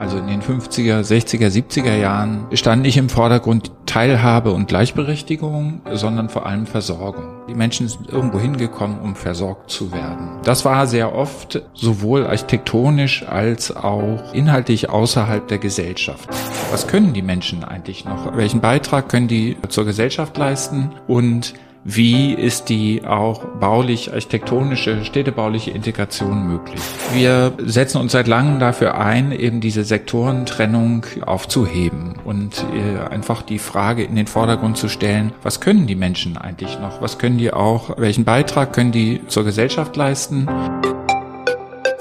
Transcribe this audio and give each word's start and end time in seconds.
Also 0.00 0.16
in 0.16 0.28
den 0.28 0.42
50er, 0.42 1.00
60er, 1.00 1.48
70er 1.48 1.96
Jahren 1.96 2.46
stand 2.52 2.82
nicht 2.82 2.96
im 2.96 3.08
Vordergrund 3.08 3.72
Teilhabe 3.84 4.52
und 4.52 4.68
Gleichberechtigung, 4.68 5.80
sondern 5.92 6.28
vor 6.28 6.46
allem 6.46 6.66
Versorgung. 6.66 7.24
Die 7.48 7.54
Menschen 7.54 7.88
sind 7.88 8.08
irgendwo 8.08 8.38
hingekommen, 8.38 9.00
um 9.00 9.16
versorgt 9.16 9.72
zu 9.72 9.90
werden. 9.90 10.38
Das 10.44 10.64
war 10.64 10.86
sehr 10.86 11.16
oft 11.16 11.62
sowohl 11.74 12.28
architektonisch 12.28 13.26
als 13.26 13.74
auch 13.74 14.32
inhaltlich 14.32 14.88
außerhalb 14.88 15.48
der 15.48 15.58
Gesellschaft. 15.58 16.28
Was 16.70 16.86
können 16.86 17.12
die 17.12 17.22
Menschen 17.22 17.64
eigentlich 17.64 18.04
noch? 18.04 18.36
Welchen 18.36 18.60
Beitrag 18.60 19.08
können 19.08 19.26
die 19.26 19.56
zur 19.68 19.84
Gesellschaft 19.84 20.36
leisten? 20.36 20.92
Und 21.08 21.54
wie 21.90 22.34
ist 22.34 22.68
die 22.68 23.06
auch 23.06 23.46
baulich, 23.60 24.12
architektonische, 24.12 25.06
städtebauliche 25.06 25.70
Integration 25.70 26.46
möglich. 26.46 26.80
Wir 27.14 27.54
setzen 27.64 27.98
uns 27.98 28.12
seit 28.12 28.28
langem 28.28 28.60
dafür 28.60 28.98
ein, 28.98 29.32
eben 29.32 29.62
diese 29.62 29.84
Sektorentrennung 29.84 31.06
aufzuheben 31.24 32.16
und 32.26 32.62
äh, 32.74 33.08
einfach 33.08 33.40
die 33.40 33.58
Frage 33.58 34.04
in 34.04 34.16
den 34.16 34.26
Vordergrund 34.26 34.76
zu 34.76 34.88
stellen, 34.90 35.32
was 35.42 35.62
können 35.62 35.86
die 35.86 35.94
Menschen 35.94 36.36
eigentlich 36.36 36.78
noch? 36.78 37.00
Was 37.00 37.16
können 37.16 37.38
die 37.38 37.54
auch, 37.54 37.96
welchen 37.96 38.24
Beitrag 38.24 38.74
können 38.74 38.92
die 38.92 39.22
zur 39.26 39.44
Gesellschaft 39.44 39.96
leisten? 39.96 40.46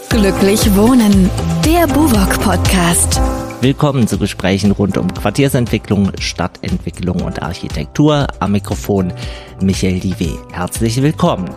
Glücklich 0.09 0.75
Wohnen, 0.75 1.29
der 1.65 1.87
Buwok 1.87 2.41
Podcast. 2.41 3.21
Willkommen 3.59 4.07
zu 4.07 4.19
Gesprächen 4.19 4.69
rund 4.69 4.99
um 4.99 5.11
Quartiersentwicklung, 5.11 6.11
Stadtentwicklung 6.19 7.23
und 7.23 7.41
Architektur. 7.41 8.27
Am 8.39 8.51
Mikrofon 8.51 9.11
Michael 9.59 9.99
Diwe. 9.99 10.37
Herzlich 10.51 11.01
willkommen. 11.01 11.49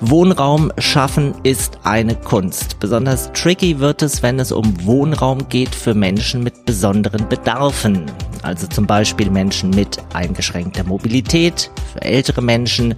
Wohnraum 0.00 0.72
schaffen 0.78 1.34
ist 1.42 1.78
eine 1.84 2.14
Kunst. 2.14 2.80
Besonders 2.80 3.30
tricky 3.34 3.80
wird 3.80 4.00
es, 4.00 4.22
wenn 4.22 4.38
es 4.38 4.50
um 4.50 4.86
Wohnraum 4.86 5.46
geht 5.50 5.74
für 5.74 5.92
Menschen 5.92 6.42
mit 6.42 6.64
besonderen 6.64 7.28
Bedarfen. 7.28 8.06
Also 8.42 8.66
zum 8.66 8.86
Beispiel 8.86 9.28
Menschen 9.28 9.68
mit 9.70 9.98
eingeschränkter 10.14 10.84
Mobilität, 10.84 11.70
für 11.92 12.00
ältere 12.00 12.40
Menschen, 12.40 12.94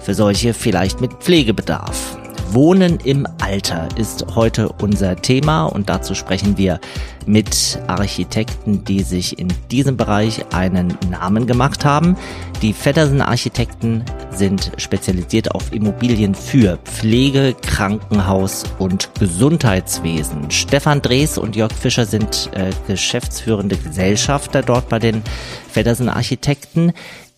für 0.00 0.14
solche 0.14 0.54
vielleicht 0.54 1.00
mit 1.00 1.12
Pflegebedarf. 1.14 2.19
Wohnen 2.52 2.98
im 3.04 3.28
Alter 3.40 3.86
ist 3.96 4.34
heute 4.34 4.70
unser 4.80 5.14
Thema 5.14 5.66
und 5.66 5.88
dazu 5.88 6.16
sprechen 6.16 6.58
wir 6.58 6.80
mit 7.24 7.78
Architekten, 7.86 8.84
die 8.84 9.02
sich 9.04 9.38
in 9.38 9.46
diesem 9.70 9.96
Bereich 9.96 10.52
einen 10.52 10.98
Namen 11.08 11.46
gemacht 11.46 11.84
haben. 11.84 12.16
Die 12.60 12.72
Feddersen 12.72 13.22
Architekten 13.22 14.04
sind 14.32 14.72
spezialisiert 14.78 15.54
auf 15.54 15.72
Immobilien 15.72 16.34
für 16.34 16.78
Pflege, 16.78 17.54
Krankenhaus 17.62 18.64
und 18.80 19.10
Gesundheitswesen. 19.20 20.50
Stefan 20.50 21.02
Drees 21.02 21.38
und 21.38 21.54
Jörg 21.54 21.72
Fischer 21.72 22.04
sind 22.04 22.50
äh, 22.54 22.70
geschäftsführende 22.88 23.76
Gesellschafter 23.76 24.62
dort 24.62 24.88
bei 24.88 24.98
den 24.98 25.22
Feddersen 25.70 26.08
Architekten. 26.08 26.94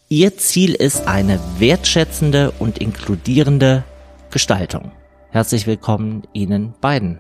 Ihr 0.08 0.38
Ziel 0.38 0.74
ist 0.74 1.06
eine 1.06 1.38
wertschätzende 1.58 2.50
und 2.58 2.78
inkludierende 2.78 3.84
Gestaltung. 4.30 4.90
Herzlich 5.32 5.66
willkommen 5.66 6.24
Ihnen 6.34 6.74
beiden. 6.82 7.18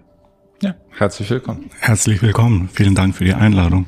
Ja, 0.60 0.74
herzlich 0.90 1.30
willkommen. 1.30 1.70
Herzlich 1.80 2.20
willkommen. 2.20 2.68
Vielen 2.70 2.94
Dank 2.94 3.14
für 3.14 3.24
die 3.24 3.32
Einladung. 3.32 3.86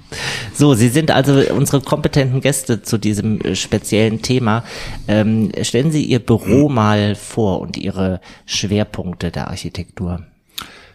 So, 0.55 0.73
Sie 0.73 0.89
sind 0.89 1.11
also 1.11 1.43
unsere 1.53 1.83
kompetenten 1.83 2.41
Gäste 2.41 2.81
zu 2.81 2.97
diesem 2.97 3.43
äh, 3.43 3.55
speziellen 3.55 4.23
Thema. 4.23 4.65
Ähm, 5.09 5.53
stellen 5.61 5.93
Sie 5.93 6.05
Ihr 6.07 6.21
Büro 6.21 6.71
mal 6.71 7.17
vor 7.17 7.61
und 7.61 7.77
Ihre 7.77 8.23
Schwerpunkte 8.47 9.31
der 9.31 9.49
Architektur. 9.49 10.23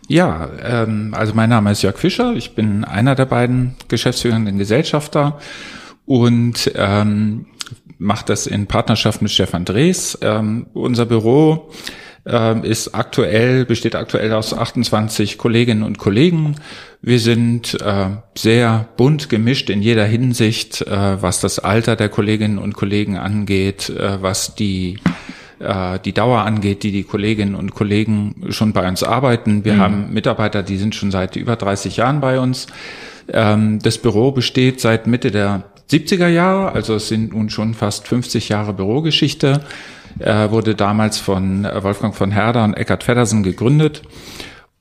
Ja, 0.07 0.49
ähm, 0.63 1.13
also 1.15 1.35
mein 1.35 1.51
Name 1.51 1.71
ist 1.71 1.83
Jörg 1.83 1.99
Fischer. 1.99 2.33
Ich 2.33 2.55
bin 2.55 2.83
einer 2.83 3.13
der 3.13 3.25
beiden 3.25 3.75
geschäftsführenden 3.89 4.57
Gesellschafter 4.57 5.37
und 6.07 6.71
ähm, 6.73 7.45
mache 7.99 8.25
das 8.25 8.47
in 8.47 8.65
Partnerschaft 8.65 9.21
mit 9.21 9.29
Stefan 9.29 9.65
Drees. 9.65 10.17
Ähm, 10.23 10.65
unser 10.73 11.05
Büro 11.05 11.69
äh, 12.25 12.67
ist 12.67 12.93
aktuell, 12.95 13.65
besteht 13.65 13.95
aktuell 13.95 14.33
aus 14.33 14.53
28 14.53 15.37
Kolleginnen 15.37 15.83
und 15.83 15.97
Kollegen. 15.97 16.55
Wir 17.01 17.19
sind 17.19 17.79
äh, 17.81 18.07
sehr 18.37 18.89
bunt 18.97 19.29
gemischt 19.29 19.69
in 19.69 19.81
jeder 19.81 20.05
Hinsicht, 20.05 20.81
äh, 20.81 21.21
was 21.21 21.39
das 21.39 21.59
Alter 21.59 21.95
der 21.95 22.09
Kolleginnen 22.09 22.57
und 22.57 22.73
Kollegen 22.73 23.17
angeht, 23.17 23.89
äh, 23.89 24.21
was 24.21 24.55
die 24.55 24.99
äh, 25.59 25.99
die 25.99 26.13
Dauer 26.13 26.41
angeht, 26.41 26.83
die 26.83 26.91
die 26.91 27.03
Kolleginnen 27.03 27.55
und 27.55 27.73
Kollegen 27.73 28.47
schon 28.49 28.73
bei 28.73 28.87
uns 28.87 29.03
arbeiten. 29.03 29.65
Wir 29.65 29.73
mhm. 29.73 29.79
haben 29.79 30.13
Mitarbeiter, 30.13 30.63
die 30.63 30.77
sind 30.77 30.95
schon 30.95 31.11
seit 31.11 31.35
über 31.35 31.55
30 31.55 31.97
Jahren 31.97 32.21
bei 32.21 32.39
uns. 32.39 32.67
Ähm, 33.31 33.79
das 33.79 33.97
Büro 33.97 34.31
besteht 34.31 34.79
seit 34.79 35.07
Mitte 35.07 35.31
der 35.31 35.63
70er 35.91 36.27
Jahre, 36.27 36.71
also 36.71 36.95
es 36.95 37.07
sind 37.07 37.33
nun 37.33 37.49
schon 37.49 37.73
fast 37.73 38.07
50 38.07 38.49
Jahre 38.49 38.73
Bürogeschichte. 38.73 39.61
Er 40.17 40.51
wurde 40.51 40.75
damals 40.75 41.19
von 41.19 41.65
äh, 41.65 41.83
Wolfgang 41.83 42.15
von 42.15 42.31
Herder 42.31 42.63
und 42.63 42.73
Eckhard 42.73 43.03
Feddersen 43.03 43.43
gegründet. 43.43 44.01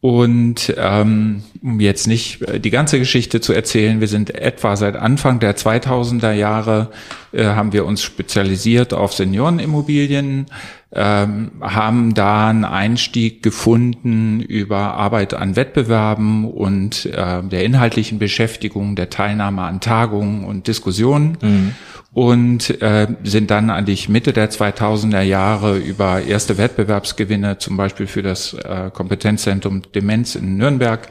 Und 0.00 0.72
ähm, 0.76 1.42
um 1.60 1.80
jetzt 1.80 2.06
nicht 2.06 2.42
äh, 2.42 2.60
die 2.60 2.70
ganze 2.70 3.00
Geschichte 3.00 3.40
zu 3.40 3.52
erzählen, 3.52 4.00
wir 4.00 4.06
sind 4.06 4.32
etwa 4.32 4.76
seit 4.76 4.94
Anfang 4.94 5.40
der 5.40 5.56
2000er 5.56 6.32
Jahre, 6.32 6.90
äh, 7.32 7.44
haben 7.44 7.72
wir 7.72 7.84
uns 7.84 8.02
spezialisiert 8.02 8.94
auf 8.94 9.12
Seniorenimmobilien, 9.12 10.46
ähm, 10.90 11.52
haben 11.60 12.14
da 12.14 12.48
einen 12.48 12.64
Einstieg 12.64 13.42
gefunden 13.42 14.40
über 14.40 14.94
Arbeit 14.94 15.34
an 15.34 15.54
Wettbewerben 15.54 16.50
und 16.50 17.04
äh, 17.06 17.42
der 17.42 17.64
inhaltlichen 17.64 18.18
Beschäftigung, 18.18 18.96
der 18.96 19.10
Teilnahme 19.10 19.62
an 19.62 19.80
Tagungen 19.80 20.44
und 20.44 20.66
Diskussionen. 20.66 21.38
Mhm 21.42 21.74
und 22.18 22.82
äh, 22.82 23.06
sind 23.22 23.50
dann 23.50 23.70
an 23.70 23.84
die 23.84 23.96
Mitte 24.08 24.32
der 24.32 24.50
2000er 24.50 25.20
Jahre 25.20 25.78
über 25.78 26.22
erste 26.22 26.58
Wettbewerbsgewinne, 26.58 27.58
zum 27.58 27.76
Beispiel 27.76 28.06
für 28.06 28.22
das 28.22 28.54
äh, 28.54 28.90
Kompetenzzentrum 28.92 29.82
Demenz 29.94 30.34
in 30.34 30.56
Nürnberg, 30.56 31.08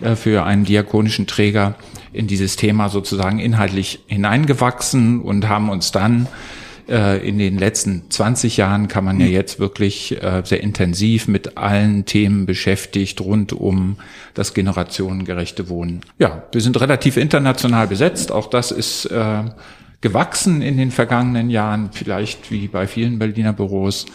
äh, 0.00 0.16
für 0.16 0.44
einen 0.44 0.64
diakonischen 0.64 1.26
Träger 1.26 1.76
in 2.12 2.26
dieses 2.26 2.56
Thema 2.56 2.88
sozusagen 2.88 3.38
inhaltlich 3.38 4.00
hineingewachsen 4.08 5.20
und 5.20 5.48
haben 5.48 5.70
uns 5.70 5.92
dann 5.92 6.26
in 6.90 7.38
den 7.38 7.56
letzten 7.56 8.10
20 8.10 8.56
Jahren 8.56 8.88
kann 8.88 9.04
man 9.04 9.20
ja 9.20 9.26
mhm. 9.26 9.32
jetzt 9.32 9.60
wirklich 9.60 10.22
äh, 10.22 10.42
sehr 10.44 10.60
intensiv 10.60 11.28
mit 11.28 11.56
allen 11.56 12.04
Themen 12.04 12.46
beschäftigt 12.46 13.20
rund 13.20 13.52
um 13.52 13.98
das 14.34 14.54
generationengerechte 14.54 15.68
Wohnen. 15.68 16.00
Ja, 16.18 16.42
wir 16.50 16.60
sind 16.60 16.80
relativ 16.80 17.16
international 17.16 17.86
besetzt. 17.86 18.32
Auch 18.32 18.48
das 18.48 18.72
ist 18.72 19.06
äh, 19.06 19.44
gewachsen 20.00 20.62
in 20.62 20.76
den 20.76 20.90
vergangenen 20.90 21.50
Jahren, 21.50 21.90
vielleicht 21.92 22.50
wie 22.50 22.68
bei 22.68 22.86
vielen 22.86 23.18
Berliner 23.18 23.52
Büros. 23.52 24.06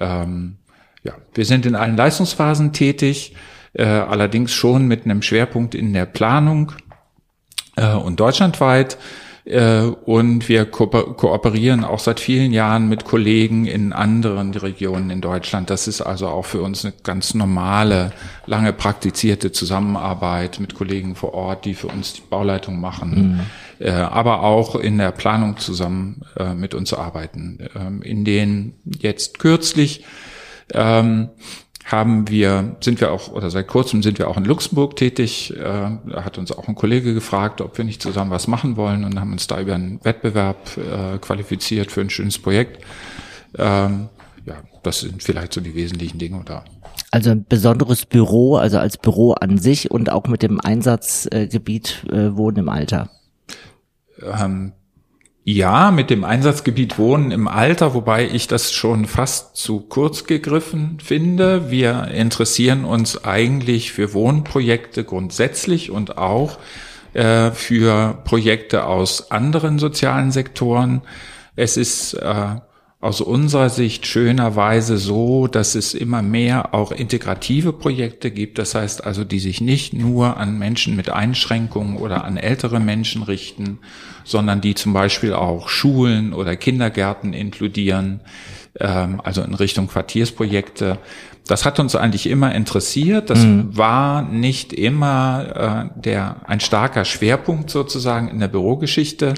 Ähm, 0.00 0.56
ja, 1.02 1.14
wir 1.34 1.44
sind 1.44 1.66
in 1.66 1.74
allen 1.74 1.96
Leistungsphasen 1.96 2.72
tätig, 2.72 3.34
äh, 3.74 3.84
allerdings 3.84 4.52
schon 4.52 4.86
mit 4.86 5.04
einem 5.04 5.22
Schwerpunkt 5.22 5.74
in 5.74 5.92
der 5.92 6.06
Planung 6.06 6.72
äh, 7.76 7.94
und 7.94 8.20
deutschlandweit. 8.20 8.98
Äh, 9.48 9.82
und 10.04 10.48
wir 10.48 10.66
ko 10.66 10.86
kooperieren 10.86 11.84
auch 11.84 12.00
seit 12.00 12.20
vielen 12.20 12.52
Jahren 12.52 12.88
mit 12.88 13.04
Kollegen 13.04 13.64
in 13.64 13.92
anderen 13.92 14.52
Regionen 14.52 15.08
in 15.08 15.20
Deutschland. 15.22 15.70
Das 15.70 15.88
ist 15.88 16.02
also 16.02 16.28
auch 16.28 16.44
für 16.44 16.60
uns 16.60 16.84
eine 16.84 16.94
ganz 17.02 17.32
normale, 17.32 18.12
lange 18.46 18.74
praktizierte 18.74 19.50
Zusammenarbeit 19.50 20.60
mit 20.60 20.74
Kollegen 20.74 21.14
vor 21.14 21.32
Ort, 21.32 21.64
die 21.64 21.74
für 21.74 21.88
uns 21.88 22.12
die 22.12 22.22
Bauleitung 22.28 22.80
machen. 22.80 23.10
Mhm 23.10 23.40
äh, 23.80 23.90
aber 23.90 24.42
auch 24.42 24.74
in 24.74 24.98
der 24.98 25.12
Planung 25.12 25.56
zusammen 25.56 26.22
äh, 26.36 26.52
mit 26.52 26.74
uns 26.74 26.92
arbeiten. 26.92 27.58
Ähm, 27.76 28.02
in 28.02 28.24
den 28.24 28.74
jetzt 28.98 29.38
kürzlich 29.38 30.04
ähm, 30.74 31.28
haben 31.90 32.28
wir, 32.28 32.76
sind 32.80 33.00
wir 33.00 33.10
auch, 33.12 33.32
oder 33.32 33.50
seit 33.50 33.66
kurzem 33.66 34.02
sind 34.02 34.18
wir 34.18 34.28
auch 34.28 34.36
in 34.36 34.44
Luxemburg 34.44 34.96
tätig. 34.96 35.56
Äh, 35.56 35.62
da 35.62 36.24
hat 36.24 36.36
uns 36.36 36.52
auch 36.52 36.68
ein 36.68 36.74
Kollege 36.74 37.14
gefragt, 37.14 37.62
ob 37.62 37.78
wir 37.78 37.84
nicht 37.84 38.02
zusammen 38.02 38.30
was 38.30 38.46
machen 38.46 38.76
wollen 38.76 39.04
und 39.04 39.18
haben 39.18 39.32
uns 39.32 39.46
da 39.46 39.58
über 39.58 39.74
einen 39.74 40.04
Wettbewerb 40.04 40.76
äh, 40.76 41.18
qualifiziert 41.18 41.90
für 41.90 42.02
ein 42.02 42.10
schönes 42.10 42.38
Projekt. 42.38 42.84
Ähm, 43.56 44.10
ja, 44.44 44.56
das 44.82 45.00
sind 45.00 45.22
vielleicht 45.22 45.54
so 45.54 45.62
die 45.62 45.74
wesentlichen 45.74 46.18
Dinge 46.18 46.42
da. 46.44 46.62
Also 47.10 47.30
ein 47.30 47.46
besonderes 47.48 48.04
Büro, 48.04 48.56
also 48.56 48.78
als 48.78 48.98
Büro 48.98 49.32
an 49.32 49.56
sich 49.56 49.90
und 49.90 50.10
auch 50.10 50.26
mit 50.26 50.42
dem 50.42 50.60
Einsatzgebiet 50.60 52.04
äh, 52.12 52.36
Wohnen 52.36 52.58
im 52.58 52.68
Alter. 52.68 53.08
Ähm, 54.22 54.72
ja, 55.50 55.90
mit 55.92 56.10
dem 56.10 56.24
Einsatzgebiet 56.24 56.98
Wohnen 56.98 57.30
im 57.30 57.48
Alter, 57.48 57.94
wobei 57.94 58.28
ich 58.28 58.48
das 58.48 58.70
schon 58.70 59.06
fast 59.06 59.56
zu 59.56 59.80
kurz 59.80 60.24
gegriffen 60.24 60.98
finde. 61.02 61.70
Wir 61.70 62.08
interessieren 62.08 62.84
uns 62.84 63.24
eigentlich 63.24 63.90
für 63.90 64.12
Wohnprojekte 64.12 65.04
grundsätzlich 65.04 65.90
und 65.90 66.18
auch 66.18 66.58
äh, 67.14 67.50
für 67.52 68.18
Projekte 68.24 68.84
aus 68.84 69.30
anderen 69.30 69.78
sozialen 69.78 70.32
Sektoren. 70.32 71.00
Es 71.56 71.78
ist 71.78 72.12
äh, 72.12 72.56
aus 73.00 73.20
unserer 73.20 73.70
Sicht 73.70 74.06
schönerweise 74.06 74.98
so, 74.98 75.46
dass 75.46 75.76
es 75.76 75.94
immer 75.94 76.20
mehr 76.20 76.74
auch 76.74 76.90
integrative 76.90 77.72
Projekte 77.72 78.32
gibt. 78.32 78.58
Das 78.58 78.74
heißt 78.74 79.04
also, 79.04 79.22
die 79.22 79.38
sich 79.38 79.60
nicht 79.60 79.92
nur 79.92 80.36
an 80.36 80.58
Menschen 80.58 80.96
mit 80.96 81.08
Einschränkungen 81.08 81.96
oder 81.96 82.24
an 82.24 82.36
ältere 82.36 82.80
Menschen 82.80 83.22
richten, 83.22 83.78
sondern 84.24 84.60
die 84.60 84.74
zum 84.74 84.92
Beispiel 84.94 85.32
auch 85.32 85.68
Schulen 85.68 86.32
oder 86.32 86.56
Kindergärten 86.56 87.34
inkludieren, 87.34 88.20
ähm, 88.80 89.20
also 89.22 89.42
in 89.42 89.54
Richtung 89.54 89.86
Quartiersprojekte. 89.86 90.98
Das 91.46 91.64
hat 91.64 91.78
uns 91.78 91.94
eigentlich 91.94 92.26
immer 92.26 92.52
interessiert. 92.52 93.30
Das 93.30 93.38
mhm. 93.38 93.76
war 93.76 94.22
nicht 94.22 94.72
immer 94.72 95.90
äh, 95.94 96.00
der 96.00 96.48
ein 96.48 96.58
starker 96.58 97.04
Schwerpunkt 97.04 97.70
sozusagen 97.70 98.26
in 98.28 98.40
der 98.40 98.48
Bürogeschichte. 98.48 99.34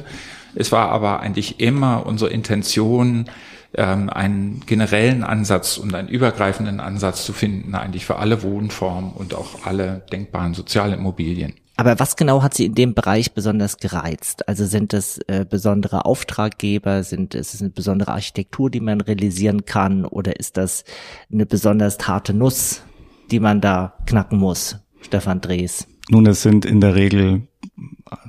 Es 0.54 0.72
war 0.72 0.88
aber 0.88 1.20
eigentlich 1.20 1.60
immer 1.60 2.06
unsere 2.06 2.30
Intention, 2.30 3.26
ähm, 3.74 4.10
einen 4.10 4.60
generellen 4.66 5.22
Ansatz 5.22 5.76
und 5.76 5.94
einen 5.94 6.08
übergreifenden 6.08 6.80
Ansatz 6.80 7.24
zu 7.24 7.32
finden, 7.32 7.74
eigentlich 7.74 8.06
für 8.06 8.16
alle 8.16 8.42
Wohnformen 8.42 9.12
und 9.12 9.34
auch 9.34 9.64
alle 9.64 10.02
denkbaren 10.12 10.54
Sozialimmobilien. 10.54 11.54
Aber 11.76 11.98
was 11.98 12.16
genau 12.16 12.42
hat 12.42 12.52
Sie 12.52 12.66
in 12.66 12.74
dem 12.74 12.92
Bereich 12.92 13.32
besonders 13.32 13.78
gereizt? 13.78 14.46
Also 14.46 14.66
sind 14.66 14.92
es 14.92 15.16
äh, 15.28 15.46
besondere 15.48 16.04
Auftraggeber, 16.04 17.04
sind 17.04 17.34
ist 17.34 17.54
es 17.54 17.62
eine 17.62 17.70
besondere 17.70 18.12
Architektur, 18.12 18.68
die 18.68 18.80
man 18.80 19.00
realisieren 19.00 19.64
kann, 19.64 20.04
oder 20.04 20.38
ist 20.38 20.58
das 20.58 20.84
eine 21.32 21.46
besonders 21.46 21.96
harte 22.06 22.34
Nuss, 22.34 22.82
die 23.30 23.40
man 23.40 23.62
da 23.62 23.94
knacken 24.06 24.38
muss? 24.38 24.76
Stefan 25.00 25.40
Drees. 25.40 25.86
Nun, 26.10 26.26
es 26.26 26.42
sind 26.42 26.66
in 26.66 26.82
der 26.82 26.96
Regel 26.96 27.48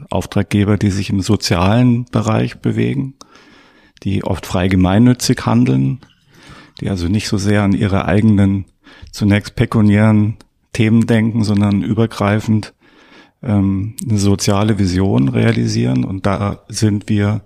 Auftraggeber, 0.09 0.77
die 0.77 0.91
sich 0.91 1.09
im 1.09 1.21
sozialen 1.21 2.05
Bereich 2.05 2.59
bewegen, 2.59 3.15
die 4.03 4.23
oft 4.23 4.45
frei 4.45 4.67
gemeinnützig 4.67 5.45
handeln, 5.45 5.99
die 6.79 6.89
also 6.89 7.07
nicht 7.07 7.27
so 7.27 7.37
sehr 7.37 7.63
an 7.63 7.73
ihre 7.73 8.05
eigenen 8.05 8.65
zunächst 9.11 9.55
pekuniären 9.55 10.37
Themen 10.73 11.05
denken, 11.05 11.43
sondern 11.43 11.83
übergreifend 11.83 12.73
ähm, 13.43 13.95
eine 14.07 14.17
soziale 14.17 14.79
Vision 14.79 15.27
realisieren. 15.27 16.03
Und 16.03 16.25
da 16.25 16.63
sind 16.67 17.09
wir 17.09 17.41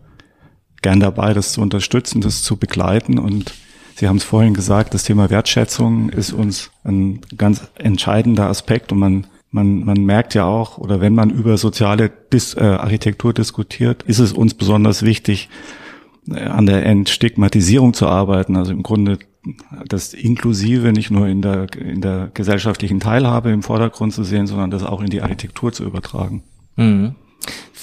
gern 0.81 0.99
dabei, 0.99 1.33
das 1.33 1.53
zu 1.53 1.61
unterstützen, 1.61 2.21
das 2.21 2.43
zu 2.43 2.57
begleiten. 2.57 3.17
Und 3.17 3.53
Sie 3.95 4.07
haben 4.09 4.17
es 4.17 4.25
vorhin 4.25 4.53
gesagt, 4.53 4.93
das 4.93 5.03
Thema 5.03 5.29
Wertschätzung 5.29 6.09
ist 6.09 6.33
uns 6.33 6.69
ein 6.83 7.21
ganz 7.37 7.69
entscheidender 7.75 8.47
Aspekt 8.47 8.91
und 8.91 8.99
man 8.99 9.27
man, 9.55 9.85
man 9.85 10.03
merkt 10.03 10.33
ja 10.33 10.43
auch, 10.43 10.77
oder 10.77 10.99
wenn 10.99 11.15
man 11.15 11.29
über 11.29 11.57
soziale 11.57 12.09
Dis, 12.09 12.55
äh, 12.55 12.59
Architektur 12.59 13.33
diskutiert, 13.33 14.03
ist 14.03 14.19
es 14.19 14.33
uns 14.33 14.53
besonders 14.53 15.01
wichtig, 15.01 15.49
an 16.29 16.65
der 16.65 16.85
Entstigmatisierung 16.85 17.93
zu 17.93 18.07
arbeiten. 18.07 18.55
Also 18.55 18.71
im 18.71 18.83
Grunde 18.83 19.19
das 19.87 20.13
Inklusive 20.13 20.91
nicht 20.91 21.11
nur 21.11 21.27
in 21.27 21.41
der, 21.41 21.67
in 21.75 22.01
der 22.01 22.31
gesellschaftlichen 22.33 22.99
Teilhabe 22.99 23.51
im 23.51 23.63
Vordergrund 23.63 24.13
zu 24.13 24.23
sehen, 24.23 24.47
sondern 24.47 24.71
das 24.71 24.83
auch 24.83 25.01
in 25.01 25.09
die 25.09 25.21
Architektur 25.21 25.71
zu 25.71 25.83
übertragen. 25.83 26.43
Mhm 26.75 27.15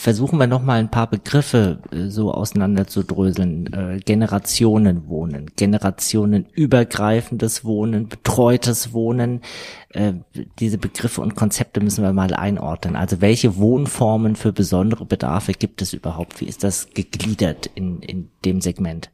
versuchen 0.02 0.38
wir 0.40 0.48
noch 0.48 0.62
mal 0.62 0.80
ein 0.80 0.90
paar 0.90 1.08
Begriffe 1.08 1.78
äh, 1.92 2.08
so 2.08 2.32
auseinanderzudröseln. 2.32 3.72
Äh, 3.72 4.00
Generationenwohnen, 4.04 5.52
generationenübergreifendes 5.56 7.64
Wohnen, 7.64 8.08
betreutes 8.08 8.92
Wohnen. 8.92 9.42
Äh, 9.90 10.14
diese 10.58 10.78
Begriffe 10.78 11.20
und 11.20 11.36
Konzepte 11.36 11.80
müssen 11.80 12.02
wir 12.02 12.12
mal 12.12 12.34
einordnen. 12.34 12.96
Also 12.96 13.20
welche 13.20 13.56
Wohnformen 13.56 14.34
für 14.34 14.52
besondere 14.52 15.06
Bedarfe 15.06 15.52
gibt 15.52 15.82
es 15.82 15.92
überhaupt? 15.92 16.40
Wie 16.40 16.46
ist 16.46 16.64
das 16.64 16.88
gegliedert 16.94 17.70
in, 17.76 18.02
in 18.02 18.28
dem 18.44 18.60
Segment? 18.60 19.12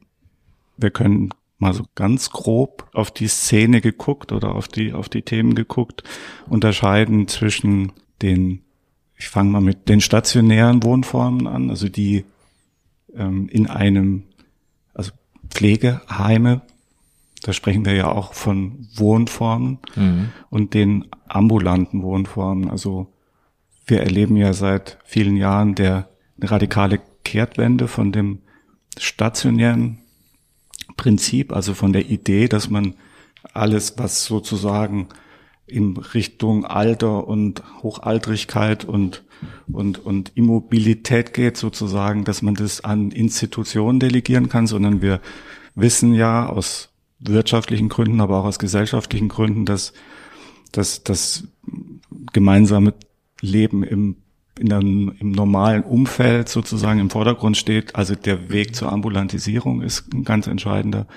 Wir 0.77 0.89
können 0.89 1.29
mal 1.59 1.73
so 1.73 1.83
ganz 1.93 2.31
grob 2.31 2.89
auf 2.93 3.11
die 3.11 3.27
Szene 3.27 3.81
geguckt 3.81 4.31
oder 4.31 4.55
auf 4.55 4.67
die, 4.67 4.93
auf 4.93 5.07
die 5.07 5.21
Themen 5.21 5.53
geguckt, 5.53 6.01
unterscheiden 6.47 7.27
zwischen 7.27 7.91
den 8.23 8.63
ich 9.19 9.27
fange 9.27 9.51
mal 9.51 9.61
mit 9.61 9.89
den 9.89 9.99
stationären 10.01 10.81
Wohnformen 10.81 11.45
an, 11.45 11.69
also 11.69 11.89
die 11.89 12.23
ähm, 13.13 13.49
in 13.49 13.67
einem, 13.67 14.23
also 14.93 15.11
Pflegeheime, 15.49 16.61
da 17.43 17.53
sprechen 17.53 17.85
wir 17.85 17.93
ja 17.93 18.07
auch 18.07 18.33
von 18.33 18.87
Wohnformen 18.95 19.79
mhm. 19.95 20.29
und 20.49 20.73
den 20.73 21.05
ambulanten 21.27 22.01
Wohnformen. 22.01 22.69
Also 22.69 23.11
wir 23.85 24.01
erleben 24.01 24.37
ja 24.37 24.53
seit 24.53 24.97
vielen 25.03 25.35
Jahren 25.35 25.75
der 25.75 26.09
eine 26.39 26.51
radikale 26.51 27.01
Kehrtwende 27.23 27.87
von 27.89 28.11
dem 28.13 28.39
stationären 28.97 29.99
Prinzip, 30.95 31.53
also 31.53 31.73
von 31.73 31.91
der 31.91 32.09
Idee, 32.09 32.47
dass 32.47 32.69
man 32.69 32.95
alles, 33.53 33.97
was 33.97 34.25
sozusagen 34.25 35.09
in 35.69 35.97
Richtung 35.97 36.65
Alter 36.65 37.27
und 37.27 37.63
Hochaltrigkeit 37.81 38.85
und, 38.85 39.23
und, 39.71 39.99
und 40.05 40.31
Immobilität 40.35 41.33
geht 41.33 41.57
sozusagen, 41.57 42.23
dass 42.23 42.41
man 42.41 42.55
das 42.55 42.83
an 42.83 43.11
Institutionen 43.11 43.99
delegieren 43.99 44.49
kann, 44.49 44.67
sondern 44.67 45.01
wir 45.01 45.21
wissen 45.75 46.13
ja 46.13 46.47
aus 46.47 46.89
wirtschaftlichen 47.19 47.89
Gründen, 47.89 48.21
aber 48.21 48.39
auch 48.39 48.45
aus 48.45 48.59
gesellschaftlichen 48.59 49.29
Gründen, 49.29 49.65
dass, 49.65 49.93
dass 50.71 51.03
das 51.03 51.47
gemeinsame 52.33 52.93
Leben 53.41 53.83
im, 53.83 54.17
in 54.57 54.73
einem, 54.73 55.15
im 55.19 55.31
normalen 55.31 55.83
Umfeld 55.83 56.49
sozusagen 56.49 56.99
im 56.99 57.09
Vordergrund 57.09 57.57
steht. 57.57 57.95
Also 57.95 58.15
der 58.15 58.49
Weg 58.49 58.75
zur 58.75 58.91
Ambulantisierung 58.91 59.81
ist 59.81 60.13
ein 60.13 60.23
ganz 60.23 60.47
entscheidender. 60.47 61.07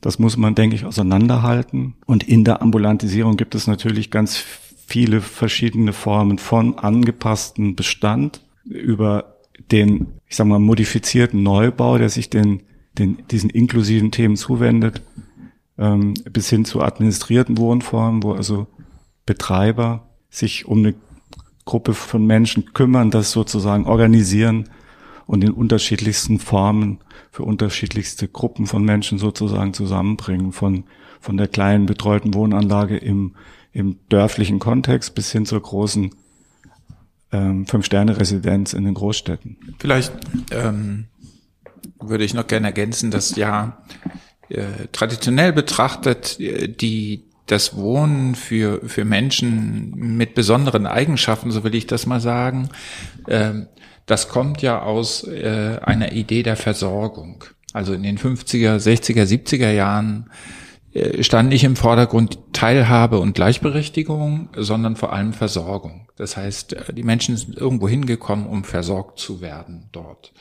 Das 0.00 0.18
muss 0.18 0.36
man, 0.36 0.54
denke 0.54 0.76
ich, 0.76 0.84
auseinanderhalten. 0.84 1.94
Und 2.06 2.22
in 2.22 2.44
der 2.44 2.62
Ambulantisierung 2.62 3.36
gibt 3.36 3.54
es 3.54 3.66
natürlich 3.66 4.10
ganz 4.10 4.36
viele 4.86 5.20
verschiedene 5.20 5.92
Formen 5.92 6.38
von 6.38 6.78
angepassten 6.78 7.74
Bestand 7.74 8.40
über 8.64 9.36
den, 9.70 10.08
ich 10.28 10.36
sage 10.36 10.48
mal, 10.48 10.58
modifizierten 10.58 11.42
Neubau, 11.42 11.98
der 11.98 12.08
sich 12.08 12.30
den, 12.30 12.62
den, 12.96 13.18
diesen 13.30 13.50
inklusiven 13.50 14.12
Themen 14.12 14.36
zuwendet, 14.36 15.02
ähm, 15.78 16.14
bis 16.30 16.48
hin 16.48 16.64
zu 16.64 16.80
administrierten 16.80 17.58
Wohnformen, 17.58 18.22
wo 18.22 18.32
also 18.32 18.66
Betreiber 19.26 20.08
sich 20.30 20.66
um 20.66 20.78
eine 20.78 20.94
Gruppe 21.64 21.92
von 21.92 22.24
Menschen 22.24 22.72
kümmern, 22.72 23.10
das 23.10 23.32
sozusagen 23.32 23.84
organisieren 23.84 24.70
und 25.28 25.44
in 25.44 25.52
unterschiedlichsten 25.52 26.40
Formen 26.40 27.00
für 27.30 27.42
unterschiedlichste 27.44 28.26
Gruppen 28.26 28.66
von 28.66 28.82
Menschen 28.82 29.18
sozusagen 29.18 29.74
zusammenbringen, 29.74 30.52
von, 30.52 30.84
von 31.20 31.36
der 31.36 31.48
kleinen 31.48 31.84
betreuten 31.84 32.32
Wohnanlage 32.32 32.96
im, 32.96 33.36
im 33.72 33.98
dörflichen 34.08 34.58
Kontext 34.58 35.14
bis 35.14 35.30
hin 35.30 35.44
zur 35.44 35.60
großen 35.60 36.14
ähm, 37.30 37.66
Fünf-Sterne-Residenz 37.66 38.72
in 38.72 38.84
den 38.84 38.94
Großstädten. 38.94 39.58
Vielleicht 39.78 40.14
ähm, 40.50 41.08
würde 42.00 42.24
ich 42.24 42.32
noch 42.32 42.46
gerne 42.46 42.68
ergänzen, 42.68 43.10
dass 43.10 43.36
ja 43.36 43.82
äh, 44.48 44.88
traditionell 44.92 45.52
betrachtet 45.52 46.40
äh, 46.40 46.68
die 46.68 47.24
das 47.44 47.76
Wohnen 47.76 48.34
für, 48.34 48.80
für 48.88 49.04
Menschen 49.04 49.92
mit 49.94 50.34
besonderen 50.34 50.86
Eigenschaften, 50.86 51.50
so 51.50 51.64
will 51.64 51.74
ich 51.74 51.86
das 51.86 52.06
mal 52.06 52.20
sagen, 52.20 52.70
äh, 53.26 53.66
das 54.08 54.28
kommt 54.28 54.62
ja 54.62 54.82
aus 54.82 55.22
äh, 55.24 55.78
einer 55.82 56.12
Idee 56.12 56.42
der 56.42 56.56
Versorgung. 56.56 57.44
Also 57.72 57.92
in 57.92 58.02
den 58.02 58.18
50er, 58.18 58.76
60er, 58.76 59.24
70er 59.24 59.70
Jahren 59.70 60.30
äh, 60.94 61.22
stand 61.22 61.50
nicht 61.50 61.64
im 61.64 61.76
Vordergrund 61.76 62.38
Teilhabe 62.52 63.20
und 63.20 63.34
Gleichberechtigung, 63.34 64.48
sondern 64.56 64.96
vor 64.96 65.12
allem 65.12 65.34
Versorgung. 65.34 66.08
Das 66.16 66.36
heißt, 66.36 66.72
äh, 66.72 66.92
die 66.94 67.02
Menschen 67.02 67.36
sind 67.36 67.56
irgendwo 67.56 67.86
hingekommen, 67.86 68.46
um 68.46 68.64
versorgt 68.64 69.18
zu 69.18 69.42
werden 69.42 69.90
dort. 69.92 70.32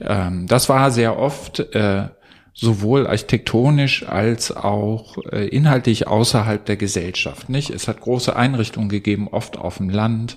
Ähm, 0.00 0.46
das 0.46 0.68
war 0.68 0.90
sehr 0.90 1.18
oft 1.18 1.60
äh, 1.74 2.08
sowohl 2.52 3.06
architektonisch 3.06 4.06
als 4.06 4.54
auch 4.54 5.16
äh, 5.32 5.48
inhaltlich 5.48 6.06
außerhalb 6.06 6.64
der 6.66 6.76
Gesellschaft. 6.76 7.48
Nicht? 7.48 7.70
Es 7.70 7.88
hat 7.88 8.02
große 8.02 8.36
Einrichtungen 8.36 8.90
gegeben, 8.90 9.28
oft 9.28 9.56
auf 9.56 9.78
dem 9.78 9.88
Land, 9.88 10.36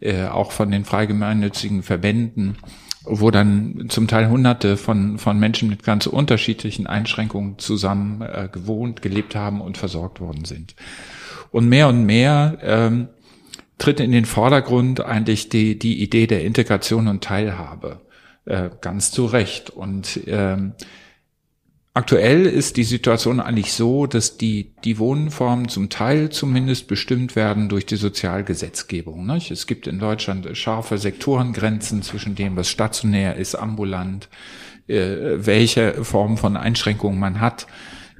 äh, 0.00 0.26
auch 0.26 0.52
von 0.52 0.70
den 0.70 0.84
freigemeinnützigen 0.84 1.82
Verbänden, 1.82 2.58
wo 3.04 3.30
dann 3.30 3.86
zum 3.88 4.08
Teil 4.08 4.28
Hunderte 4.28 4.76
von, 4.76 5.18
von 5.18 5.38
Menschen 5.38 5.68
mit 5.68 5.82
ganz 5.82 6.06
unterschiedlichen 6.06 6.86
Einschränkungen 6.86 7.58
zusammen 7.58 8.22
äh, 8.22 8.48
gewohnt, 8.50 9.02
gelebt 9.02 9.34
haben 9.34 9.60
und 9.60 9.78
versorgt 9.78 10.20
worden 10.20 10.44
sind. 10.44 10.74
Und 11.50 11.68
mehr 11.68 11.88
und 11.88 12.04
mehr 12.04 12.58
ähm, 12.62 13.08
tritt 13.78 14.00
in 14.00 14.12
den 14.12 14.26
Vordergrund 14.26 15.00
eigentlich 15.00 15.48
die, 15.48 15.78
die 15.78 16.02
Idee 16.02 16.26
der 16.26 16.44
Integration 16.44 17.08
und 17.08 17.24
Teilhabe. 17.24 18.00
Äh, 18.44 18.70
ganz 18.80 19.10
zu 19.10 19.26
Recht. 19.26 19.70
Und 19.70 20.20
ähm, 20.26 20.72
Aktuell 22.00 22.46
ist 22.46 22.78
die 22.78 22.84
Situation 22.84 23.40
eigentlich 23.40 23.74
so, 23.74 24.06
dass 24.06 24.38
die, 24.38 24.72
die 24.84 24.98
Wohnformen 24.98 25.68
zum 25.68 25.90
Teil 25.90 26.30
zumindest 26.30 26.88
bestimmt 26.88 27.36
werden 27.36 27.68
durch 27.68 27.84
die 27.84 27.96
Sozialgesetzgebung. 27.96 29.26
Nicht? 29.26 29.50
Es 29.50 29.66
gibt 29.66 29.86
in 29.86 29.98
Deutschland 29.98 30.48
scharfe 30.56 30.96
Sektorengrenzen 30.96 32.00
zwischen 32.00 32.34
dem, 32.34 32.56
was 32.56 32.70
stationär 32.70 33.36
ist, 33.36 33.54
ambulant, 33.54 34.30
äh, 34.86 35.14
welche 35.44 36.02
Form 36.02 36.38
von 36.38 36.56
Einschränkungen 36.56 37.20
man 37.20 37.38
hat, 37.38 37.66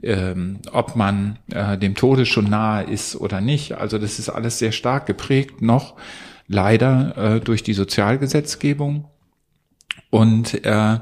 ähm, 0.03 0.59
ob 0.73 0.95
man 0.95 1.39
äh, 1.51 1.79
dem 1.79 1.95
Tode 1.95 2.27
schon 2.27 2.51
nahe 2.51 2.85
ist 2.85 3.17
oder 3.17 3.41
nicht. 3.41 3.79
Also 3.79 3.97
das 3.97 4.19
ist 4.19 4.29
alles 4.29 4.59
sehr 4.59 4.73
stark 4.73 5.07
geprägt 5.07 5.63
noch 5.63 5.97
leider 6.49 7.17
äh, 7.17 7.41
durch 7.41 7.63
die 7.63 7.73
Sozialgesetzgebung. 7.73 9.09
Und 10.11 10.67
äh, 10.67 10.99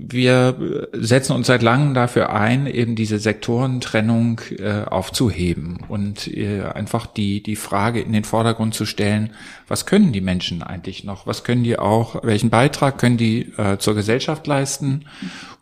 wir 0.00 0.88
setzen 0.92 1.32
uns 1.32 1.48
seit 1.48 1.60
langem 1.62 1.92
dafür 1.92 2.30
ein, 2.30 2.68
eben 2.68 2.94
diese 2.94 3.18
Sektorentrennung 3.18 4.40
äh, 4.56 4.84
aufzuheben 4.84 5.80
und 5.88 6.28
äh, 6.28 6.62
einfach 6.62 7.06
die, 7.06 7.42
die 7.42 7.56
Frage 7.56 8.00
in 8.00 8.12
den 8.12 8.22
Vordergrund 8.22 8.74
zu 8.74 8.86
stellen, 8.86 9.30
was 9.66 9.86
können 9.86 10.12
die 10.12 10.20
Menschen 10.20 10.62
eigentlich 10.62 11.02
noch? 11.02 11.26
Was 11.26 11.42
können 11.42 11.64
die 11.64 11.80
auch, 11.80 12.22
welchen 12.22 12.48
Beitrag 12.48 12.98
können 12.98 13.16
die 13.16 13.52
äh, 13.56 13.78
zur 13.78 13.96
Gesellschaft 13.96 14.46
leisten? 14.46 15.06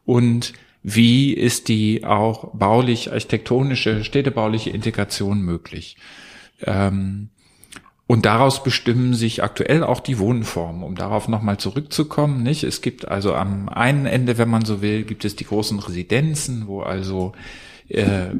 Und 0.05 0.52
wie 0.83 1.33
ist 1.33 1.69
die 1.69 2.05
auch 2.05 2.50
baulich, 2.52 3.12
architektonische, 3.12 4.05
städtebauliche 4.05 4.69
Integration 4.69 5.40
möglich? 5.40 5.97
Ähm, 6.62 7.31
und 8.06 8.25
daraus 8.25 8.62
bestimmen 8.62 9.14
sich 9.14 9.42
aktuell 9.42 9.82
auch 9.82 10.00
die 10.00 10.18
Wohnformen, 10.18 10.84
um 10.84 10.94
darauf 10.94 11.26
nochmal 11.26 11.58
zurückzukommen, 11.58 12.42
nicht? 12.42 12.62
Es 12.62 12.80
gibt 12.80 13.08
also 13.08 13.34
am 13.34 13.68
einen 13.68 14.06
Ende, 14.06 14.38
wenn 14.38 14.48
man 14.48 14.64
so 14.64 14.80
will, 14.80 15.02
gibt 15.02 15.25
es 15.25 15.34
die 15.34 15.44
großen 15.44 15.78
Residenzen, 15.80 16.68
wo 16.68 16.82
also 16.82 17.32
äh, 17.88 18.30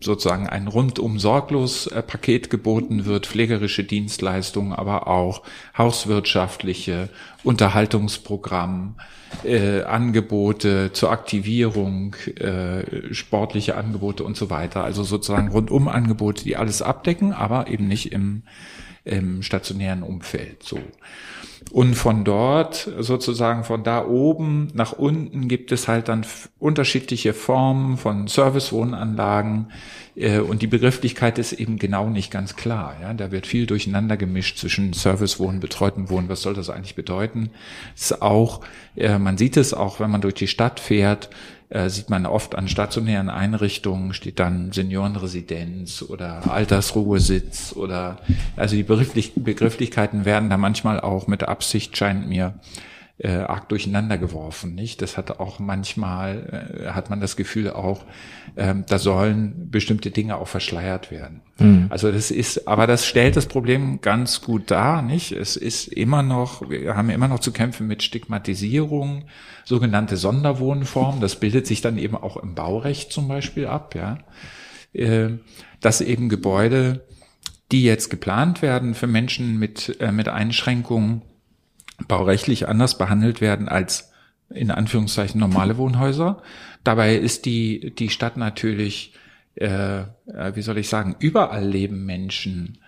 sozusagen 0.00 0.48
ein 0.48 0.68
rundum 0.68 1.18
sorglos 1.18 1.86
äh, 1.86 2.02
Paket 2.02 2.50
geboten 2.50 3.04
wird, 3.04 3.26
pflegerische 3.26 3.84
Dienstleistungen, 3.84 4.72
aber 4.72 5.06
auch 5.06 5.42
hauswirtschaftliche 5.76 7.08
Unterhaltungsprogramm, 7.44 8.96
äh, 9.44 9.82
Angebote 9.82 10.90
zur 10.92 11.10
Aktivierung, 11.10 12.16
äh, 12.36 13.12
sportliche 13.12 13.76
Angebote 13.76 14.24
und 14.24 14.36
so 14.36 14.50
weiter. 14.50 14.84
Also 14.84 15.04
sozusagen 15.04 15.48
rundum 15.48 15.88
Angebote, 15.88 16.44
die 16.44 16.56
alles 16.56 16.82
abdecken, 16.82 17.32
aber 17.32 17.68
eben 17.68 17.88
nicht 17.88 18.12
im 18.12 18.42
im 19.04 19.42
stationären 19.42 20.02
Umfeld. 20.02 20.62
So. 20.62 20.78
Und 21.72 21.94
von 21.94 22.22
dort, 22.22 22.90
sozusagen 22.98 23.64
von 23.64 23.82
da 23.82 24.04
oben 24.04 24.68
nach 24.74 24.92
unten, 24.92 25.48
gibt 25.48 25.72
es 25.72 25.88
halt 25.88 26.08
dann 26.08 26.26
unterschiedliche 26.58 27.32
Formen 27.32 27.96
von 27.96 28.28
Servicewohnanlagen. 28.28 29.72
Äh, 30.14 30.40
und 30.40 30.60
die 30.60 30.66
Begrifflichkeit 30.66 31.38
ist 31.38 31.54
eben 31.54 31.78
genau 31.78 32.10
nicht 32.10 32.30
ganz 32.30 32.56
klar. 32.56 32.96
Ja, 33.00 33.14
da 33.14 33.32
wird 33.32 33.46
viel 33.46 33.64
durcheinander 33.64 34.18
gemischt 34.18 34.58
zwischen 34.58 34.92
Servicewohnen, 34.92 35.60
betreuten 35.60 36.10
Wohnen. 36.10 36.28
Was 36.28 36.42
soll 36.42 36.52
das 36.52 36.68
eigentlich 36.68 36.94
bedeuten? 36.94 37.48
Es 37.96 38.10
ist 38.10 38.20
auch, 38.20 38.60
äh, 38.94 39.18
man 39.18 39.38
sieht 39.38 39.56
es 39.56 39.72
auch, 39.72 39.98
wenn 39.98 40.10
man 40.10 40.20
durch 40.20 40.34
die 40.34 40.48
Stadt 40.48 40.78
fährt 40.78 41.30
äh, 41.72 41.88
sieht 41.88 42.10
man 42.10 42.26
oft 42.26 42.54
an 42.54 42.68
stationären 42.68 43.30
Einrichtungen, 43.30 44.12
steht 44.12 44.38
dann 44.38 44.72
Seniorenresidenz 44.72 46.02
oder 46.02 46.52
Altersruhesitz 46.52 47.72
oder 47.74 48.18
also 48.56 48.76
die 48.76 48.82
Begrifflich 48.82 49.32
Begrifflichkeiten 49.36 50.26
werden 50.26 50.50
da 50.50 50.58
manchmal 50.58 51.00
auch 51.00 51.28
mit 51.28 51.44
Absicht, 51.44 51.61
scheint 51.96 52.28
mir, 52.28 52.60
äh, 53.22 53.28
arg 53.28 53.68
durcheinander 53.68 54.18
geworfen, 54.18 54.74
nicht? 54.74 55.00
Das 55.00 55.16
hat 55.16 55.38
auch 55.38 55.60
manchmal, 55.60 56.82
äh, 56.82 56.88
hat 56.90 57.08
man 57.08 57.20
das 57.20 57.36
Gefühl 57.36 57.70
auch, 57.70 58.04
ähm, 58.56 58.84
da 58.88 58.98
sollen 58.98 59.70
bestimmte 59.70 60.10
Dinge 60.10 60.36
auch 60.36 60.48
verschleiert 60.48 61.12
werden. 61.12 61.40
Mhm. 61.58 61.86
Also 61.90 62.10
das 62.10 62.32
ist, 62.32 62.66
aber 62.66 62.88
das 62.88 63.06
stellt 63.06 63.36
das 63.36 63.46
Problem 63.46 64.00
ganz 64.00 64.40
gut 64.40 64.70
dar, 64.72 65.02
nicht? 65.02 65.30
Es 65.30 65.56
ist 65.56 65.86
immer 65.86 66.22
noch, 66.22 66.68
wir 66.68 66.96
haben 66.96 67.10
immer 67.10 67.28
noch 67.28 67.38
zu 67.38 67.52
kämpfen 67.52 67.86
mit 67.86 68.02
Stigmatisierung, 68.02 69.26
sogenannte 69.64 70.16
Sonderwohnform, 70.16 71.20
das 71.20 71.36
bildet 71.36 71.66
sich 71.66 71.80
dann 71.80 71.98
eben 71.98 72.16
auch 72.16 72.36
im 72.36 72.56
Baurecht 72.56 73.12
zum 73.12 73.28
Beispiel 73.28 73.66
ab, 73.66 73.94
ja, 73.94 74.18
äh, 74.94 75.38
dass 75.80 76.00
eben 76.00 76.28
Gebäude, 76.28 77.06
die 77.70 77.84
jetzt 77.84 78.10
geplant 78.10 78.62
werden 78.62 78.94
für 78.94 79.06
Menschen 79.06 79.60
mit, 79.60 80.00
äh, 80.00 80.10
mit 80.10 80.28
Einschränkungen, 80.28 81.22
baurechtlich 82.08 82.68
anders 82.68 82.98
behandelt 82.98 83.40
werden 83.40 83.68
als 83.68 84.12
in 84.50 84.70
Anführungszeichen 84.70 85.40
normale 85.40 85.76
Wohnhäuser. 85.78 86.42
Dabei 86.84 87.16
ist 87.16 87.46
die, 87.46 87.94
die 87.94 88.10
Stadt 88.10 88.36
natürlich, 88.36 89.14
äh, 89.54 90.00
äh 90.00 90.06
wie 90.54 90.62
soll 90.62 90.78
ich 90.78 90.88
sagen, 90.88 91.16
überall 91.18 91.64
leben 91.64 92.04
Menschen, 92.04 92.78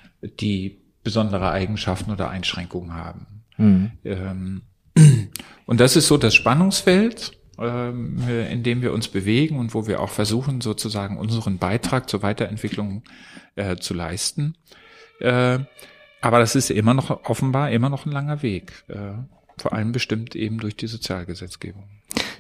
die 0.40 0.80
besondere 1.02 1.50
Eigenschaften 1.50 2.10
oder 2.10 2.30
Einschränkungen 2.30 2.94
haben. 2.94 3.26
Mhm. 3.56 3.90
Ähm, 4.04 4.62
und 5.66 5.80
das 5.80 5.96
ist 5.96 6.08
so 6.08 6.16
das 6.16 6.34
Spannungsfeld, 6.34 7.32
ähm, 7.58 8.28
in 8.28 8.62
dem 8.62 8.82
wir 8.82 8.92
uns 8.92 9.08
bewegen 9.08 9.58
und 9.58 9.74
wo 9.74 9.86
wir 9.86 10.00
auch 10.00 10.10
versuchen, 10.10 10.60
sozusagen 10.60 11.18
unseren 11.18 11.58
Beitrag 11.58 12.08
zur 12.08 12.22
Weiterentwicklung 12.22 13.02
äh, 13.54 13.76
zu 13.76 13.94
leisten. 13.94 14.56
Äh, 15.20 15.60
aber 16.24 16.38
das 16.38 16.54
ist 16.54 16.70
immer 16.70 16.94
noch 16.94 17.28
offenbar 17.28 17.70
immer 17.70 17.90
noch 17.90 18.06
ein 18.06 18.12
langer 18.12 18.42
Weg. 18.42 18.84
Äh, 18.88 19.12
vor 19.58 19.74
allem 19.74 19.92
bestimmt 19.92 20.34
eben 20.34 20.58
durch 20.58 20.74
die 20.74 20.86
Sozialgesetzgebung. 20.86 21.84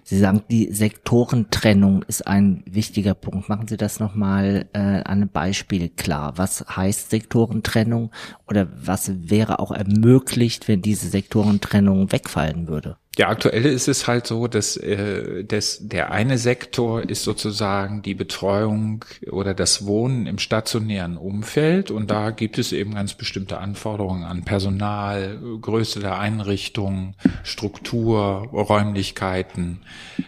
Sie 0.02 0.18
sagen, 0.18 0.42
die 0.50 0.72
Sektorentrennung 0.72 2.02
ist 2.04 2.26
ein 2.26 2.62
wichtiger 2.66 3.14
Punkt. 3.14 3.48
Machen 3.48 3.68
Sie 3.68 3.76
das 3.76 4.00
nochmal 4.00 4.66
äh, 4.72 4.78
an 4.78 5.04
einem 5.04 5.28
Beispiel 5.28 5.90
klar. 5.90 6.34
Was 6.36 6.64
heißt 6.68 7.10
Sektorentrennung 7.10 8.10
oder 8.46 8.68
was 8.74 9.10
wäre 9.30 9.58
auch 9.58 9.70
ermöglicht, 9.70 10.66
wenn 10.66 10.82
diese 10.82 11.08
Sektorentrennung 11.08 12.10
wegfallen 12.10 12.68
würde? 12.68 12.96
Ja, 13.16 13.28
aktuell 13.28 13.64
ist 13.64 13.86
es 13.86 14.08
halt 14.08 14.26
so, 14.26 14.48
dass, 14.48 14.76
äh, 14.76 15.44
dass 15.44 15.78
der 15.80 16.10
eine 16.10 16.36
Sektor 16.36 17.08
ist 17.08 17.22
sozusagen 17.22 18.02
die 18.02 18.14
Betreuung 18.14 19.04
oder 19.30 19.54
das 19.54 19.86
Wohnen 19.86 20.26
im 20.26 20.38
stationären 20.38 21.16
Umfeld 21.16 21.92
und 21.92 22.10
da 22.10 22.30
gibt 22.30 22.58
es 22.58 22.72
eben 22.72 22.94
ganz 22.94 23.14
bestimmte 23.14 23.58
Anforderungen 23.58 24.24
an 24.24 24.44
Personal, 24.44 25.38
Größe 25.60 26.00
der 26.00 26.18
Einrichtung, 26.18 27.14
Struktur, 27.44 28.48
Räumlichkeiten 28.52 29.82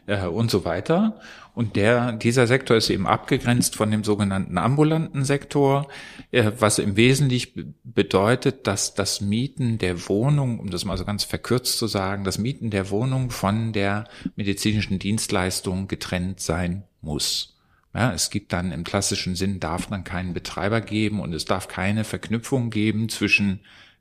äh, 0.06 0.26
und 0.26 0.50
so 0.50 0.64
weiter. 0.64 1.18
Und 1.56 1.74
der, 1.74 2.12
dieser 2.12 2.46
Sektor 2.46 2.76
ist 2.76 2.90
eben 2.90 3.06
abgegrenzt 3.06 3.76
von 3.76 3.90
dem 3.90 4.04
sogenannten 4.04 4.58
ambulanten 4.58 5.24
Sektor, 5.24 5.88
äh, 6.30 6.52
was 6.58 6.78
im 6.78 6.96
Wesentlichen 6.96 7.74
bedeutet, 7.82 8.66
dass 8.66 8.92
das 8.92 9.22
Mieten 9.22 9.78
der 9.78 10.06
Wohnung, 10.10 10.60
um 10.60 10.68
das 10.68 10.84
mal 10.84 10.98
so 10.98 11.06
ganz 11.06 11.24
verkürzt 11.24 11.78
zu 11.78 11.86
sagen, 11.86 12.24
das 12.24 12.36
Mieten 12.36 12.68
der 12.68 12.90
Wohnung 12.90 13.30
von 13.30 13.72
der 13.72 14.04
medizinischen 14.34 14.98
Dienstleistung 14.98 15.88
getrennt 15.88 16.40
sein 16.40 16.84
muss. 17.00 17.56
Ja, 17.94 18.12
es 18.12 18.28
gibt 18.28 18.52
dann 18.52 18.70
im 18.70 18.84
klassischen 18.84 19.34
Sinn, 19.34 19.58
darf 19.58 19.86
dann 19.86 20.04
keinen 20.04 20.34
Betreiber 20.34 20.82
geben 20.82 21.20
und 21.20 21.32
es 21.32 21.46
darf 21.46 21.68
keine 21.68 22.04
Verknüpfung 22.04 22.68
geben 22.68 23.08
zwischen 23.08 23.60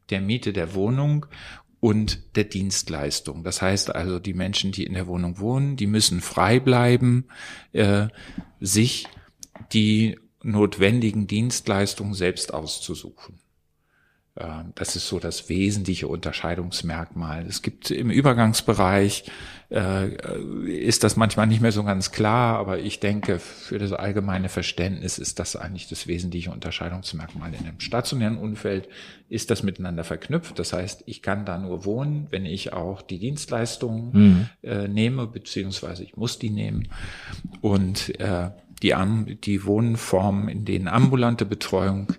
der 0.10 0.20
Miete 0.20 0.52
der 0.52 0.76
Wohnung 0.76 1.26
und 1.80 2.36
der 2.36 2.46
Dienstleistung. 2.46 3.44
Das 3.44 3.62
heißt 3.62 3.94
also, 3.96 4.20
die 4.20 4.34
Menschen, 4.34 4.72
die 4.72 4.86
in 4.86 4.94
der 4.94 5.08
Wohnung 5.08 5.40
wohnen, 5.40 5.76
die 5.76 5.88
müssen 5.88 6.22
frei 6.22 6.60
bleiben, 6.60 7.26
äh, 7.74 8.08
sich 8.60 9.08
die 9.72 10.18
notwendigen 10.42 11.28
Dienstleistungen 11.28 12.14
selbst 12.14 12.54
auszusuchen. 12.54 13.40
Äh, 14.36 14.46
das 14.76 14.96
ist 14.96 15.08
so 15.08 15.20
das 15.20 15.50
wesentliche 15.50 16.08
Unterscheidungsmerkmal. 16.08 17.46
Es 17.48 17.62
gibt 17.62 17.92
im 17.92 18.10
Übergangsbereich, 18.10 19.26
äh, 19.70 20.10
ist 20.68 21.04
das 21.04 21.16
manchmal 21.16 21.48
nicht 21.48 21.62
mehr 21.62 21.72
so 21.72 21.84
ganz 21.84 22.12
klar, 22.12 22.60
aber 22.60 22.80
ich 22.80 23.00
denke, 23.00 23.40
für 23.40 23.80
das 23.80 23.94
allgemeine 23.94 24.50
Verständnis 24.50 25.18
ist 25.18 25.40
das 25.40 25.56
eigentlich 25.56 25.88
das 25.88 26.06
wesentliche 26.08 26.52
Unterscheidungsmerkmal. 26.52 27.54
In 27.54 27.66
einem 27.66 27.80
stationären 27.80 28.38
Umfeld 28.38 28.88
ist 29.30 29.50
das 29.50 29.64
miteinander 29.64 30.04
verknüpft. 30.04 30.60
Das 30.60 30.74
heißt, 30.74 31.04
ich 31.08 31.22
kann 31.22 31.46
da 31.46 31.58
nur 31.58 31.86
wohnen, 31.86 32.28
wenn 32.30 32.46
ich 32.46 32.74
auch 32.74 33.02
die 33.02 33.20
Dienstleistungen 33.20 34.12
mhm. 34.14 34.50
äh, 34.62 34.88
nehme, 34.88 35.28
beziehungsweise 35.28 36.04
ich 36.04 36.16
muss 36.16 36.38
die 36.38 36.52
nehmen. 36.52 36.90
Und 37.62 38.20
äh, 38.20 38.52
die, 38.84 38.94
die 39.44 39.66
Wohnform, 39.66 40.48
in 40.48 40.66
denen 40.66 40.88
ambulante 40.88 41.46
Betreuung 41.46 42.14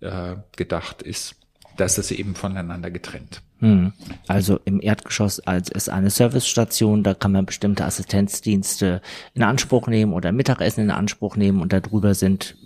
äh, 0.00 0.36
gedacht 0.56 1.02
ist, 1.02 1.34
das 1.76 1.98
ist 1.98 2.10
eben 2.10 2.34
voneinander 2.34 2.90
getrennt. 2.90 3.42
Hm. 3.60 3.92
Also 4.26 4.60
im 4.64 4.80
Erdgeschoss 4.80 5.40
als 5.40 5.70
ist 5.70 5.88
eine 5.88 6.10
Servicestation, 6.10 7.02
da 7.02 7.14
kann 7.14 7.32
man 7.32 7.46
bestimmte 7.46 7.84
Assistenzdienste 7.84 9.00
in 9.34 9.42
Anspruch 9.42 9.86
nehmen 9.86 10.12
oder 10.12 10.32
Mittagessen 10.32 10.84
in 10.84 10.90
Anspruch 10.90 11.36
nehmen 11.36 11.62
und 11.62 11.72
darüber 11.72 12.14
sind 12.14 12.56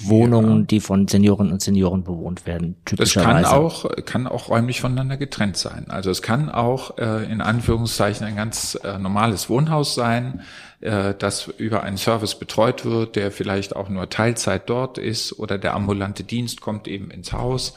Wohnungen, 0.00 0.60
ja. 0.60 0.66
die 0.66 0.80
von 0.80 1.08
Senioren 1.08 1.50
und 1.50 1.60
Senioren 1.60 2.04
bewohnt 2.04 2.46
werden. 2.46 2.76
Typischerweise. 2.84 3.42
Das 3.42 3.50
kann 3.50 3.60
auch, 3.60 3.84
kann 4.06 4.26
auch 4.26 4.48
räumlich 4.48 4.80
voneinander 4.80 5.16
getrennt 5.16 5.56
sein. 5.56 5.86
Also 5.88 6.10
es 6.10 6.22
kann 6.22 6.50
auch 6.50 6.98
äh, 6.98 7.30
in 7.30 7.40
Anführungszeichen 7.40 8.26
ein 8.26 8.36
ganz 8.36 8.78
äh, 8.84 8.98
normales 8.98 9.50
Wohnhaus 9.50 9.94
sein, 9.94 10.42
äh, 10.80 11.14
das 11.18 11.48
über 11.58 11.82
einen 11.82 11.96
Service 11.96 12.36
betreut 12.36 12.84
wird, 12.84 13.16
der 13.16 13.32
vielleicht 13.32 13.74
auch 13.74 13.88
nur 13.88 14.08
Teilzeit 14.08 14.70
dort 14.70 14.98
ist 14.98 15.38
oder 15.38 15.58
der 15.58 15.74
ambulante 15.74 16.22
Dienst 16.22 16.60
kommt 16.60 16.86
eben 16.86 17.10
ins 17.10 17.32
Haus 17.32 17.74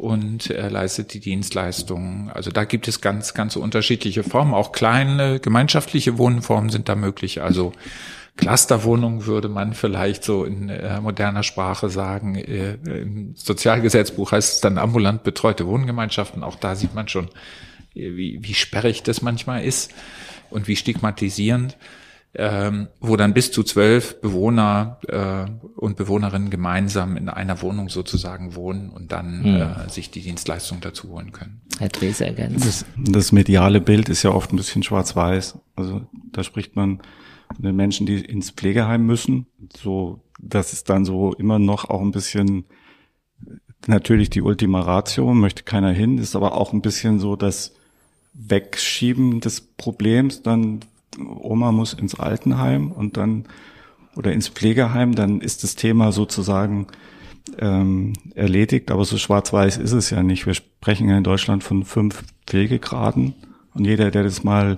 und 0.00 0.48
äh, 0.48 0.68
leistet 0.70 1.12
die 1.12 1.20
Dienstleistungen. 1.20 2.30
Also 2.30 2.50
da 2.50 2.64
gibt 2.64 2.88
es 2.88 3.02
ganz, 3.02 3.34
ganz 3.34 3.56
unterschiedliche 3.56 4.22
Formen. 4.22 4.54
Auch 4.54 4.72
kleine 4.72 5.40
gemeinschaftliche 5.40 6.16
Wohnformen 6.16 6.70
sind 6.70 6.88
da 6.88 6.94
möglich. 6.94 7.42
Also 7.42 7.74
Clusterwohnung 8.38 9.26
würde 9.26 9.50
man 9.50 9.74
vielleicht 9.74 10.24
so 10.24 10.44
in 10.44 10.70
äh, 10.70 10.98
moderner 11.02 11.42
Sprache 11.42 11.90
sagen. 11.90 12.34
Äh, 12.34 12.78
Im 12.86 13.34
Sozialgesetzbuch 13.36 14.32
heißt 14.32 14.54
es 14.54 14.60
dann 14.62 14.78
ambulant 14.78 15.22
betreute 15.22 15.66
Wohngemeinschaften. 15.66 16.42
Auch 16.44 16.56
da 16.56 16.76
sieht 16.76 16.94
man 16.94 17.06
schon, 17.08 17.26
äh, 17.94 18.16
wie, 18.16 18.38
wie 18.40 18.54
sperrig 18.54 19.02
das 19.02 19.20
manchmal 19.20 19.64
ist 19.64 19.92
und 20.48 20.66
wie 20.66 20.76
stigmatisierend 20.76 21.76
ähm, 22.34 22.88
wo 23.00 23.16
dann 23.16 23.34
bis 23.34 23.50
zu 23.50 23.64
zwölf 23.64 24.20
Bewohner 24.20 24.98
äh, 25.08 25.50
und 25.76 25.96
Bewohnerinnen 25.96 26.50
gemeinsam 26.50 27.16
in 27.16 27.28
einer 27.28 27.60
Wohnung 27.60 27.88
sozusagen 27.88 28.54
wohnen 28.54 28.90
und 28.90 29.10
dann 29.10 29.40
mhm. 29.40 29.60
äh, 29.60 29.88
sich 29.88 30.10
die 30.10 30.20
Dienstleistung 30.20 30.80
dazu 30.80 31.08
holen 31.10 31.32
können. 31.32 31.60
Herr 31.78 31.88
Drees 31.88 32.20
ergänzt. 32.20 32.66
Das, 32.66 32.84
das 32.96 33.32
mediale 33.32 33.80
Bild 33.80 34.08
ist 34.08 34.22
ja 34.22 34.30
oft 34.30 34.52
ein 34.52 34.56
bisschen 34.56 34.82
schwarz-weiß. 34.82 35.58
Also 35.74 36.02
da 36.30 36.44
spricht 36.44 36.76
man 36.76 37.00
von 37.54 37.64
den 37.64 37.74
Menschen, 37.74 38.06
die 38.06 38.20
ins 38.20 38.50
Pflegeheim 38.50 39.04
müssen. 39.04 39.46
So, 39.76 40.22
das 40.38 40.72
ist 40.72 40.88
dann 40.88 41.04
so 41.04 41.34
immer 41.34 41.58
noch 41.58 41.90
auch 41.90 42.00
ein 42.00 42.12
bisschen 42.12 42.64
natürlich 43.86 44.30
die 44.30 44.42
Ultima 44.42 44.80
Ratio, 44.80 45.34
möchte 45.34 45.64
keiner 45.64 45.90
hin, 45.90 46.18
ist 46.18 46.36
aber 46.36 46.54
auch 46.54 46.72
ein 46.72 46.82
bisschen 46.82 47.18
so 47.18 47.34
das 47.34 47.74
Wegschieben 48.34 49.40
des 49.40 49.60
Problems 49.60 50.42
dann 50.42 50.80
Oma 51.26 51.72
muss 51.72 51.92
ins 51.92 52.18
Altenheim 52.18 52.92
und 52.92 53.16
dann 53.16 53.44
oder 54.16 54.32
ins 54.32 54.48
Pflegeheim, 54.48 55.14
dann 55.14 55.40
ist 55.40 55.62
das 55.62 55.76
Thema 55.76 56.12
sozusagen 56.12 56.86
ähm, 57.58 58.14
erledigt. 58.34 58.90
Aber 58.90 59.04
so 59.04 59.18
schwarz-weiß 59.18 59.78
ist 59.78 59.92
es 59.92 60.10
ja 60.10 60.22
nicht. 60.22 60.46
Wir 60.46 60.54
sprechen 60.54 61.08
ja 61.08 61.16
in 61.16 61.24
Deutschland 61.24 61.64
von 61.64 61.84
fünf 61.84 62.24
Pflegegraden 62.46 63.34
und 63.74 63.84
jeder, 63.84 64.10
der 64.10 64.24
das 64.24 64.44
mal 64.44 64.76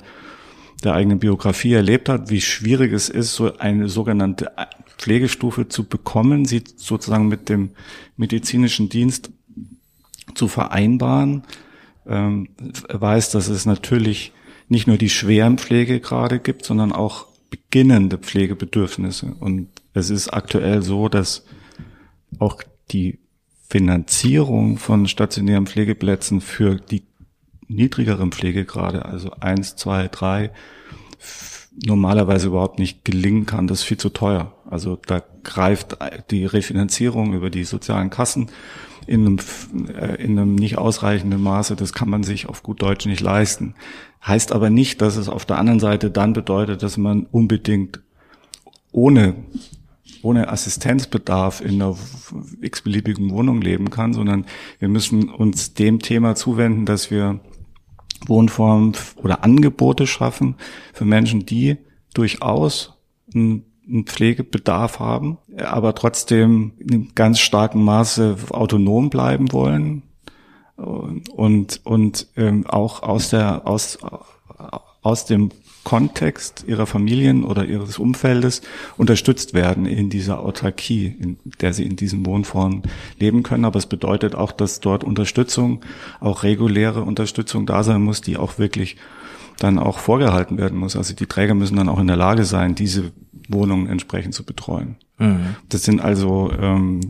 der 0.84 0.94
eigenen 0.94 1.18
Biografie 1.18 1.74
erlebt 1.74 2.08
hat, 2.08 2.30
wie 2.30 2.40
schwierig 2.40 2.92
es 2.92 3.08
ist, 3.08 3.34
so 3.34 3.56
eine 3.58 3.88
sogenannte 3.88 4.50
Pflegestufe 4.98 5.68
zu 5.68 5.84
bekommen, 5.84 6.44
sie 6.44 6.64
sozusagen 6.76 7.28
mit 7.28 7.48
dem 7.48 7.70
medizinischen 8.16 8.88
Dienst 8.88 9.30
zu 10.34 10.48
vereinbaren, 10.48 11.44
ähm, 12.06 12.48
weiß, 12.88 13.30
dass 13.30 13.48
es 13.48 13.64
natürlich 13.64 14.32
nicht 14.72 14.86
nur 14.86 14.96
die 14.96 15.10
schweren 15.10 15.58
Pflegegrade 15.58 16.40
gibt, 16.40 16.64
sondern 16.64 16.92
auch 16.92 17.26
beginnende 17.50 18.18
Pflegebedürfnisse. 18.18 19.34
Und 19.38 19.68
es 19.92 20.10
ist 20.10 20.30
aktuell 20.30 20.82
so, 20.82 21.08
dass 21.08 21.44
auch 22.38 22.62
die 22.90 23.18
Finanzierung 23.68 24.78
von 24.78 25.06
stationären 25.06 25.66
Pflegeplätzen 25.66 26.40
für 26.40 26.76
die 26.76 27.02
niedrigeren 27.68 28.32
Pflegegrade, 28.32 29.04
also 29.04 29.30
eins, 29.40 29.76
zwei, 29.76 30.08
drei, 30.08 30.50
normalerweise 31.84 32.48
überhaupt 32.48 32.78
nicht 32.78 33.04
gelingen 33.04 33.46
kann. 33.46 33.66
Das 33.66 33.80
ist 33.80 33.84
viel 33.84 33.98
zu 33.98 34.08
teuer. 34.08 34.54
Also 34.68 34.96
da 35.06 35.22
greift 35.42 35.98
die 36.30 36.46
Refinanzierung 36.46 37.34
über 37.34 37.50
die 37.50 37.64
sozialen 37.64 38.10
Kassen 38.10 38.50
in 39.06 39.26
einem, 39.26 39.38
äh, 39.88 40.22
in 40.22 40.38
einem 40.38 40.54
nicht 40.54 40.78
ausreichenden 40.78 41.42
Maße. 41.42 41.76
Das 41.76 41.92
kann 41.92 42.08
man 42.08 42.22
sich 42.22 42.46
auf 42.46 42.62
gut 42.62 42.82
Deutsch 42.82 43.06
nicht 43.06 43.20
leisten. 43.20 43.74
Heißt 44.24 44.52
aber 44.52 44.70
nicht, 44.70 45.02
dass 45.02 45.16
es 45.16 45.28
auf 45.28 45.44
der 45.44 45.58
anderen 45.58 45.80
Seite 45.80 46.10
dann 46.10 46.32
bedeutet, 46.32 46.82
dass 46.82 46.96
man 46.96 47.26
unbedingt 47.26 48.00
ohne, 48.92 49.34
ohne 50.22 50.48
Assistenzbedarf 50.48 51.60
in 51.60 51.82
einer 51.82 51.96
x-beliebigen 52.60 53.30
Wohnung 53.30 53.60
leben 53.60 53.90
kann, 53.90 54.12
sondern 54.12 54.46
wir 54.78 54.88
müssen 54.88 55.28
uns 55.28 55.74
dem 55.74 55.98
Thema 55.98 56.36
zuwenden, 56.36 56.86
dass 56.86 57.10
wir 57.10 57.40
Wohnformen 58.26 58.92
oder 59.16 59.42
Angebote 59.42 60.06
schaffen 60.06 60.54
für 60.92 61.04
Menschen, 61.04 61.44
die 61.44 61.78
durchaus 62.14 62.94
einen 63.34 63.64
Pflegebedarf 64.04 65.00
haben, 65.00 65.38
aber 65.58 65.94
trotzdem 65.96 66.72
in 66.78 67.12
ganz 67.16 67.40
starkem 67.40 67.82
Maße 67.82 68.36
autonom 68.50 69.10
bleiben 69.10 69.52
wollen, 69.52 70.02
und, 70.82 71.80
und 71.84 72.28
ähm, 72.36 72.66
auch 72.66 73.02
aus 73.02 73.30
der 73.30 73.66
aus 73.66 73.98
aus 75.02 75.26
dem 75.26 75.50
Kontext 75.84 76.64
ihrer 76.68 76.86
Familien 76.86 77.44
oder 77.44 77.64
ihres 77.64 77.98
Umfeldes 77.98 78.62
unterstützt 78.96 79.52
werden 79.52 79.84
in 79.84 80.10
dieser 80.10 80.38
Autarkie, 80.38 81.06
in 81.18 81.38
der 81.60 81.72
sie 81.72 81.84
in 81.84 81.96
diesen 81.96 82.24
Wohnformen 82.24 82.82
leben 83.18 83.42
können. 83.42 83.64
Aber 83.64 83.78
es 83.78 83.86
bedeutet 83.86 84.36
auch, 84.36 84.52
dass 84.52 84.78
dort 84.78 85.02
Unterstützung, 85.02 85.80
auch 86.20 86.44
reguläre 86.44 87.02
Unterstützung 87.02 87.66
da 87.66 87.82
sein 87.82 88.00
muss, 88.00 88.20
die 88.20 88.36
auch 88.36 88.58
wirklich 88.58 88.96
dann 89.58 89.78
auch 89.80 89.98
vorgehalten 89.98 90.56
werden 90.56 90.78
muss. 90.78 90.94
Also 90.94 91.14
die 91.14 91.26
Träger 91.26 91.54
müssen 91.54 91.76
dann 91.76 91.88
auch 91.88 91.98
in 91.98 92.06
der 92.06 92.16
Lage 92.16 92.44
sein, 92.44 92.76
diese 92.76 93.10
Wohnungen 93.48 93.88
entsprechend 93.88 94.34
zu 94.34 94.44
betreuen. 94.44 94.96
Mhm. 95.18 95.56
Das 95.68 95.84
sind 95.84 96.00
also 96.00 96.52
ähm, 96.58 97.00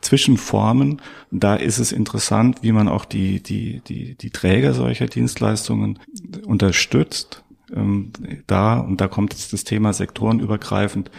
Zwischenformen. 0.00 1.00
Da 1.30 1.56
ist 1.56 1.78
es 1.78 1.92
interessant, 1.92 2.58
wie 2.62 2.72
man 2.72 2.88
auch 2.88 3.04
die, 3.04 3.42
die, 3.42 3.80
die, 3.86 4.14
die 4.14 4.30
Träger 4.30 4.74
solcher 4.74 5.06
Dienstleistungen 5.06 5.98
unterstützt. 6.46 7.42
Ähm, 7.74 8.12
da, 8.46 8.78
und 8.78 9.00
da 9.00 9.08
kommt 9.08 9.32
jetzt 9.32 9.52
das 9.52 9.64
Thema 9.64 9.92
sektorenübergreifend, 9.92 11.10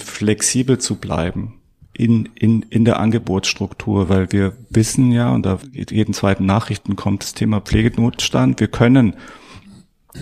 flexibel 0.00 0.78
zu 0.78 0.96
bleiben 0.96 1.54
in, 1.94 2.28
in, 2.34 2.62
in 2.70 2.84
der 2.84 2.98
Angebotsstruktur, 2.98 4.08
weil 4.08 4.32
wir 4.32 4.56
wissen 4.70 5.12
ja, 5.12 5.30
und 5.32 5.44
da 5.44 5.58
jeden 5.72 6.14
zweiten 6.14 6.46
Nachrichten 6.46 6.96
kommt 6.96 7.22
das 7.22 7.34
Thema 7.34 7.60
Pflegenotstand, 7.60 8.60
wir 8.60 8.68
können 8.68 9.14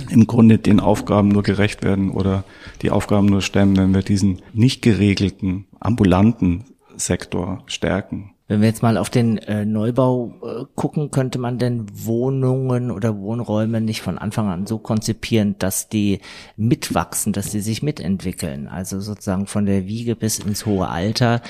im 0.09 0.27
Grunde 0.27 0.59
den 0.59 0.81
Aufgaben 0.81 1.29
nur 1.29 1.43
gerecht 1.43 1.83
werden 1.83 2.11
oder 2.11 2.45
die 2.83 2.91
Aufgaben 2.91 3.27
nur 3.27 3.43
stemmen, 3.43 3.77
wenn 3.77 3.95
wir 3.95 4.03
diesen 4.03 4.41
nicht 4.53 4.83
geregelten, 4.83 5.67
ambulanten 5.81 6.65
Sektor 6.97 7.63
stärken. 7.67 8.33
Wenn 8.51 8.63
wir 8.63 8.69
jetzt 8.69 8.83
mal 8.83 8.97
auf 8.97 9.11
den 9.11 9.39
äh, 9.39 9.65
Neubau 9.65 10.35
äh, 10.43 10.65
gucken, 10.75 11.13
könnte 11.13 11.39
man 11.39 11.59
denn 11.59 11.87
Wohnungen 11.93 12.91
oder 12.91 13.17
Wohnräume 13.17 13.81
nicht 13.81 14.03
von 14.03 14.19
Anfang 14.19 14.49
an 14.49 14.67
so 14.67 14.79
konzipieren, 14.79 15.55
dass 15.61 15.89
die 15.89 16.19
mitwachsen, 16.57 17.33
dass 17.33 17.53
sie 17.53 17.61
sich 17.61 17.81
mitentwickeln, 17.85 18.67
also 18.67 18.99
sozusagen 18.99 19.47
von 19.47 19.67
der 19.67 19.87
Wiege 19.87 20.17
bis 20.17 20.41
ins 20.41 20.67
hohe 20.67 20.89
Alter 20.89 21.43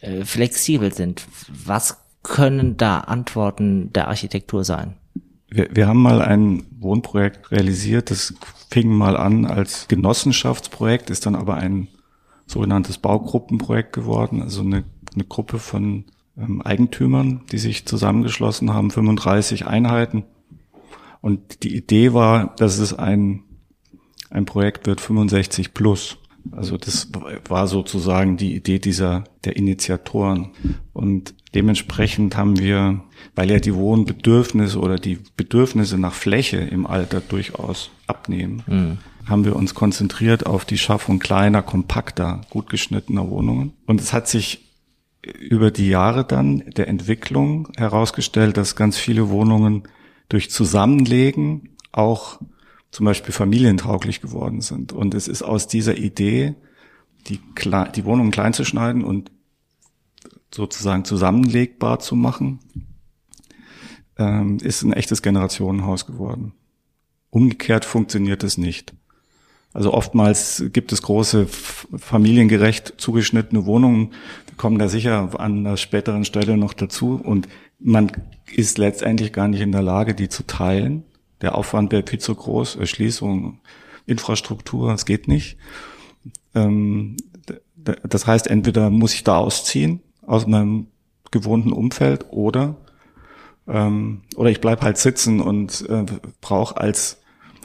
äh, 0.00 0.26
flexibel 0.26 0.92
sind. 0.92 1.26
Was 1.48 1.96
können 2.22 2.76
da 2.76 2.98
Antworten 2.98 3.90
der 3.94 4.08
Architektur 4.08 4.62
sein? 4.62 4.96
Wir, 5.54 5.68
wir 5.70 5.86
haben 5.86 6.00
mal 6.00 6.22
ein 6.22 6.64
Wohnprojekt 6.78 7.50
realisiert, 7.50 8.10
das 8.10 8.34
fing 8.70 8.88
mal 8.88 9.16
an 9.16 9.44
als 9.44 9.86
Genossenschaftsprojekt, 9.88 11.10
ist 11.10 11.26
dann 11.26 11.34
aber 11.34 11.56
ein 11.56 11.88
sogenanntes 12.46 12.98
Baugruppenprojekt 12.98 13.92
geworden, 13.92 14.40
also 14.40 14.62
eine, 14.62 14.84
eine 15.14 15.24
Gruppe 15.24 15.58
von 15.58 16.04
ähm, 16.38 16.62
Eigentümern, 16.62 17.42
die 17.52 17.58
sich 17.58 17.86
zusammengeschlossen 17.86 18.72
haben, 18.72 18.90
35 18.90 19.66
Einheiten. 19.66 20.24
Und 21.20 21.62
die 21.62 21.76
Idee 21.76 22.14
war, 22.14 22.56
dass 22.56 22.78
es 22.78 22.94
ein, 22.94 23.42
ein 24.30 24.46
Projekt 24.46 24.86
wird 24.86 25.00
65 25.00 25.74
plus. 25.74 26.18
Also 26.50 26.76
das 26.76 27.10
war 27.48 27.66
sozusagen 27.68 28.36
die 28.36 28.56
Idee 28.56 28.78
dieser, 28.78 29.24
der 29.44 29.56
Initiatoren. 29.56 30.50
Und 30.92 31.34
dementsprechend 31.54 32.36
haben 32.36 32.58
wir, 32.58 33.00
weil 33.34 33.50
ja 33.50 33.58
die 33.58 33.74
Wohnbedürfnisse 33.74 34.78
oder 34.78 34.96
die 34.96 35.18
Bedürfnisse 35.36 35.98
nach 35.98 36.14
Fläche 36.14 36.58
im 36.58 36.86
Alter 36.86 37.20
durchaus 37.20 37.90
abnehmen, 38.06 38.62
mhm. 38.66 38.98
haben 39.28 39.44
wir 39.44 39.56
uns 39.56 39.74
konzentriert 39.74 40.46
auf 40.46 40.64
die 40.64 40.78
Schaffung 40.78 41.18
kleiner, 41.18 41.62
kompakter, 41.62 42.42
gut 42.50 42.68
geschnittener 42.68 43.28
Wohnungen. 43.30 43.72
Und 43.86 44.00
es 44.00 44.12
hat 44.12 44.28
sich 44.28 44.68
über 45.22 45.70
die 45.70 45.88
Jahre 45.88 46.24
dann 46.24 46.64
der 46.76 46.88
Entwicklung 46.88 47.68
herausgestellt, 47.76 48.56
dass 48.56 48.74
ganz 48.74 48.96
viele 48.96 49.28
Wohnungen 49.28 49.84
durch 50.28 50.50
Zusammenlegen 50.50 51.76
auch 51.92 52.40
zum 52.90 53.06
Beispiel 53.06 53.32
familientauglich 53.32 54.20
geworden 54.20 54.60
sind. 54.60 54.92
Und 54.92 55.14
es 55.14 55.28
ist 55.28 55.42
aus 55.42 55.68
dieser 55.68 55.96
Idee, 55.96 56.54
die, 57.28 57.40
die 57.94 58.04
Wohnung 58.04 58.30
klein 58.30 58.52
zu 58.52 58.64
schneiden 58.64 59.04
und 59.04 59.30
sozusagen 60.54 61.04
zusammenlegbar 61.04 61.98
zu 61.98 62.16
machen, 62.16 62.60
ähm, 64.18 64.58
ist 64.58 64.82
ein 64.82 64.92
echtes 64.92 65.22
Generationenhaus 65.22 66.06
geworden. 66.06 66.52
Umgekehrt 67.30 67.84
funktioniert 67.84 68.44
es 68.44 68.58
nicht. 68.58 68.92
Also 69.72 69.94
oftmals 69.94 70.64
gibt 70.72 70.92
es 70.92 71.00
große 71.00 71.46
familiengerecht 71.46 72.94
zugeschnittene 72.98 73.64
Wohnungen, 73.64 74.12
die 74.50 74.54
kommen 74.56 74.78
da 74.78 74.88
sicher 74.88 75.40
an 75.40 75.60
einer 75.60 75.78
späteren 75.78 76.26
Stelle 76.26 76.58
noch 76.58 76.74
dazu 76.74 77.18
und 77.22 77.48
man 77.78 78.12
ist 78.54 78.76
letztendlich 78.76 79.32
gar 79.32 79.48
nicht 79.48 79.62
in 79.62 79.72
der 79.72 79.82
Lage, 79.82 80.14
die 80.14 80.28
zu 80.28 80.46
teilen 80.46 81.04
der 81.42 81.56
Aufwand 81.56 81.92
wäre 81.92 82.04
viel 82.06 82.20
zu 82.20 82.34
groß, 82.34 82.76
Erschließung, 82.76 83.60
Infrastruktur, 84.06 84.94
es 84.94 85.04
geht 85.04 85.28
nicht. 85.28 85.58
Ähm, 86.54 87.16
das 87.76 88.26
heißt, 88.28 88.46
entweder 88.46 88.90
muss 88.90 89.12
ich 89.12 89.24
da 89.24 89.38
ausziehen 89.38 90.00
aus 90.26 90.46
meinem 90.46 90.86
gewohnten 91.30 91.72
Umfeld 91.72 92.26
oder 92.30 92.76
Ähm, 93.68 94.22
oder 94.34 94.50
ich 94.50 94.60
bleib 94.60 94.82
halt 94.82 94.98
sitzen 94.98 95.40
und 95.40 95.88
äh, 95.88 96.04
brauche 96.40 96.76
als 96.78 97.18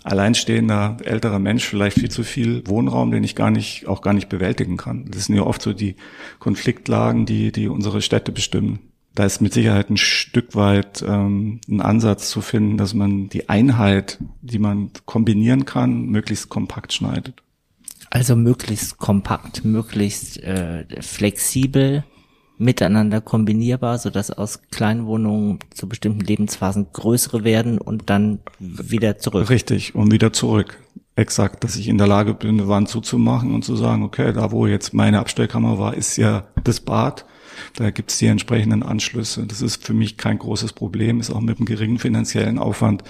alleinstehender 0.03 0.97
älterer 1.03 1.39
Mensch 1.39 1.65
vielleicht 1.65 1.99
viel 1.99 2.11
zu 2.11 2.23
viel 2.23 2.61
Wohnraum, 2.67 3.09
den 3.09 3.23
ich 3.23 3.35
gar 3.35 3.49
nicht, 3.49 3.87
auch 3.87 4.01
gar 4.01 4.13
nicht 4.13 4.29
bewältigen 4.29 4.77
kann. 4.77 5.09
Das 5.09 5.25
sind 5.25 5.35
ja 5.35 5.41
oft 5.41 5.59
so 5.59 5.73
die 5.73 5.95
Konfliktlagen, 6.37 7.25
die, 7.25 7.51
die 7.51 7.67
unsere 7.67 8.03
Städte 8.03 8.31
bestimmen. 8.31 8.77
Da 9.15 9.25
ist 9.25 9.41
mit 9.41 9.53
Sicherheit 9.53 9.89
ein 9.89 9.97
Stück 9.97 10.53
weit 10.53 11.03
ähm, 11.05 11.61
ein 11.67 11.81
Ansatz 11.81 12.29
zu 12.29 12.41
finden, 12.41 12.77
dass 12.77 12.93
man 12.93 13.29
die 13.29 13.49
Einheit, 13.49 14.19
die 14.43 14.59
man 14.59 14.91
kombinieren 15.05 15.65
kann, 15.65 16.05
möglichst 16.05 16.47
kompakt 16.49 16.93
schneidet. 16.93 17.41
Also 18.11 18.35
möglichst 18.35 18.99
kompakt, 18.99 19.65
möglichst 19.65 20.37
äh, 20.43 20.85
flexibel, 21.01 22.03
miteinander 22.57 23.21
kombinierbar, 23.21 23.99
so 23.99 24.09
dass 24.09 24.31
aus 24.31 24.61
Kleinwohnungen 24.71 25.59
zu 25.73 25.87
bestimmten 25.87 26.21
Lebensphasen 26.21 26.87
größere 26.91 27.43
werden 27.43 27.77
und 27.77 28.09
dann 28.09 28.39
wieder 28.59 29.17
zurück. 29.17 29.49
Richtig, 29.49 29.95
und 29.95 30.11
wieder 30.11 30.33
zurück. 30.33 30.79
Exakt, 31.15 31.63
dass 31.63 31.75
ich 31.75 31.87
in 31.87 31.97
der 31.97 32.07
Lage 32.07 32.33
bin, 32.33 32.59
eine 32.59 32.67
Wand 32.67 32.89
zuzumachen 32.89 33.53
und 33.53 33.65
zu 33.65 33.75
sagen, 33.75 34.03
okay, 34.03 34.33
da 34.33 34.51
wo 34.51 34.67
jetzt 34.67 34.93
meine 34.93 35.19
Abstellkammer 35.19 35.79
war, 35.79 35.95
ist 35.95 36.17
ja 36.17 36.47
das 36.63 36.79
Bad. 36.79 37.25
Da 37.73 37.89
gibt's 37.89 38.19
die 38.19 38.27
entsprechenden 38.27 38.83
Anschlüsse. 38.83 39.47
Das 39.47 39.63
ist 39.63 39.83
für 39.83 39.93
mich 39.93 40.17
kein 40.17 40.37
großes 40.37 40.73
Problem, 40.73 41.19
ist 41.19 41.31
auch 41.31 41.41
mit 41.41 41.57
einem 41.57 41.65
geringen 41.65 41.97
finanziellen 41.97 42.59
Aufwand 42.59 43.03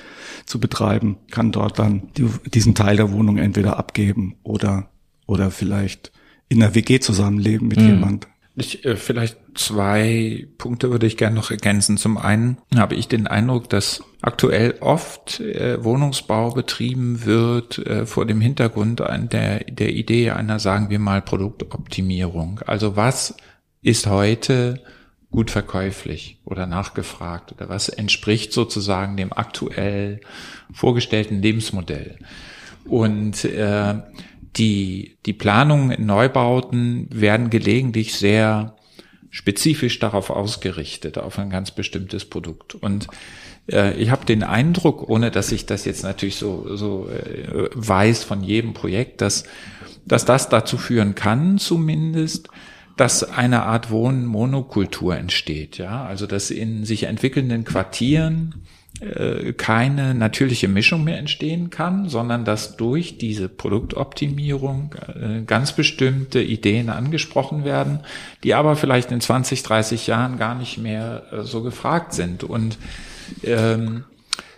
zu 0.45 0.59
betreiben. 0.61 1.17
Kann 1.31 1.51
dort 1.51 1.79
dann 1.79 2.09
die, 2.15 2.29
diesen 2.53 2.75
Teil 2.75 2.95
der 2.95 3.11
Wohnung 3.11 3.37
entweder 3.37 3.77
abgeben 3.77 4.37
oder, 4.43 4.89
oder 5.25 5.51
vielleicht 5.51 6.13
in 6.47 6.59
der 6.59 6.75
WG 6.75 6.99
zusammenleben 6.99 7.67
mit 7.67 7.79
mhm. 7.79 7.87
jemand. 7.87 8.27
Ich, 8.59 8.83
äh, 8.85 8.95
vielleicht 8.95 9.37
zwei 9.53 10.47
Punkte 10.57 10.89
würde 10.89 11.05
ich 11.05 11.15
gerne 11.15 11.35
noch 11.35 11.51
ergänzen. 11.51 11.95
Zum 11.95 12.17
einen 12.17 12.57
habe 12.75 12.95
ich 12.95 13.07
den 13.07 13.27
Eindruck, 13.27 13.69
dass 13.69 14.03
aktuell 14.23 14.75
oft 14.79 15.39
äh, 15.39 15.83
Wohnungsbau 15.83 16.49
betrieben 16.49 17.23
wird 17.23 17.77
äh, 17.77 18.07
vor 18.07 18.25
dem 18.25 18.41
Hintergrund 18.41 18.99
der, 18.99 19.63
der 19.63 19.93
Idee 19.93 20.31
einer, 20.31 20.57
sagen 20.57 20.89
wir 20.89 20.97
mal, 20.97 21.21
Produktoptimierung. 21.21 22.61
Also 22.65 22.95
was 22.95 23.37
ist 23.83 24.07
heute 24.07 24.81
gut 25.29 25.51
verkäuflich 25.51 26.39
oder 26.43 26.65
nachgefragt 26.65 27.51
oder 27.51 27.69
was 27.69 27.89
entspricht 27.89 28.53
sozusagen 28.53 29.17
dem 29.17 29.33
aktuell 29.33 30.19
vorgestellten 30.73 31.43
Lebensmodell. 31.43 32.17
Und 32.85 33.45
äh, 33.45 33.95
die, 34.57 35.17
die 35.25 35.33
Planungen 35.33 35.91
in 35.91 36.05
Neubauten 36.05 37.07
werden 37.11 37.49
gelegentlich 37.49 38.15
sehr 38.15 38.75
spezifisch 39.29 39.99
darauf 39.99 40.29
ausgerichtet, 40.29 41.17
auf 41.17 41.37
ein 41.37 41.49
ganz 41.49 41.71
bestimmtes 41.71 42.25
Produkt. 42.25 42.75
Und 42.75 43.07
äh, 43.71 43.95
ich 43.97 44.09
habe 44.09 44.25
den 44.25 44.43
Eindruck, 44.43 45.09
ohne 45.09 45.31
dass 45.31 45.51
ich 45.51 45.65
das 45.65 45.85
jetzt 45.85 46.03
natürlich 46.03 46.37
so, 46.37 46.75
so 46.75 47.09
äh, 47.09 47.69
weiß 47.73 48.23
von 48.23 48.43
jedem 48.43 48.73
Projekt, 48.73 49.21
dass, 49.21 49.43
dass 50.05 50.25
das 50.25 50.49
dazu 50.49 50.77
führen 50.77 51.13
kann, 51.13 51.57
zumindest, 51.57 52.49
dass 52.95 53.23
eine 53.23 53.63
Art 53.63 53.91
Wohnmonokultur 53.91 55.15
entsteht, 55.15 55.77
ja, 55.77 56.03
also 56.05 56.25
dass 56.25 56.49
in 56.49 56.83
sich 56.83 57.03
entwickelnden 57.03 57.63
Quartieren 57.63 58.63
keine 59.57 60.15
natürliche 60.15 60.67
Mischung 60.67 61.03
mehr 61.03 61.19
entstehen 61.19 61.69
kann, 61.69 62.09
sondern 62.09 62.45
dass 62.45 62.77
durch 62.77 63.19
diese 63.19 63.47
Produktoptimierung 63.47 64.95
äh, 65.07 65.41
ganz 65.43 65.73
bestimmte 65.73 66.41
Ideen 66.41 66.89
angesprochen 66.89 67.63
werden, 67.63 67.99
die 68.43 68.55
aber 68.55 68.75
vielleicht 68.75 69.11
in 69.11 69.21
20, 69.21 69.61
30 69.61 70.07
Jahren 70.07 70.39
gar 70.39 70.55
nicht 70.55 70.79
mehr 70.79 71.23
äh, 71.31 71.43
so 71.43 71.61
gefragt 71.61 72.13
sind. 72.13 72.43
Und 72.43 72.79
ähm, 73.43 74.05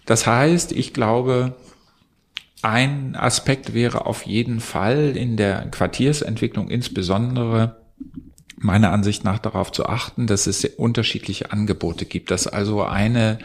das 0.06 0.26
heißt, 0.26 0.72
ich 0.72 0.94
glaube, 0.94 1.56
ein 2.62 3.16
Aspekt 3.16 3.74
wäre 3.74 4.06
auf 4.06 4.26
jeden 4.26 4.62
Fall 4.62 5.18
in 5.18 5.36
der 5.36 5.68
Quartiersentwicklung 5.70 6.70
insbesondere 6.70 7.78
meiner 8.58 8.92
Ansicht 8.92 9.24
nach 9.24 9.40
darauf 9.40 9.72
zu 9.72 9.86
achten, 9.86 10.28
dass 10.28 10.48
es 10.48 10.66
unterschiedliche 10.66 11.52
Angebote 11.52 12.06
gibt, 12.06 12.32
dass 12.32 12.48
also 12.48 12.84
eine 12.84 13.40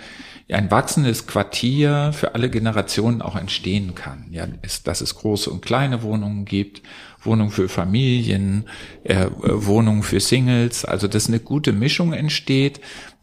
ein 0.53 0.71
wachsendes 0.71 1.27
Quartier 1.27 2.11
für 2.13 2.35
alle 2.35 2.51
Generationen 2.51 3.23
auch 3.23 3.37
entstehen 3.37 3.95
kann. 3.95 4.27
Ja, 4.31 4.47
ist, 4.63 4.87
dass 4.87 5.01
es 5.01 5.15
große 5.15 5.49
und 5.51 5.65
kleine 5.65 6.03
Wohnungen 6.03 6.45
gibt, 6.45 6.83
Wohnungen 7.23 7.51
für 7.51 7.69
Familien, 7.69 8.69
äh, 9.05 9.27
Wohnungen 9.39 10.03
für 10.03 10.21
Singles, 10.21 10.85
also 10.85 11.09
dass 11.09 11.29
eine 11.29 11.41
gute 11.41 11.73
Mischung 11.73 12.13
entsteht, 12.13 12.81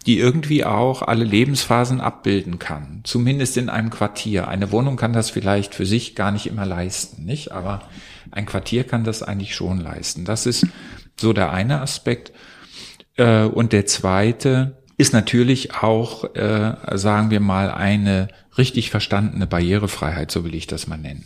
die 0.07 0.17
irgendwie 0.17 0.65
auch 0.65 1.03
alle 1.03 1.23
Lebensphasen 1.23 2.01
abbilden 2.01 2.57
kann, 2.57 3.01
zumindest 3.03 3.55
in 3.57 3.69
einem 3.69 3.91
Quartier. 3.91 4.47
Eine 4.47 4.71
Wohnung 4.71 4.95
kann 4.95 5.13
das 5.13 5.29
vielleicht 5.29 5.75
für 5.75 5.85
sich 5.85 6.15
gar 6.15 6.31
nicht 6.31 6.47
immer 6.47 6.65
leisten, 6.65 7.23
nicht? 7.23 7.51
Aber 7.51 7.83
ein 8.31 8.47
Quartier 8.47 8.83
kann 8.83 9.03
das 9.03 9.21
eigentlich 9.21 9.53
schon 9.53 9.79
leisten. 9.79 10.25
Das 10.25 10.47
ist 10.47 10.65
so 11.19 11.33
der 11.33 11.51
eine 11.51 11.81
Aspekt. 11.81 12.31
Äh, 13.15 13.43
und 13.43 13.73
der 13.73 13.85
zweite, 13.85 14.80
ist 15.01 15.13
natürlich 15.13 15.73
auch, 15.73 16.35
äh, 16.35 16.75
sagen 16.95 17.31
wir 17.31 17.39
mal, 17.39 17.71
eine 17.71 18.27
richtig 18.55 18.91
verstandene 18.91 19.47
Barrierefreiheit, 19.47 20.29
so 20.29 20.43
will 20.45 20.53
ich 20.53 20.67
das 20.67 20.85
mal 20.85 20.99
nennen. 20.99 21.25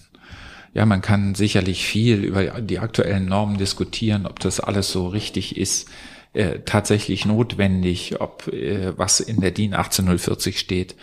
Ja, 0.73 0.85
man 0.85 1.01
kann 1.01 1.35
sicherlich 1.35 1.85
viel 1.85 2.23
über 2.23 2.61
die 2.61 2.79
aktuellen 2.79 3.25
Normen 3.25 3.57
diskutieren, 3.57 4.27
ob 4.27 4.39
das 4.39 4.61
alles 4.61 4.93
so 4.93 5.09
richtig 5.09 5.57
ist, 5.57 5.89
äh, 6.31 6.59
tatsächlich 6.65 7.25
notwendig, 7.25 8.21
ob 8.21 8.47
äh, 8.47 8.97
was 8.97 9.19
in 9.19 9.41
der 9.41 9.51
DIN 9.51 9.73
18040 9.73 10.57
steht. 10.57 10.95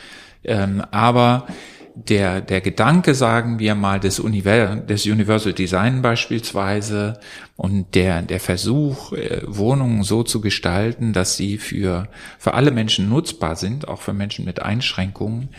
Ähm, 0.42 0.82
aber 0.90 1.46
der, 1.94 2.40
der 2.40 2.60
Gedanke, 2.60 3.14
sagen 3.14 3.58
wir 3.58 3.74
mal, 3.74 4.00
des, 4.00 4.18
Univer 4.18 4.76
des 4.76 5.06
Universal 5.06 5.52
Design 5.52 6.02
beispielsweise 6.02 7.20
und 7.56 7.94
der, 7.94 8.22
der 8.22 8.40
Versuch, 8.40 9.12
äh, 9.12 9.42
Wohnungen 9.46 10.02
so 10.02 10.22
zu 10.22 10.40
gestalten, 10.40 11.12
dass 11.12 11.36
sie 11.36 11.58
für, 11.58 12.08
für 12.38 12.54
alle 12.54 12.70
Menschen 12.70 13.08
nutzbar 13.08 13.56
sind, 13.56 13.88
auch 13.88 14.00
für 14.00 14.12
Menschen 14.12 14.44
mit 14.44 14.62
Einschränkungen, 14.62 15.50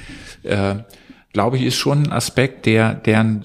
äh, 0.43 0.75
glaube 1.33 1.57
ich, 1.57 1.63
ist 1.63 1.75
schon 1.77 2.03
ein 2.03 2.11
Aspekt, 2.11 2.65
der, 2.65 2.93
der 2.93 3.41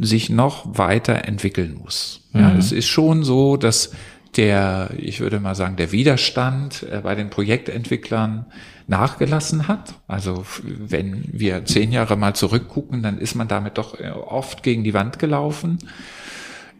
sich 0.00 0.28
noch 0.30 0.76
weiter 0.76 1.24
entwickeln 1.26 1.74
muss. 1.74 2.28
Mhm. 2.32 2.40
Ja, 2.40 2.54
es 2.56 2.72
ist 2.72 2.88
schon 2.88 3.24
so, 3.24 3.56
dass 3.56 3.92
der, 4.36 4.90
ich 4.96 5.20
würde 5.20 5.40
mal 5.40 5.54
sagen, 5.54 5.76
der 5.76 5.92
Widerstand 5.92 6.86
äh, 6.90 7.00
bei 7.02 7.14
den 7.14 7.30
Projektentwicklern 7.30 8.46
nachgelassen 8.86 9.68
hat. 9.68 9.94
Also 10.08 10.44
wenn 10.62 11.24
wir 11.32 11.64
zehn 11.64 11.92
Jahre 11.92 12.16
mal 12.16 12.34
zurückgucken, 12.34 13.02
dann 13.02 13.18
ist 13.18 13.34
man 13.34 13.48
damit 13.48 13.78
doch 13.78 13.98
äh, 13.98 14.10
oft 14.10 14.62
gegen 14.62 14.84
die 14.84 14.94
Wand 14.94 15.18
gelaufen. 15.18 15.78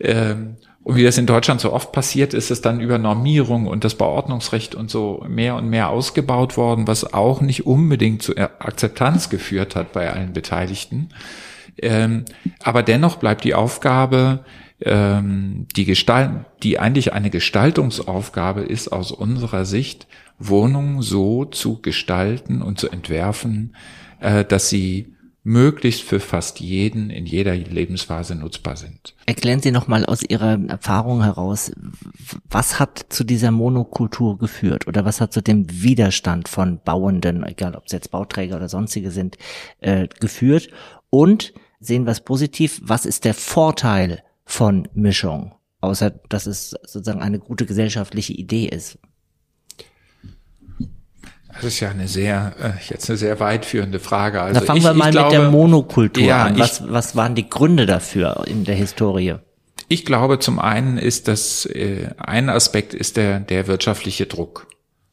Ähm, 0.01 0.57
und 0.85 0.97
wie 0.97 1.05
das 1.05 1.17
in 1.17 1.27
Deutschland 1.27 1.61
so 1.61 1.73
oft 1.73 1.93
passiert, 1.93 2.35
ist 2.35 2.51
es 2.51 2.61
dann 2.61 2.81
über 2.81 2.99
Normierung 2.99 3.69
und 3.69 3.85
das 3.85 3.95
Beordnungsrecht 3.95 4.75
und 4.75 4.91
so 4.91 5.25
mehr 5.29 5.55
und 5.55 5.69
mehr 5.69 5.91
ausgebaut 5.91 6.57
worden, 6.57 6.89
was 6.89 7.15
auch 7.15 7.41
nicht 7.41 7.67
unbedingt 7.67 8.23
zu 8.23 8.37
Akzeptanz 8.37 9.31
geführt 9.31 9.77
hat 9.77 9.93
bei 9.93 10.11
allen 10.11 10.33
Beteiligten. 10.33 11.11
Ähm, 11.79 12.25
aber 12.63 12.83
dennoch 12.83 13.17
bleibt 13.17 13.45
die 13.45 13.55
Aufgabe, 13.55 14.45
ähm, 14.81 15.67
die 15.77 15.85
Gestalt, 15.85 16.31
die 16.65 16.81
eigentlich 16.81 17.13
eine 17.13 17.31
Gestaltungsaufgabe 17.31 18.63
ist 18.63 18.89
aus 18.89 19.13
unserer 19.13 19.65
Sicht, 19.65 20.09
Wohnungen 20.49 21.03
so 21.03 21.45
zu 21.45 21.81
gestalten 21.81 22.63
und 22.63 22.79
zu 22.79 22.89
entwerfen, 22.89 23.75
äh, 24.21 24.45
dass 24.45 24.69
sie 24.69 25.13
möglichst 25.45 26.03
für 26.03 26.21
fast 26.21 26.61
jeden 26.61 27.11
in 27.11 27.27
jeder 27.27 27.57
Lebensphase 27.57 28.37
nutzbar 28.37 28.77
sind. 28.77 29.15
Erklären 29.27 29.61
Sie 29.61 29.73
nochmal 29.73 30.05
aus 30.05 30.23
Ihrer 30.23 30.59
Erfahrung 30.69 31.23
heraus, 31.25 31.73
was 32.49 32.79
hat 32.79 33.07
zu 33.09 33.25
dieser 33.25 33.51
Monokultur 33.51 34.39
geführt 34.39 34.87
oder 34.87 35.05
was 35.05 35.21
hat 35.21 35.33
zu 35.33 35.43
dem 35.43 35.67
Widerstand 35.69 36.49
von 36.49 36.81
Bauenden, 36.85 37.45
egal 37.45 37.75
ob 37.75 37.87
es 37.87 37.93
jetzt 37.93 38.13
Bauträger 38.13 38.57
oder 38.57 38.69
sonstige 38.69 39.11
sind, 39.11 39.37
äh, 39.81 40.07
geführt? 40.21 40.69
Und 41.11 41.53
sehen 41.81 42.05
wir 42.05 42.13
es 42.13 42.21
positiv, 42.21 42.81
was 42.85 43.05
ist 43.05 43.25
der 43.25 43.35
Vorteil 43.35 44.23
von 44.45 44.87
Mischung, 44.95 45.55
außer 45.81 46.11
dass 46.11 46.47
es 46.47 46.71
sozusagen 46.71 47.21
eine 47.21 47.41
gute 47.41 47.67
gesellschaftliche 47.67 48.33
Idee 48.33 48.67
ist? 48.67 48.99
Das 51.55 51.65
ist 51.65 51.81
ja 51.81 51.91
eine 51.91 52.09
sehr, 52.09 52.55
äh, 52.61 52.71
jetzt 52.89 53.09
eine 53.11 53.17
sehr 53.17 53.39
weitführende 53.41 54.01
Frage. 54.01 54.41
Also 54.41 54.61
da 54.61 54.67
fangen 54.67 54.79
ich, 54.79 54.85
wir 54.85 54.95
mal 54.95 55.11
glaube, 55.11 55.29
mit 55.29 55.43
der 55.43 55.51
Monokultur 55.51 56.25
ja, 56.25 56.45
an. 56.45 56.59
Was, 56.59 56.81
ich, 56.81 56.87
was 56.89 57.17
waren 57.17 57.35
die 57.35 57.49
Gründe 57.49 57.87
dafür 57.87 58.45
in 58.47 58.65
der 58.65 58.75
Historie? 58.75 59.37
Ich 59.89 60.05
glaube, 60.05 60.39
zum 60.39 60.59
einen 60.59 60.97
ist 60.99 61.29
das, 61.29 61.67
äh, 61.67 62.09
ein 62.17 62.49
Aspekt 62.49 62.95
ist 62.95 63.17
der, 63.17 63.41
der 63.41 63.67
wirtschaftliche 63.67 64.27
Druck. 64.27 64.67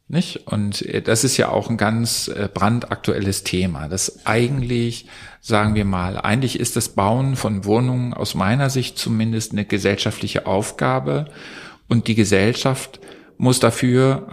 Nicht? 0.07 0.47
Und 0.47 0.81
äh, 0.83 1.01
das 1.01 1.23
ist 1.23 1.37
ja 1.37 1.49
auch 1.49 1.69
ein 1.69 1.77
ganz 1.77 2.29
äh, 2.29 2.49
brandaktuelles 2.51 3.43
Thema. 3.43 3.87
Das 3.89 4.25
eigentlich, 4.25 5.05
sagen 5.41 5.75
wir 5.75 5.85
mal, 5.85 6.17
eigentlich 6.17 6.59
ist 6.59 6.75
das 6.75 6.89
Bauen 6.89 7.35
von 7.35 7.65
Wohnungen 7.65 8.13
aus 8.13 8.33
meiner 8.33 8.69
Sicht 8.69 8.97
zumindest 8.97 9.51
eine 9.51 9.65
gesellschaftliche 9.65 10.47
Aufgabe. 10.47 11.25
Und 11.87 12.07
die 12.07 12.15
Gesellschaft 12.15 12.99
muss 13.37 13.59
dafür 13.59 14.27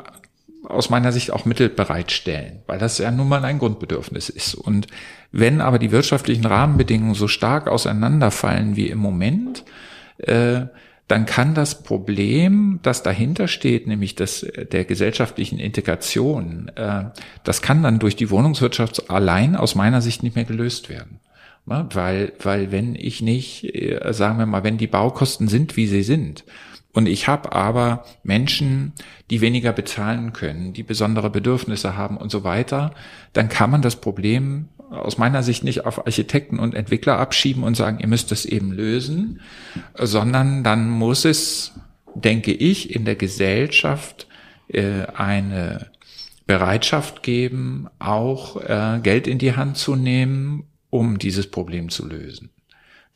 aus 0.69 0.91
meiner 0.91 1.13
Sicht 1.13 1.33
auch 1.33 1.45
Mittel 1.45 1.69
bereitstellen, 1.69 2.61
weil 2.67 2.79
das 2.79 2.99
ja 2.99 3.11
nun 3.11 3.29
mal 3.29 3.45
ein 3.45 3.59
Grundbedürfnis 3.59 4.29
ist. 4.29 4.55
Und 4.55 4.87
wenn 5.33 5.61
aber 5.61 5.79
die 5.79 5.93
wirtschaftlichen 5.93 6.45
Rahmenbedingungen 6.45 7.15
so 7.15 7.29
stark 7.29 7.69
auseinanderfallen 7.69 8.77
wie 8.77 8.89
im 8.89 8.99
Moment, 8.99 9.65
äh, 10.19 10.67
dann 11.09 11.25
kann 11.25 11.55
das 11.55 11.83
Problem, 11.83 12.81
das 12.83 13.03
dahinter 13.03 13.47
steht, 13.47 13.87
nämlich 13.87 14.17
das 14.17 14.45
der 14.73 14.85
gesellschaftlichen 14.85 15.59
Integration, 15.59 16.69
äh, 16.75 17.05
das 17.45 17.63
kann 17.63 17.83
dann 17.83 18.01
durch 18.01 18.17
die 18.17 18.31
Wohnungswirtschaft 18.31 19.09
allein 19.09 19.55
aus 19.55 19.77
meiner 19.77 20.03
Sicht 20.03 20.23
nicht 20.23 20.35
mehr 20.35 20.45
gelöst 20.45 20.89
werden. 20.89 21.21
Ja, 21.69 21.89
weil, 21.93 22.33
weil 22.43 22.71
wenn 22.71 22.95
ich 22.95 23.23
nicht, 23.23 23.65
äh, 23.75 24.13
sagen 24.13 24.39
wir 24.39 24.47
mal, 24.47 24.65
wenn 24.65 24.79
die 24.79 24.87
Baukosten 24.87 25.49
sind, 25.49 25.77
wie 25.77 25.87
sie 25.87 26.03
sind, 26.03 26.45
und 26.97 27.07
ich 27.07 27.29
habe 27.29 27.53
aber 27.53 28.07
Menschen, 28.23 28.95
die 29.29 29.43
weniger 29.43 29.75
bezahlen 29.75 30.33
können, 30.33 30.73
die 30.73 30.83
besondere 30.83 31.29
Bedürfnisse 31.29 31.95
haben 31.95 32.17
und 32.17 32.31
so 32.31 32.43
weiter, 32.43 32.95
dann 33.35 33.51
kann 33.51 33.71
man 33.71 33.83
das 33.83 33.97
Problem 33.97 34.71
aus 34.89 35.19
meiner 35.19 35.43
Sicht 35.43 35.63
nicht 35.63 35.85
auf 35.85 36.07
Architekten 36.07 36.59
und 36.59 36.75
Entwickler 36.75 37.19
abschieben 37.19 37.65
und 37.65 37.77
sagen, 37.77 37.99
ihr 38.01 38.09
müsst 38.09 38.33
es 38.33 38.47
eben 38.47 38.73
lösen, 38.73 39.43
sondern 39.95 40.65
dann 40.65 40.89
muss 40.89 41.27
es, 41.27 41.73
denke 42.15 42.55
ich, 42.55 42.95
in 42.95 43.05
der 43.05 43.17
Gesellschaft 43.17 44.27
äh, 44.69 45.03
eine 45.15 45.91
Bereitschaft 46.47 47.23
geben, 47.23 47.89
auch 47.99 48.57
äh, 48.63 49.01
Geld 49.03 49.27
in 49.27 49.37
die 49.37 49.55
Hand 49.55 49.77
zu 49.77 49.97
nehmen, 49.97 50.65
um 50.89 51.19
dieses 51.19 51.51
Problem 51.51 51.91
zu 51.91 52.09
lösen 52.09 52.49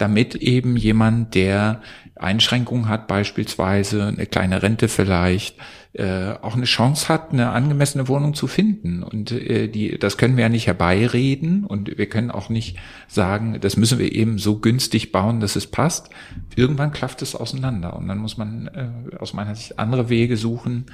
damit 0.01 0.35
eben 0.35 0.77
jemand, 0.77 1.35
der 1.35 1.83
Einschränkungen 2.17 2.89
hat, 2.89 3.07
beispielsweise 3.09 4.07
eine 4.07 4.27
kleine 4.27 4.63
Rente 4.63 4.89
vielleicht, 4.89 5.57
äh, 5.93 6.35
auch 6.43 6.55
eine 6.55 6.67
Chance 6.67 7.09
hat, 7.09 7.33
eine 7.33 7.51
angemessene 7.51 8.07
Wohnung 8.07 8.35
zu 8.35 8.47
finden. 8.47 9.03
Und 9.03 9.33
äh, 9.33 9.69
die, 9.69 9.99
das 9.99 10.19
können 10.19 10.37
wir 10.37 10.43
ja 10.43 10.49
nicht 10.49 10.67
herbeireden 10.67 11.65
und 11.65 11.99
wir 11.99 12.09
können 12.09 12.31
auch 12.31 12.49
nicht 12.49 12.79
sagen, 13.09 13.59
das 13.61 13.77
müssen 13.77 13.99
wir 13.99 14.13
eben 14.13 14.39
so 14.39 14.59
günstig 14.59 15.11
bauen, 15.11 15.41
dass 15.41 15.57
es 15.57 15.67
passt. 15.67 16.11
Irgendwann 16.55 16.93
klafft 16.93 17.23
es 17.23 17.35
auseinander 17.35 17.97
und 17.97 18.07
dann 18.07 18.19
muss 18.19 18.37
man 18.37 18.69
äh, 18.69 19.17
aus 19.17 19.33
meiner 19.33 19.55
Sicht 19.55 19.79
andere 19.79 20.09
Wege 20.09 20.37
suchen. 20.37 20.87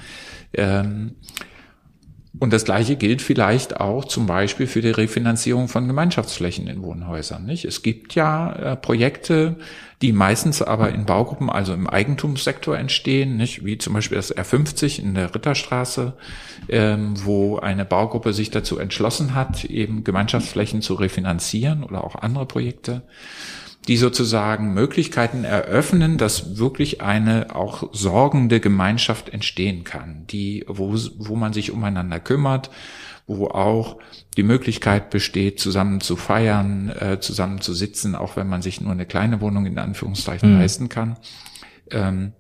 Ähm, 0.55 1.17
und 2.39 2.53
das 2.53 2.65
Gleiche 2.65 2.97
gilt 2.97 3.23
vielleicht 3.23 3.81
auch 3.81 4.05
zum 4.05 4.27
Beispiel 4.27 4.67
für 4.67 4.83
die 4.83 4.91
Refinanzierung 4.91 5.69
von 5.69 5.87
Gemeinschaftsflächen 5.87 6.67
in 6.67 6.83
Wohnhäusern. 6.83 7.47
Nicht? 7.47 7.65
Es 7.65 7.83
gibt 7.83 8.15
ja 8.15 8.53
äh, 8.53 8.77
Projekte, 8.77 9.57
die 10.03 10.13
meistens 10.13 10.61
aber 10.61 10.93
in 10.93 11.07
Baugruppen, 11.07 11.49
also 11.49 11.73
im 11.73 11.87
Eigentumssektor 11.89 12.77
entstehen, 12.77 13.39
nicht? 13.39 13.65
wie 13.65 13.79
zum 13.79 13.95
Beispiel 13.95 14.17
das 14.17 14.37
R50 14.37 15.01
in 15.01 15.15
der 15.15 15.35
Ritterstraße, 15.35 16.13
ähm, 16.69 17.15
wo 17.25 17.59
eine 17.59 17.87
Baugruppe 17.87 18.35
sich 18.35 18.51
dazu 18.51 18.79
entschlossen 18.79 19.35
hat, 19.35 19.65
eben 19.65 20.05
Gemeinschaftsflächen 20.05 20.83
zu 20.83 20.95
refinanzieren 20.95 21.85
oder 21.85 22.05
auch 22.05 22.17
andere 22.17 22.45
Projekte 22.45 23.03
die 23.89 23.97
sozusagen 23.97 24.75
Möglichkeiten 24.75 25.45
eröffnen, 25.45 26.19
dass 26.19 26.59
wirklich 26.59 27.01
eine 27.03 27.55
auch 27.55 27.91
sorgende 27.93 28.61
Gemeinschaft 28.61 29.29
entstehen 29.29 29.85
kann, 29.85 30.27
die, 30.29 30.65
wo, 30.67 30.95
wo 31.19 31.37
man 31.37 31.53
sich 31.53 31.71
umeinander 31.71 32.19
kümmert, 32.19 32.71
wo 33.27 33.47
auch 33.47 33.99
die 34.37 34.43
Möglichkeit 34.43 35.11
besteht, 35.11 35.61
zusammen 35.61 36.01
zu 36.01 36.17
feiern, 36.17 36.91
äh, 36.91 37.21
zusammen 37.21 37.61
zu 37.61 37.75
sitzen, 37.75 38.15
auch 38.15 38.37
wenn 38.37 38.49
man 38.49 38.63
sich 38.63 38.81
nur 38.81 38.93
eine 38.93 39.07
kleine 39.07 39.41
Wohnung 39.41 39.67
in 39.67 39.79
Anführungszeichen 39.79 40.55
mhm. 40.55 40.61
leisten 40.61 40.89
kann. 40.89 41.17
Ähm, 41.91 42.33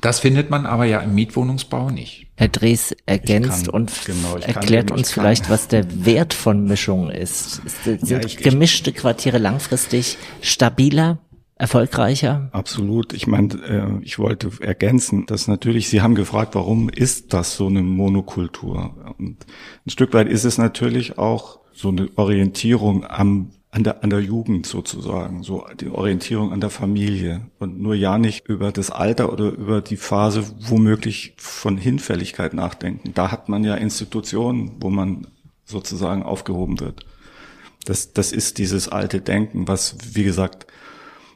das 0.00 0.20
findet 0.20 0.50
man 0.50 0.66
aber 0.66 0.84
ja 0.84 1.00
im 1.00 1.14
Mietwohnungsbau 1.14 1.90
nicht. 1.90 2.26
Herr 2.36 2.48
Drees 2.48 2.96
ergänzt 3.06 3.66
kann, 3.66 3.74
und 3.74 3.92
genau, 4.06 4.36
erklärt 4.36 4.88
kann, 4.88 4.98
uns 4.98 5.12
vielleicht, 5.12 5.50
was 5.50 5.68
der 5.68 6.04
Wert 6.06 6.32
von 6.32 6.64
Mischungen 6.64 7.10
ist. 7.10 7.60
Sind 7.84 8.08
ja, 8.08 8.20
ich, 8.20 8.38
gemischte 8.38 8.92
Quartiere 8.92 9.38
langfristig 9.38 10.16
stabiler? 10.40 11.18
erfolgreicher? 11.60 12.48
Absolut. 12.52 13.12
Ich 13.12 13.26
meine, 13.26 13.54
äh, 13.54 14.02
ich 14.02 14.18
wollte 14.18 14.50
ergänzen, 14.60 15.26
dass 15.26 15.46
natürlich, 15.46 15.90
Sie 15.90 16.00
haben 16.00 16.14
gefragt, 16.14 16.54
warum 16.54 16.88
ist 16.88 17.34
das 17.34 17.54
so 17.54 17.66
eine 17.66 17.82
Monokultur? 17.82 19.14
Und 19.18 19.44
ein 19.86 19.90
Stück 19.90 20.14
weit 20.14 20.26
ist 20.26 20.44
es 20.44 20.56
natürlich 20.56 21.18
auch 21.18 21.60
so 21.74 21.88
eine 21.88 22.08
Orientierung 22.16 23.04
am 23.04 23.50
an 23.72 23.84
der, 23.84 24.02
an 24.02 24.10
der 24.10 24.20
Jugend 24.20 24.66
sozusagen, 24.66 25.44
so 25.44 25.64
die 25.78 25.90
Orientierung 25.90 26.52
an 26.52 26.60
der 26.60 26.70
Familie 26.70 27.42
und 27.60 27.80
nur 27.80 27.94
ja 27.94 28.18
nicht 28.18 28.48
über 28.48 28.72
das 28.72 28.90
Alter 28.90 29.32
oder 29.32 29.50
über 29.50 29.80
die 29.80 29.96
Phase 29.96 30.44
womöglich 30.58 31.34
von 31.36 31.76
Hinfälligkeit 31.76 32.52
nachdenken. 32.52 33.12
Da 33.14 33.30
hat 33.30 33.48
man 33.48 33.62
ja 33.62 33.76
Institutionen, 33.76 34.72
wo 34.80 34.90
man 34.90 35.28
sozusagen 35.64 36.24
aufgehoben 36.24 36.80
wird. 36.80 37.06
Das, 37.84 38.12
das 38.12 38.32
ist 38.32 38.58
dieses 38.58 38.88
alte 38.88 39.20
Denken, 39.20 39.68
was, 39.68 39.96
wie 40.14 40.24
gesagt, 40.24 40.66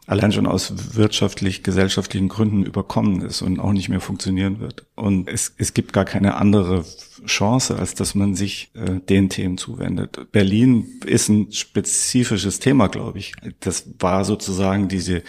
allein 0.06 0.32
schon 0.32 0.46
aus 0.46 0.96
wirtschaftlich, 0.96 1.62
gesellschaftlichen 1.62 2.28
Gründen 2.28 2.64
überkommen 2.64 3.22
ist 3.22 3.42
und 3.42 3.58
auch 3.58 3.72
nicht 3.72 3.88
mehr 3.88 4.00
funktionieren 4.00 4.60
wird. 4.60 4.86
Und 4.94 5.28
es, 5.28 5.54
es 5.56 5.72
gibt 5.72 5.92
gar 5.92 6.04
keine 6.04 6.34
andere 6.36 6.84
Chance, 7.26 7.78
als 7.78 7.94
dass 7.94 8.14
man 8.14 8.34
sich 8.34 8.70
äh, 8.74 9.00
den 9.00 9.30
Themen 9.30 9.56
zuwendet. 9.56 10.30
Berlin 10.30 11.00
ist 11.06 11.28
ein 11.28 11.52
spezifisches 11.52 12.58
Thema, 12.58 12.88
glaube 12.88 13.18
ich. 13.18 13.32
Das 13.60 13.86
war 13.98 14.24
sozusagen 14.24 14.88
diese, 14.88 15.22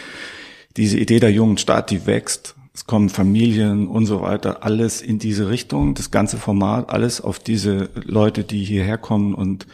diese 0.75 0.99
Idee 0.99 1.19
der 1.19 1.31
jungen 1.31 1.57
Stadt, 1.57 1.89
die 1.89 2.05
wächst. 2.05 2.55
Es 2.73 2.85
kommen 2.85 3.07
Familien 3.07 3.87
und 3.87 4.05
so 4.05 4.21
weiter, 4.21 4.65
alles 4.65 5.01
in 5.01 5.17
diese 5.17 5.47
Richtung, 5.47 5.93
das 5.93 6.11
ganze 6.11 6.35
Format, 6.35 6.89
alles 6.89 7.21
auf 7.21 7.39
diese 7.39 7.89
Leute, 7.95 8.43
die 8.43 8.65
hierher 8.65 8.97
kommen 8.97 9.33
und 9.33 9.65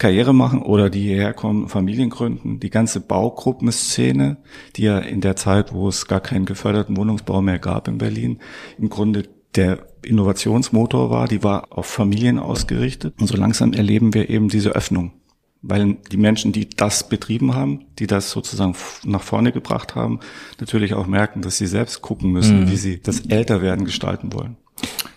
Karriere 0.00 0.32
machen 0.32 0.62
oder 0.62 0.88
die 0.88 1.02
hierher 1.02 1.34
kommen, 1.34 1.68
Familien 1.68 2.08
gründen. 2.08 2.58
Die 2.58 2.70
ganze 2.70 3.00
Baugruppenszene, 3.00 4.38
die 4.74 4.82
ja 4.82 4.98
in 4.98 5.20
der 5.20 5.36
Zeit, 5.36 5.72
wo 5.74 5.88
es 5.88 6.08
gar 6.08 6.20
keinen 6.20 6.46
geförderten 6.46 6.96
Wohnungsbau 6.96 7.42
mehr 7.42 7.58
gab 7.58 7.86
in 7.86 7.98
Berlin, 7.98 8.40
im 8.78 8.88
Grunde 8.88 9.28
der 9.54 9.86
Innovationsmotor 10.02 11.10
war, 11.10 11.28
die 11.28 11.42
war 11.42 11.76
auf 11.76 11.84
Familien 11.84 12.38
ausgerichtet. 12.38 13.14
Und 13.20 13.26
so 13.26 13.36
langsam 13.36 13.74
erleben 13.74 14.14
wir 14.14 14.30
eben 14.30 14.48
diese 14.48 14.70
Öffnung. 14.70 15.12
Weil 15.60 15.98
die 16.10 16.16
Menschen, 16.16 16.52
die 16.52 16.70
das 16.70 17.10
betrieben 17.10 17.54
haben, 17.54 17.84
die 17.98 18.06
das 18.06 18.30
sozusagen 18.30 18.74
nach 19.04 19.20
vorne 19.20 19.52
gebracht 19.52 19.94
haben, 19.94 20.20
natürlich 20.58 20.94
auch 20.94 21.06
merken, 21.06 21.42
dass 21.42 21.58
sie 21.58 21.66
selbst 21.66 22.00
gucken 22.00 22.32
müssen, 22.32 22.60
mhm. 22.60 22.70
wie 22.70 22.76
sie 22.76 23.02
das 23.02 23.26
Älterwerden 23.26 23.84
gestalten 23.84 24.32
wollen. 24.32 24.56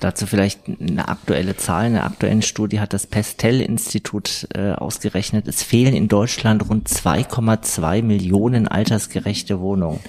Dazu 0.03 0.27
vielleicht 0.27 0.63
eine 0.67 1.07
aktuelle 1.07 1.55
Zahl. 1.55 1.87
In 1.87 1.95
einer 1.95 2.03
aktuellen 2.03 2.41
Studie 2.41 2.81
hat 2.81 2.91
das 2.91 3.07
Pestel-Institut 3.07 4.49
äh, 4.53 4.73
ausgerechnet, 4.73 5.47
es 5.47 5.63
fehlen 5.63 5.95
in 5.95 6.09
Deutschland 6.09 6.69
rund 6.69 6.89
2,2 6.89 8.03
Millionen 8.03 8.67
altersgerechte 8.67 9.61
Wohnungen. 9.61 10.01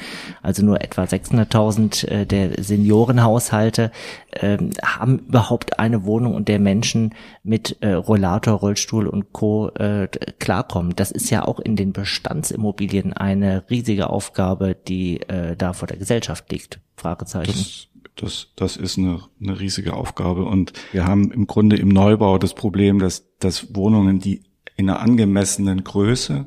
Also 0.42 0.64
nur 0.64 0.80
etwa 0.80 1.04
600.000 1.04 2.08
äh, 2.08 2.26
der 2.26 2.60
Seniorenhaushalte 2.60 3.92
äh, 4.32 4.58
haben 4.82 5.20
überhaupt 5.28 5.78
eine 5.78 6.04
Wohnung 6.04 6.34
und 6.34 6.48
der 6.48 6.58
Menschen 6.58 7.14
mit 7.44 7.76
äh, 7.80 7.92
Rollator, 7.92 8.54
Rollstuhl 8.54 9.06
und 9.06 9.32
Co. 9.32 9.68
Äh, 9.76 10.08
klarkommen. 10.40 10.96
Das 10.96 11.12
ist 11.12 11.30
ja 11.30 11.44
auch 11.44 11.60
in 11.60 11.76
den 11.76 11.92
Bestandsimmobilien 11.92 13.12
eine 13.12 13.62
riesige 13.70 14.10
Aufgabe, 14.10 14.74
die 14.74 15.20
äh, 15.20 15.54
da 15.54 15.72
vor 15.72 15.86
der 15.86 15.98
Gesellschaft 15.98 16.50
liegt. 16.50 16.80
Fragezeichen. 16.96 17.52
Das 17.52 17.93
das, 18.16 18.48
das 18.56 18.76
ist 18.76 18.98
eine, 18.98 19.22
eine 19.40 19.58
riesige 19.58 19.94
Aufgabe. 19.94 20.44
Und 20.44 20.72
wir 20.92 21.06
haben 21.06 21.32
im 21.32 21.46
Grunde 21.46 21.76
im 21.76 21.88
Neubau 21.88 22.38
das 22.38 22.54
Problem, 22.54 22.98
dass, 22.98 23.24
dass 23.38 23.74
Wohnungen, 23.74 24.20
die 24.20 24.42
in 24.76 24.88
einer 24.88 25.00
angemessenen 25.00 25.84
Größe 25.84 26.46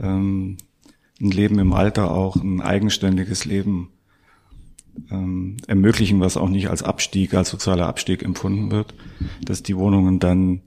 ähm, 0.00 0.56
ein 1.20 1.30
Leben 1.30 1.58
im 1.58 1.72
Alter 1.72 2.10
auch 2.10 2.36
ein 2.36 2.60
eigenständiges 2.60 3.44
Leben 3.44 3.90
ähm, 5.10 5.56
ermöglichen, 5.66 6.20
was 6.20 6.36
auch 6.36 6.48
nicht 6.48 6.68
als 6.68 6.82
Abstieg, 6.82 7.34
als 7.34 7.50
sozialer 7.50 7.86
Abstieg 7.86 8.22
empfunden 8.22 8.70
wird, 8.70 8.94
dass 9.44 9.62
die 9.62 9.76
Wohnungen 9.76 10.18
dann 10.18 10.62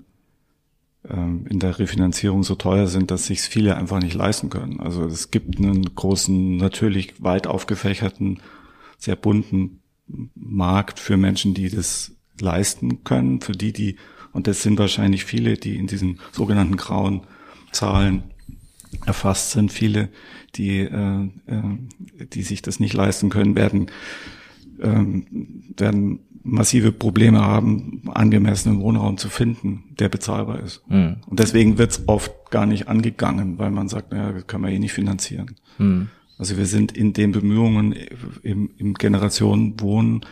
ähm, 1.08 1.46
in 1.50 1.60
der 1.60 1.80
Refinanzierung 1.80 2.44
so 2.44 2.56
teuer 2.56 2.88
sind, 2.88 3.12
dass 3.12 3.26
sich 3.26 3.42
viele 3.42 3.76
einfach 3.76 4.00
nicht 4.00 4.16
leisten 4.16 4.50
können. 4.50 4.80
Also 4.80 5.06
es 5.06 5.32
gibt 5.32 5.58
einen 5.58 5.96
großen, 5.96 6.58
natürlich 6.58 7.22
weit 7.22 7.48
aufgefächerten, 7.48 8.40
sehr 8.98 9.16
bunten 9.16 9.79
Markt 10.36 11.00
für 11.00 11.18
Menschen, 11.18 11.54
die 11.54 11.70
das 11.70 12.16
leisten 12.40 13.04
können, 13.04 13.42
für 13.42 13.54
die, 13.54 13.74
die, 13.74 13.96
und 14.32 14.48
das 14.48 14.64
sind 14.64 14.80
wahrscheinlich 14.80 15.26
viele, 15.26 15.56
die 15.56 15.76
in 15.76 15.88
diesen 15.88 16.20
sogenannten 16.32 16.78
grauen 16.78 17.22
Zahlen 17.72 18.24
erfasst 19.06 19.52
sind, 19.52 19.72
viele, 19.72 20.10
die, 20.56 20.80
äh, 20.80 21.24
äh, 21.48 22.28
die 22.34 22.44
sich 22.44 22.62
das 22.62 22.80
nicht 22.80 22.94
leisten 22.94 23.30
können, 23.30 23.56
werden, 23.56 23.88
äh, 24.80 25.04
werden 25.78 26.20
massive 26.44 26.92
Probleme 26.92 27.42
haben, 27.42 28.02
angemessenen 28.08 28.80
Wohnraum 28.80 29.18
zu 29.18 29.30
finden, 29.30 29.84
der 30.00 30.10
bezahlbar 30.10 30.62
ist. 30.62 30.82
Mhm. 30.90 31.18
Und 31.28 31.40
deswegen 31.40 31.78
wird 31.78 31.92
es 31.92 32.08
oft 32.08 32.32
gar 32.50 32.66
nicht 32.66 32.88
angegangen, 32.88 33.60
weil 33.60 33.72
man 33.72 33.90
sagt, 33.90 34.12
naja, 34.12 34.32
das 34.32 34.48
kann 34.48 34.62
man 34.62 34.72
eh 34.72 34.80
nicht 34.80 34.94
finanzieren. 34.94 35.56
Mhm. 35.78 36.10
Also 36.40 36.58
wir 36.58 36.66
sind 36.66 36.98
in 36.98 37.14
den 37.14 37.32
Bemühungen 37.32 37.94
im, 38.42 38.72
im 38.78 38.96
Generationenwohnen 38.96 40.26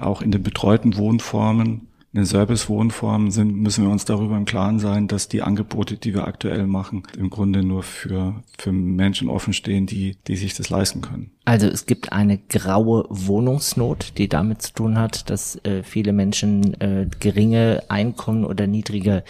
auch 0.00 0.20
in 0.20 0.32
den 0.32 0.42
betreuten 0.42 0.96
Wohnformen 0.96 1.88
in 2.14 2.20
den 2.20 2.26
Service-Wohnformen 2.26 3.30
sind, 3.30 3.54
müssen 3.54 3.84
wir 3.84 3.90
uns 3.90 4.06
darüber 4.06 4.38
im 4.38 4.46
Klaren 4.46 4.78
sein, 4.78 5.08
dass 5.08 5.28
die 5.28 5.42
Angebote, 5.42 5.98
die 5.98 6.14
wir 6.14 6.26
aktuell 6.26 6.66
machen, 6.66 7.02
im 7.18 7.28
Grunde 7.28 7.62
nur 7.62 7.82
für, 7.82 8.42
für 8.56 8.72
Menschen 8.72 9.28
offen 9.28 9.52
stehen, 9.52 9.84
die, 9.84 10.16
die 10.26 10.36
sich 10.36 10.54
das 10.54 10.70
leisten 10.70 11.02
können. 11.02 11.32
Also 11.44 11.66
es 11.66 11.84
gibt 11.84 12.10
eine 12.10 12.38
graue 12.38 13.04
Wohnungsnot, 13.10 14.14
die 14.16 14.26
damit 14.26 14.62
zu 14.62 14.72
tun 14.72 14.98
hat, 14.98 15.28
dass 15.28 15.62
äh, 15.64 15.82
viele 15.82 16.14
Menschen 16.14 16.80
äh, 16.80 17.08
geringe 17.20 17.82
Einkommen 17.88 18.46
oder 18.46 18.66
niedrige 18.66 19.22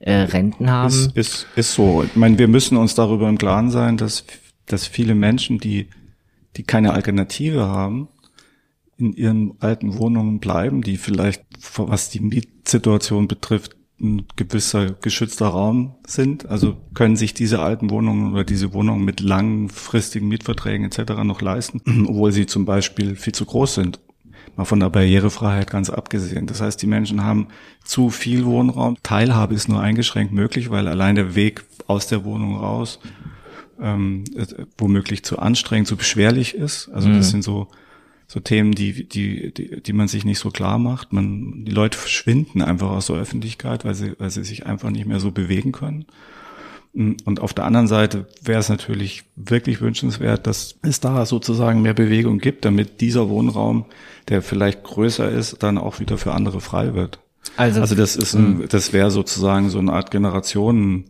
äh, 0.00 0.12
Renten 0.12 0.68
haben. 0.68 0.88
Ist, 0.88 1.16
ist, 1.16 1.46
ist 1.54 1.74
so. 1.74 2.02
Ich 2.02 2.16
meine, 2.16 2.38
wir 2.38 2.48
müssen 2.48 2.76
uns 2.76 2.96
darüber 2.96 3.28
im 3.28 3.38
Klaren 3.38 3.70
sein, 3.70 3.96
dass, 3.96 4.24
dass 4.66 4.86
viele 4.86 5.14
Menschen, 5.14 5.58
die, 5.58 5.88
die 6.56 6.62
keine 6.62 6.92
Alternative 6.92 7.66
haben, 7.66 8.08
in 8.98 9.12
ihren 9.12 9.54
alten 9.60 9.98
Wohnungen 9.98 10.40
bleiben, 10.40 10.82
die 10.82 10.96
vielleicht, 10.96 11.44
was 11.76 12.08
die 12.10 12.20
Mietsituation 12.20 13.28
betrifft, 13.28 13.76
ein 14.00 14.26
gewisser 14.36 14.90
geschützter 14.92 15.48
Raum 15.48 15.94
sind. 16.06 16.46
Also 16.46 16.76
können 16.94 17.16
sich 17.16 17.34
diese 17.34 17.60
alten 17.60 17.90
Wohnungen 17.90 18.32
oder 18.32 18.44
diese 18.44 18.74
Wohnungen 18.74 19.04
mit 19.04 19.20
langfristigen 19.20 20.28
Mietverträgen 20.28 20.86
etc. 20.86 21.22
noch 21.24 21.40
leisten, 21.40 21.80
obwohl 22.08 22.32
sie 22.32 22.46
zum 22.46 22.64
Beispiel 22.64 23.16
viel 23.16 23.34
zu 23.34 23.46
groß 23.46 23.74
sind. 23.74 24.00
Mal 24.56 24.64
von 24.64 24.80
der 24.80 24.90
Barrierefreiheit 24.90 25.70
ganz 25.70 25.90
abgesehen. 25.90 26.46
Das 26.46 26.60
heißt, 26.60 26.80
die 26.80 26.86
Menschen 26.86 27.24
haben 27.24 27.48
zu 27.84 28.08
viel 28.10 28.46
Wohnraum. 28.46 28.96
Teilhabe 29.02 29.54
ist 29.54 29.68
nur 29.68 29.80
eingeschränkt 29.80 30.32
möglich, 30.32 30.70
weil 30.70 30.88
allein 30.88 31.14
der 31.14 31.34
Weg 31.34 31.64
aus 31.86 32.06
der 32.06 32.24
Wohnung 32.24 32.56
raus 32.56 32.98
ähm, 33.80 34.24
womöglich 34.78 35.24
zu 35.24 35.38
anstrengend, 35.38 35.88
zu 35.88 35.96
beschwerlich 35.96 36.54
ist. 36.54 36.88
Also 36.88 37.08
das 37.08 37.26
mhm. 37.28 37.30
sind 37.30 37.42
so 37.42 37.68
so 38.28 38.40
Themen, 38.40 38.72
die, 38.72 39.08
die, 39.08 39.52
die, 39.54 39.80
die 39.80 39.92
man 39.92 40.08
sich 40.08 40.24
nicht 40.24 40.40
so 40.40 40.50
klar 40.50 40.78
macht. 40.78 41.12
Man, 41.12 41.64
die 41.64 41.70
Leute 41.72 41.96
verschwinden 41.96 42.60
einfach 42.60 42.90
aus 42.90 43.06
der 43.06 43.16
Öffentlichkeit, 43.16 43.84
weil 43.84 43.94
sie, 43.94 44.14
weil 44.18 44.30
sie 44.30 44.44
sich 44.44 44.66
einfach 44.66 44.90
nicht 44.90 45.06
mehr 45.06 45.20
so 45.20 45.30
bewegen 45.30 45.72
können. 45.72 46.06
Und 46.92 47.40
auf 47.40 47.52
der 47.52 47.66
anderen 47.66 47.88
Seite 47.88 48.26
wäre 48.42 48.58
es 48.58 48.70
natürlich 48.70 49.24
wirklich 49.36 49.82
wünschenswert, 49.82 50.46
dass 50.46 50.76
es 50.82 50.98
da 50.98 51.26
sozusagen 51.26 51.82
mehr 51.82 51.92
Bewegung 51.92 52.38
gibt, 52.38 52.64
damit 52.64 53.02
dieser 53.02 53.28
Wohnraum, 53.28 53.84
der 54.28 54.40
vielleicht 54.40 54.82
größer 54.82 55.30
ist, 55.30 55.62
dann 55.62 55.76
auch 55.76 56.00
wieder 56.00 56.16
für 56.16 56.32
andere 56.32 56.62
frei 56.62 56.94
wird. 56.94 57.18
Also, 57.58 57.82
also 57.82 57.94
das 57.94 58.16
ist 58.16 58.34
ein, 58.34 58.60
hm. 58.60 58.68
das 58.70 58.94
wäre 58.94 59.10
sozusagen 59.10 59.68
so 59.68 59.78
eine 59.78 59.92
Art 59.92 60.10
Generationen 60.10 61.04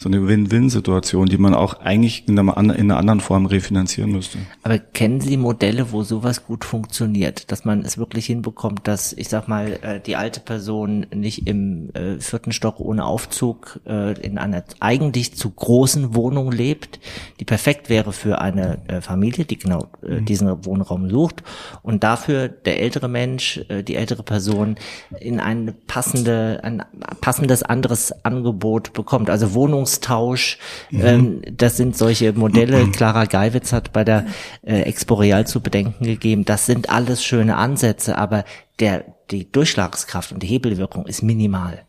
so 0.00 0.08
eine 0.08 0.28
Win-Win-Situation, 0.28 1.26
die 1.26 1.38
man 1.38 1.54
auch 1.54 1.80
eigentlich 1.80 2.28
in 2.28 2.38
einer, 2.38 2.56
in 2.56 2.70
einer, 2.70 2.98
anderen 2.98 3.20
Form 3.20 3.46
refinanzieren 3.46 4.12
müsste. 4.12 4.38
Aber 4.62 4.78
kennen 4.78 5.20
Sie 5.20 5.36
Modelle, 5.36 5.90
wo 5.90 6.04
sowas 6.04 6.46
gut 6.46 6.64
funktioniert, 6.64 7.50
dass 7.50 7.64
man 7.64 7.84
es 7.84 7.98
wirklich 7.98 8.26
hinbekommt, 8.26 8.86
dass 8.86 9.12
ich 9.12 9.28
sag 9.28 9.48
mal 9.48 9.80
äh, 9.82 10.00
die 10.00 10.14
alte 10.14 10.38
Person 10.38 11.06
nicht 11.12 11.48
im 11.48 11.90
äh, 11.94 12.20
vierten 12.20 12.52
Stock 12.52 12.78
ohne 12.78 13.06
Aufzug 13.06 13.80
äh, 13.86 14.12
in 14.20 14.38
einer 14.38 14.62
eigentlich 14.78 15.34
zu 15.34 15.50
großen 15.50 16.14
Wohnung 16.14 16.52
lebt, 16.52 17.00
die 17.40 17.44
perfekt 17.44 17.88
wäre 17.88 18.12
für 18.12 18.40
eine 18.40 18.78
äh, 18.86 19.00
Familie, 19.00 19.46
die 19.46 19.58
genau 19.58 19.88
mhm. 20.02 20.24
diesen 20.24 20.64
Wohnraum 20.64 21.10
sucht 21.10 21.42
und 21.82 22.04
dafür 22.04 22.48
der 22.48 22.80
ältere 22.80 23.08
Mensch, 23.08 23.60
die 23.86 23.96
ältere 23.96 24.22
Person 24.22 24.76
in 25.18 25.40
ein 25.40 25.74
passende, 25.86 26.60
ein 26.62 26.84
passendes 27.20 27.62
anderes 27.62 28.24
Angebot 28.24 28.92
bekommt, 28.92 29.30
also 29.30 29.54
Wohnung 29.54 29.86
Wohnungstausch. 29.88 30.58
Mhm. 30.90 31.00
Ähm, 31.04 31.42
das 31.50 31.76
sind 31.76 31.96
solche 31.96 32.32
Modelle. 32.32 32.84
Mhm. 32.84 32.92
Clara 32.92 33.24
Geiwitz 33.24 33.72
hat 33.72 33.92
bei 33.92 34.04
der 34.04 34.26
äh, 34.62 34.82
Expo 34.82 35.14
Real 35.14 35.46
zu 35.46 35.60
bedenken 35.60 36.04
gegeben. 36.04 36.44
Das 36.44 36.66
sind 36.66 36.90
alles 36.90 37.24
schöne 37.24 37.56
Ansätze, 37.56 38.18
aber 38.18 38.44
der, 38.78 39.04
die 39.30 39.50
Durchschlagskraft 39.50 40.32
und 40.32 40.42
die 40.42 40.46
Hebelwirkung 40.46 41.06
ist 41.06 41.22
minimal. 41.22 41.84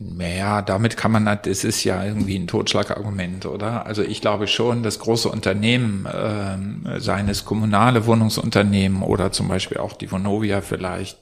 Naja, 0.00 0.62
damit 0.62 0.96
kann 0.96 1.10
man, 1.10 1.24
das 1.24 1.64
ist 1.64 1.82
ja 1.82 2.04
irgendwie 2.04 2.38
ein 2.38 2.46
Totschlagargument, 2.46 3.46
oder? 3.46 3.86
Also 3.86 4.02
ich 4.02 4.20
glaube 4.20 4.46
schon, 4.46 4.84
dass 4.84 5.00
große 5.00 5.28
Unternehmen, 5.28 6.06
äh, 6.06 7.00
seien 7.00 7.28
es 7.28 7.44
kommunale 7.44 8.06
Wohnungsunternehmen 8.06 9.02
oder 9.02 9.32
zum 9.32 9.48
Beispiel 9.48 9.78
auch 9.78 9.94
die 9.94 10.12
Vonovia 10.12 10.60
vielleicht, 10.60 11.18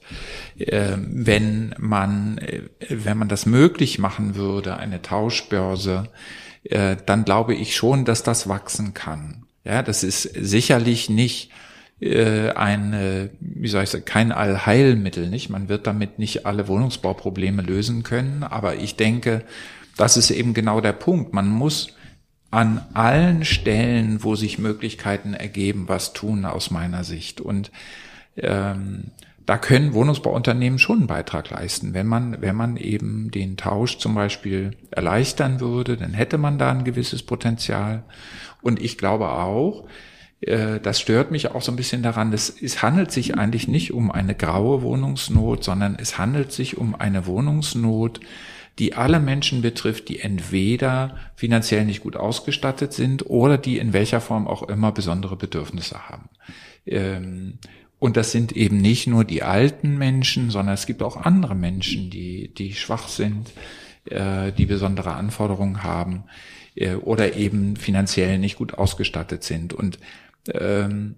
äh, 0.59 0.97
wenn 0.97 1.73
man, 1.79 2.37
äh, 2.37 2.61
wenn 2.89 3.17
man 3.17 3.27
das 3.27 3.47
möglich 3.47 3.97
machen 3.97 4.35
würde, 4.35 4.77
eine 4.77 5.01
Tauschbörse, 5.01 6.09
äh, 6.63 6.95
dann 7.05 7.25
glaube 7.25 7.55
ich 7.55 7.75
schon, 7.75 8.05
dass 8.05 8.21
das 8.21 8.47
wachsen 8.47 8.93
kann. 8.93 9.45
Ja, 9.63 9.81
das 9.81 10.03
ist 10.03 10.23
sicherlich 10.23 11.09
nicht 11.09 11.49
äh, 12.03 12.51
ein, 12.51 13.29
wie 13.39 13.67
soll 13.67 13.83
ich 13.83 13.89
sagen, 13.89 14.05
kein 14.05 14.31
Allheilmittel, 14.31 15.29
nicht? 15.29 15.49
Man 15.49 15.69
wird 15.69 15.87
damit 15.87 16.19
nicht 16.19 16.45
alle 16.45 16.67
Wohnungsbauprobleme 16.67 17.61
lösen 17.61 18.03
können, 18.03 18.43
aber 18.43 18.75
ich 18.75 18.95
denke, 18.95 19.43
das 19.95 20.17
ist 20.17 20.31
eben 20.31 20.53
genau 20.53 20.81
der 20.81 20.93
Punkt. 20.93 21.33
Man 21.33 21.47
muss 21.47 21.93
an 22.51 22.81
allen 22.93 23.45
Stellen, 23.45 24.23
wo 24.23 24.35
sich 24.35 24.59
Möglichkeiten 24.59 25.33
ergeben, 25.33 25.85
was 25.87 26.13
tun 26.13 26.45
aus 26.45 26.71
meiner 26.71 27.03
Sicht. 27.03 27.41
Und 27.41 27.71
ähm, 28.37 29.11
da 29.45 29.57
können 29.57 29.93
Wohnungsbauunternehmen 29.93 30.79
schon 30.79 30.99
einen 30.99 31.07
Beitrag 31.07 31.49
leisten. 31.49 31.93
Wenn 31.93 32.07
man, 32.07 32.41
wenn 32.41 32.55
man 32.55 32.77
eben 32.77 33.31
den 33.31 33.57
Tausch 33.57 33.97
zum 33.97 34.13
Beispiel 34.15 34.71
erleichtern 34.91 35.59
würde, 35.59 35.97
dann 35.97 36.13
hätte 36.13 36.37
man 36.37 36.57
da 36.57 36.71
ein 36.71 36.83
gewisses 36.83 37.23
Potenzial. 37.23 38.03
Und 38.61 38.81
ich 38.81 38.97
glaube 38.97 39.29
auch, 39.29 39.85
äh, 39.85 40.12
das 40.45 40.99
stört 40.99 41.31
mich 41.31 41.51
auch 41.51 41.61
so 41.61 41.71
ein 41.71 41.77
bisschen 41.77 42.03
daran, 42.03 42.31
dass 42.31 42.49
es 42.49 42.81
handelt 42.81 43.11
sich 43.11 43.37
eigentlich 43.37 43.67
nicht 43.67 43.93
um 43.93 44.11
eine 44.11 44.35
graue 44.35 44.81
Wohnungsnot, 44.81 45.63
sondern 45.63 45.95
es 45.97 46.17
handelt 46.17 46.51
sich 46.51 46.77
um 46.77 46.95
eine 46.95 47.25
Wohnungsnot, 47.25 48.19
die 48.79 48.95
alle 48.95 49.19
Menschen 49.19 49.61
betrifft, 49.61 50.09
die 50.09 50.19
entweder 50.19 51.17
finanziell 51.35 51.85
nicht 51.85 52.01
gut 52.01 52.15
ausgestattet 52.15 52.93
sind 52.93 53.29
oder 53.29 53.57
die 53.57 53.77
in 53.77 53.93
welcher 53.93 54.21
Form 54.21 54.47
auch 54.47 54.63
immer 54.63 54.91
besondere 54.91 55.35
Bedürfnisse 55.35 56.09
haben. 56.09 56.29
Ähm, 56.85 57.59
und 57.99 58.17
das 58.17 58.31
sind 58.31 58.51
eben 58.51 58.77
nicht 58.77 59.07
nur 59.07 59.23
die 59.23 59.43
alten 59.43 59.97
Menschen, 59.97 60.49
sondern 60.49 60.73
es 60.73 60.85
gibt 60.85 61.03
auch 61.03 61.15
andere 61.15 61.55
Menschen, 61.55 62.09
die, 62.09 62.53
die 62.53 62.73
schwach 62.73 63.07
sind, 63.07 63.51
äh, 64.05 64.51
die 64.51 64.65
besondere 64.65 65.13
Anforderungen 65.13 65.83
haben 65.83 66.23
äh, 66.75 66.95
oder 66.95 67.35
eben 67.35 67.77
finanziell 67.77 68.39
nicht 68.39 68.57
gut 68.57 68.73
ausgestattet 68.73 69.43
sind. 69.43 69.73
Und 69.73 69.99
ähm, 70.51 71.15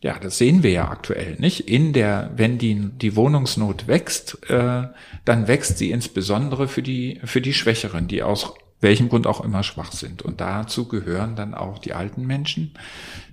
ja, 0.00 0.18
das 0.18 0.38
sehen 0.38 0.62
wir 0.62 0.70
ja 0.70 0.88
aktuell 0.88 1.36
nicht. 1.38 1.68
In 1.68 1.92
der, 1.92 2.32
wenn 2.36 2.58
die, 2.58 2.74
die 2.74 3.16
Wohnungsnot 3.16 3.86
wächst, 3.86 4.38
äh, 4.50 4.88
dann 5.24 5.48
wächst 5.48 5.78
sie 5.78 5.90
insbesondere 5.90 6.68
für 6.68 6.82
die, 6.82 7.20
für 7.24 7.40
die 7.40 7.54
Schwächeren, 7.54 8.08
die 8.08 8.22
aus 8.22 8.54
welchem 8.80 9.08
Grund 9.08 9.26
auch 9.26 9.44
immer 9.44 9.62
schwach 9.62 9.92
sind. 9.92 10.22
Und 10.22 10.40
dazu 10.40 10.88
gehören 10.88 11.36
dann 11.36 11.54
auch 11.54 11.78
die 11.78 11.92
alten 11.92 12.26
Menschen. 12.26 12.74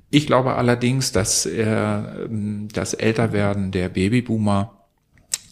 Ich 0.09 0.27
glaube 0.27 0.55
allerdings, 0.55 1.11
dass 1.11 1.45
äh, 1.45 2.01
das 2.71 2.93
Älterwerden 2.93 3.71
der 3.71 3.89
Babyboomer 3.89 4.84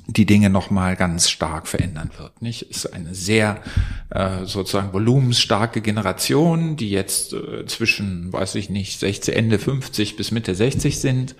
die 0.07 0.25
Dinge 0.25 0.49
nochmal 0.49 0.95
ganz 0.95 1.29
stark 1.29 1.67
verändern 1.67 2.11
wird. 2.17 2.41
Nicht? 2.41 2.63
Ist 2.63 2.87
eine 2.87 3.15
sehr 3.15 3.61
äh, 4.09 4.45
sozusagen 4.45 4.91
volumensstarke 4.91 5.81
Generation, 5.81 6.75
die 6.75 6.89
jetzt 6.89 7.33
äh, 7.33 7.65
zwischen, 7.65 8.31
weiß 8.33 8.55
ich 8.55 8.69
nicht, 8.69 8.99
60, 8.99 9.35
Ende 9.35 9.59
50 9.59 10.17
bis 10.17 10.31
Mitte 10.31 10.55
60 10.55 10.99
sind. 10.99 11.35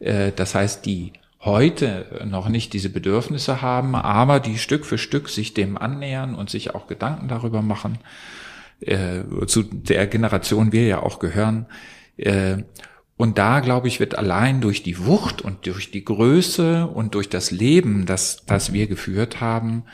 Äh, 0.00 0.32
das 0.36 0.54
heißt, 0.54 0.84
die 0.84 1.12
heute 1.40 2.22
noch 2.24 2.48
nicht 2.48 2.72
diese 2.72 2.90
Bedürfnisse 2.90 3.62
haben, 3.62 3.94
aber 3.94 4.40
die 4.40 4.58
Stück 4.58 4.86
für 4.86 4.98
Stück 4.98 5.28
sich 5.28 5.54
dem 5.54 5.76
annähern 5.76 6.34
und 6.34 6.50
sich 6.50 6.74
auch 6.74 6.86
Gedanken 6.86 7.28
darüber 7.28 7.62
machen, 7.62 7.98
äh, 8.80 9.22
zu 9.46 9.62
der 9.62 10.06
Generation 10.06 10.72
wir 10.72 10.86
ja 10.86 11.02
auch 11.02 11.18
gehören. 11.18 11.66
Äh, 12.16 12.58
und 13.16 13.38
da, 13.38 13.60
glaube 13.60 13.88
ich, 13.88 14.00
wird 14.00 14.16
allein 14.16 14.60
durch 14.60 14.82
die 14.82 15.04
Wucht 15.04 15.42
und 15.42 15.66
durch 15.66 15.90
die 15.90 16.04
Größe 16.04 16.86
und 16.86 17.14
durch 17.14 17.28
das 17.28 17.50
Leben, 17.50 18.06
das, 18.06 18.44
das 18.46 18.72
wir 18.72 18.86
geführt 18.86 19.40
haben, 19.40 19.84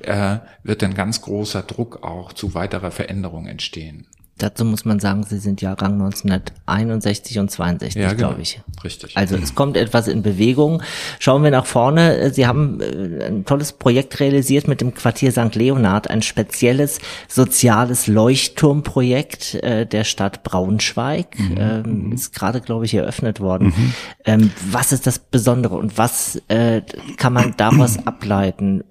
äh, 0.00 0.38
wird 0.62 0.82
ein 0.82 0.94
ganz 0.94 1.22
großer 1.22 1.62
Druck 1.62 2.02
auch 2.04 2.32
zu 2.32 2.54
weiterer 2.54 2.90
Veränderung 2.90 3.46
entstehen. 3.46 4.06
Dazu 4.38 4.66
muss 4.66 4.84
man 4.84 5.00
sagen, 5.00 5.22
Sie 5.22 5.38
sind 5.38 5.62
Jahrgang 5.62 5.94
1961 5.94 7.38
und 7.38 7.50
62, 7.50 7.94
ja, 7.94 8.12
genau. 8.12 8.28
glaube 8.28 8.42
ich. 8.42 8.60
Richtig. 8.84 9.16
Also 9.16 9.36
es 9.36 9.54
kommt 9.54 9.78
etwas 9.78 10.08
in 10.08 10.20
Bewegung. 10.22 10.82
Schauen 11.18 11.42
wir 11.42 11.50
nach 11.50 11.64
vorne. 11.64 12.30
Sie 12.34 12.46
haben 12.46 12.80
äh, 12.82 13.24
ein 13.24 13.46
tolles 13.46 13.72
Projekt 13.72 14.20
realisiert 14.20 14.68
mit 14.68 14.82
dem 14.82 14.92
Quartier 14.92 15.32
St. 15.32 15.54
Leonhard, 15.54 16.10
ein 16.10 16.20
spezielles 16.20 16.98
soziales 17.28 18.08
Leuchtturmprojekt 18.08 19.54
äh, 19.54 19.86
der 19.86 20.04
Stadt 20.04 20.44
Braunschweig. 20.44 21.38
Mhm. 21.38 21.56
Ähm, 21.58 22.12
ist 22.12 22.34
gerade, 22.34 22.60
glaube 22.60 22.84
ich, 22.84 22.92
eröffnet 22.92 23.40
worden. 23.40 23.68
Mhm. 23.68 23.94
Ähm, 24.26 24.50
was 24.70 24.92
ist 24.92 25.06
das 25.06 25.18
Besondere 25.18 25.76
und 25.76 25.96
was 25.96 26.42
äh, 26.48 26.82
kann 27.16 27.32
man 27.32 27.54
daraus 27.56 28.06
ableiten? 28.06 28.84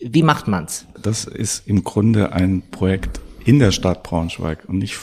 Wie 0.00 0.22
macht 0.22 0.48
man's? 0.48 0.86
Das 1.02 1.26
ist 1.26 1.68
im 1.68 1.84
Grunde 1.84 2.32
ein 2.32 2.62
Projekt 2.70 3.20
in 3.44 3.58
der 3.58 3.72
Stadt 3.72 4.02
Braunschweig 4.02 4.64
und 4.68 4.78
nicht 4.78 4.98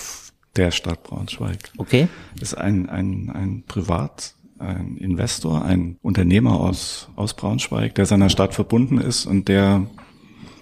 der 0.55 0.71
Stadt 0.71 1.03
Braunschweig. 1.03 1.71
Okay. 1.77 2.07
Das 2.33 2.53
ist 2.53 2.57
ein, 2.57 2.89
ein, 2.89 3.29
ein 3.29 3.63
Privat, 3.67 4.33
ein 4.57 4.97
Investor, 4.97 5.63
ein 5.63 5.97
Unternehmer 6.01 6.59
aus, 6.59 7.09
aus 7.15 7.33
Braunschweig, 7.33 7.95
der 7.95 8.05
seiner 8.05 8.29
Stadt 8.29 8.53
verbunden 8.53 8.97
ist 8.97 9.25
und 9.25 9.47
der 9.47 9.87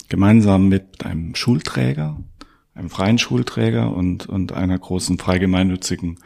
gemeinsam 0.10 0.70
mit 0.70 1.06
einem 1.06 1.36
Schulträger, 1.36 2.18
einem 2.74 2.90
freien 2.90 3.18
Schulträger 3.18 3.94
und, 3.94 4.28
und 4.28 4.52
einer 4.54 4.78
großen 4.78 5.18
freigemeinnützigen 5.18 6.20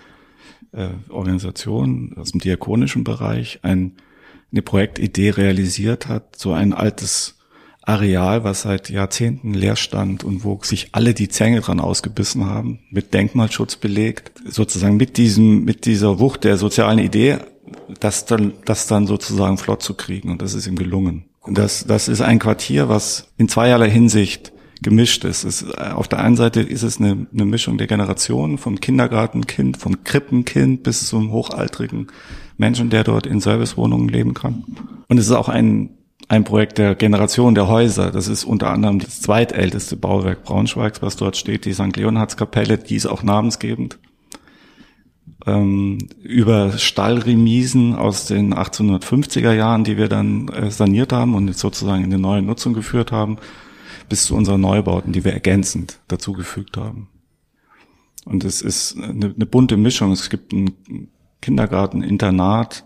äh, 0.72 0.90
Organisation 1.10 2.16
aus 2.18 2.32
dem 2.32 2.42
diakonischen 2.42 3.04
Bereich 3.04 3.60
ein, 3.64 3.98
eine 4.52 4.62
Projektidee 4.62 5.32
realisiert 5.32 6.08
hat, 6.08 6.36
so 6.36 6.52
ein 6.52 6.74
altes 6.74 7.38
Areal, 7.84 8.44
was 8.44 8.62
seit 8.62 8.90
Jahrzehnten 8.90 9.54
leer 9.54 9.76
stand 9.76 10.24
und 10.24 10.44
wo 10.44 10.60
sich 10.64 10.90
alle 10.92 11.14
die 11.14 11.30
Zähne 11.30 11.62
dran 11.62 11.80
ausgebissen 11.80 12.46
haben, 12.46 12.80
mit 12.92 13.14
Denkmalschutz 13.14 13.76
belegt, 13.76 14.32
sozusagen 14.46 14.98
mit 14.98 15.18
diesem, 15.18 15.64
mit 15.64 15.86
dieser 15.86 16.20
Wucht 16.20 16.44
der 16.44 16.58
sozialen 16.58 17.00
Idee, 17.00 17.40
das 18.00 18.26
dann, 18.26 18.54
das 18.66 18.88
dann 18.88 19.08
sozusagen 19.08 19.58
flott 19.58 19.82
zu 19.82 19.96
kriegen. 19.96 20.30
Und 20.30 20.42
das 20.42 20.54
ist 20.54 20.68
ihm 20.68 20.76
gelungen. 20.76 21.26
Und 21.42 21.58
das, 21.58 21.86
das 21.88 22.08
ist 22.08 22.22
ein 22.22 22.40
Quartier, 22.40 22.88
was 22.88 23.28
in 23.38 23.50
zweierlei 23.50 23.90
Hinsicht 23.90 24.54
gemischt 24.82 25.24
ist. 25.26 25.44
Es, 25.44 25.64
auf 25.74 26.08
der 26.08 26.20
einen 26.20 26.36
Seite 26.36 26.62
ist 26.62 26.84
es 26.84 27.00
eine, 27.00 27.28
eine 27.34 27.46
Mischung 27.46 27.78
der 27.78 27.88
Generationen, 27.88 28.58
vom 28.58 28.80
Kindergartenkind, 28.80 29.78
vom 29.78 30.04
Krippenkind 30.04 30.84
bis 30.84 31.08
zum 31.08 31.32
hochaltrigen 31.32 32.08
Menschen, 32.58 32.90
der 32.90 33.04
dort 33.04 33.26
in 33.26 33.40
Servicewohnungen 33.40 34.10
leben 34.10 34.34
kann. 34.34 34.64
Und 35.08 35.18
es 35.18 35.26
ist 35.26 35.32
auch 35.32 35.50
ein, 35.50 35.90
ein 36.32 36.46
Projekt 36.46 36.78
der 36.78 36.96
Generation 36.96 37.56
der 37.56 37.68
Häuser. 37.68 38.10
Das 38.10 38.30
ist 38.30 38.46
unter 38.46 38.70
anderem 38.70 39.00
das 39.00 39.20
zweitälteste 39.20 39.98
Bauwerk 39.98 40.46
Braunschweigs, 40.46 41.02
was 41.02 41.18
dort 41.18 41.36
steht, 41.36 41.66
die 41.66 41.74
St. 41.74 41.98
Leonhardskapelle, 41.98 42.78
die 42.78 42.96
ist 42.96 43.06
auch 43.06 43.22
namensgebend. 43.22 44.00
Ähm, 45.46 45.98
über 46.24 46.78
Stallremisen 46.78 47.96
aus 47.96 48.28
den 48.28 48.54
1850er 48.54 49.52
Jahren, 49.52 49.84
die 49.84 49.98
wir 49.98 50.08
dann 50.08 50.48
äh, 50.48 50.72
saniert 50.72 51.12
haben 51.12 51.36
und 51.36 51.50
jetzt 51.50 51.60
sozusagen 51.60 52.06
in 52.06 52.12
die 52.12 52.18
neue 52.18 52.42
Nutzung 52.42 52.74
geführt 52.74 53.12
haben, 53.12 53.38
bis 54.08 54.24
zu 54.24 54.34
unseren 54.34 54.62
Neubauten, 54.62 55.12
die 55.12 55.26
wir 55.26 55.34
ergänzend 55.34 56.00
dazugefügt 56.08 56.78
haben. 56.78 57.10
Und 58.24 58.46
es 58.46 58.62
ist 58.62 58.96
eine, 58.96 59.34
eine 59.36 59.46
bunte 59.46 59.76
Mischung. 59.76 60.14
Es 60.14 60.30
gibt 60.30 60.54
einen 60.54 61.10
Kindergarten, 61.42 62.02
Internat, 62.02 62.86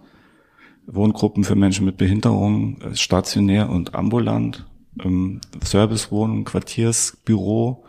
Wohngruppen 0.88 1.44
für 1.44 1.56
Menschen 1.56 1.86
mit 1.86 1.98
Behinderung, 1.98 2.82
äh, 2.82 2.96
stationär 2.96 3.70
und 3.70 3.96
ambulant, 3.96 4.66
ähm, 5.04 5.42
Servicewohnung, 5.64 6.46
Quartiersbüro, 6.46 7.86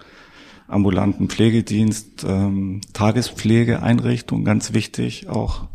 ambulanten 0.69 1.29
Pflegedienst, 1.29 2.25
ähm, 2.27 2.81
Tagespflegeeinrichtung, 2.93 4.45
ganz 4.45 4.73
wichtig 4.73 5.29
auch. 5.29 5.69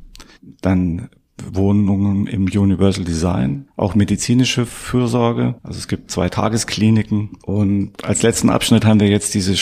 Dann 0.61 1.09
Wohnungen 1.51 2.27
im 2.27 2.45
Universal 2.45 3.03
Design, 3.03 3.67
auch 3.75 3.95
medizinische 3.95 4.65
Fürsorge. 4.65 5.55
Also 5.63 5.79
es 5.79 5.87
gibt 5.87 6.11
zwei 6.11 6.29
Tageskliniken 6.29 7.31
und 7.43 8.03
als 8.03 8.21
letzten 8.21 8.49
Abschnitt 8.49 8.85
haben 8.85 8.99
wir 8.99 9.09
jetzt 9.09 9.33
diese, 9.33 9.55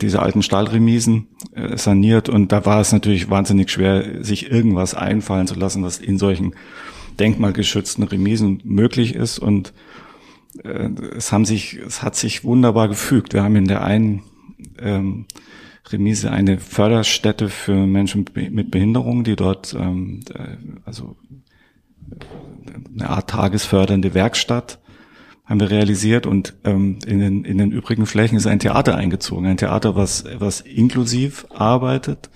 diese 0.00 0.20
alten 0.20 0.42
Stahlremisen 0.42 1.28
äh, 1.52 1.76
saniert 1.76 2.28
und 2.28 2.52
da 2.52 2.66
war 2.66 2.80
es 2.80 2.92
natürlich 2.92 3.30
wahnsinnig 3.30 3.70
schwer, 3.70 4.24
sich 4.24 4.50
irgendwas 4.50 4.94
einfallen 4.94 5.46
zu 5.46 5.54
lassen, 5.54 5.84
was 5.84 5.98
in 5.98 6.18
solchen 6.18 6.54
denkmalgeschützten 7.20 8.04
Remisen 8.04 8.60
möglich 8.64 9.14
ist 9.14 9.38
und 9.38 9.72
äh, 10.64 10.88
es 11.16 11.32
haben 11.32 11.44
sich, 11.44 11.78
es 11.86 12.02
hat 12.02 12.16
sich 12.16 12.44
wunderbar 12.44 12.88
gefügt. 12.88 13.34
Wir 13.34 13.42
haben 13.42 13.56
in 13.56 13.68
der 13.68 13.84
einen 13.84 14.22
ähm, 14.78 15.26
Remise 15.88 16.30
eine 16.30 16.58
Förderstätte 16.58 17.48
für 17.48 17.74
Menschen 17.74 18.24
mit 18.34 18.70
Behinderung, 18.70 19.24
die 19.24 19.36
dort 19.36 19.74
ähm, 19.74 20.20
äh, 20.34 20.56
also 20.84 21.16
eine 22.92 23.10
Art 23.10 23.30
tagesfördernde 23.30 24.14
Werkstatt 24.14 24.78
haben 25.50 25.60
wir 25.60 25.70
realisiert 25.70 26.26
und 26.26 26.54
ähm, 26.62 27.00
in, 27.04 27.18
den, 27.18 27.44
in 27.44 27.58
den 27.58 27.72
übrigen 27.72 28.06
Flächen 28.06 28.36
ist 28.36 28.46
ein 28.46 28.60
Theater 28.60 28.94
eingezogen, 28.94 29.46
ein 29.46 29.56
Theater, 29.56 29.96
was, 29.96 30.24
was 30.38 30.60
inklusiv 30.60 31.44
arbeitet. 31.50 32.30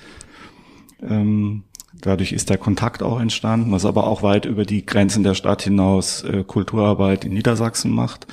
Ähm, 1.00 1.62
dadurch 2.04 2.32
ist 2.32 2.50
der 2.50 2.58
Kontakt 2.58 3.02
auch 3.02 3.20
entstanden, 3.20 3.72
was 3.72 3.84
aber 3.86 4.06
auch 4.06 4.22
weit 4.22 4.44
über 4.44 4.64
die 4.64 4.84
Grenzen 4.84 5.24
der 5.24 5.34
Stadt 5.34 5.62
hinaus 5.62 6.22
äh, 6.22 6.44
Kulturarbeit 6.44 7.24
in 7.24 7.32
Niedersachsen 7.32 7.90
macht. 7.90 8.26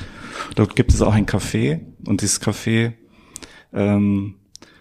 Dort 0.56 0.76
gibt 0.76 0.94
es 0.94 1.02
auch 1.02 1.14
ein 1.14 1.26
Café 1.26 1.80
und 2.06 2.22
dieses 2.22 2.42
Café 2.42 2.94
ähm, 3.74 4.36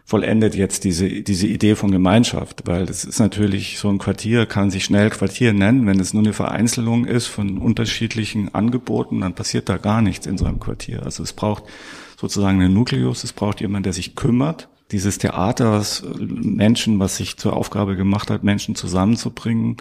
vollendet 0.05 0.57
jetzt 0.57 0.82
diese, 0.82 1.09
diese 1.22 1.47
Idee 1.47 1.76
von 1.76 1.93
Gemeinschaft, 1.93 2.62
weil 2.66 2.84
das 2.84 3.05
ist 3.05 3.20
natürlich, 3.20 3.78
so 3.78 3.88
ein 3.88 3.99
Quartier 3.99 4.45
kann 4.45 4.72
sich 4.72 4.84
schnell 4.84 5.09
Quartier 5.09 5.53
nennen. 5.53 5.86
Wenn 5.86 6.01
es 6.01 6.12
nur 6.12 6.24
eine 6.24 6.32
Vereinzelung 6.32 7.05
ist 7.05 7.28
von 7.28 7.59
unterschiedlichen 7.59 8.53
Angeboten, 8.53 9.20
dann 9.20 9.34
passiert 9.34 9.68
da 9.68 9.76
gar 9.76 10.03
nichts 10.03 10.26
in 10.26 10.36
so 10.36 10.47
einem 10.47 10.59
Quartier. 10.59 11.05
Also 11.05 11.22
es 11.22 11.32
braucht 11.32 11.62
sozusagen 12.20 12.61
einen 12.61 12.74
Nukleus, 12.74 13.22
es 13.22 13.32
braucht 13.32 13.61
jemand, 13.61 13.86
der 13.86 13.93
sich 13.93 14.16
kümmert. 14.16 14.68
Dieses 14.93 15.18
Theater, 15.18 15.72
was 15.72 16.03
Menschen, 16.18 16.99
was 16.99 17.16
sich 17.16 17.36
zur 17.36 17.57
Aufgabe 17.57 17.97
gemacht 17.97 18.30
hat, 18.30 18.43
Menschen 18.43 18.74
zusammenzubringen, 18.74 19.76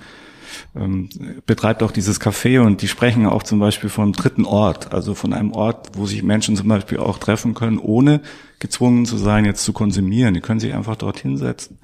ähm, 0.75 1.09
betreibt 1.45 1.83
auch 1.83 1.91
dieses 1.91 2.19
Café 2.19 2.59
und 2.59 2.81
die 2.81 2.87
sprechen 2.87 3.25
auch 3.25 3.43
zum 3.43 3.59
Beispiel 3.59 3.89
vom 3.89 4.13
dritten 4.13 4.45
Ort, 4.45 4.93
also 4.93 5.15
von 5.15 5.33
einem 5.33 5.51
Ort, 5.51 5.91
wo 5.93 6.05
sich 6.05 6.23
Menschen 6.23 6.55
zum 6.55 6.67
Beispiel 6.67 6.97
auch 6.97 7.17
treffen 7.17 7.53
können, 7.53 7.77
ohne 7.77 8.21
gezwungen 8.59 9.05
zu 9.05 9.17
sein, 9.17 9.45
jetzt 9.45 9.63
zu 9.63 9.73
konsumieren. 9.73 10.33
Die 10.33 10.41
können 10.41 10.59
sich 10.59 10.73
einfach 10.73 10.95
dort 10.95 11.19
hinsetzen 11.19 11.77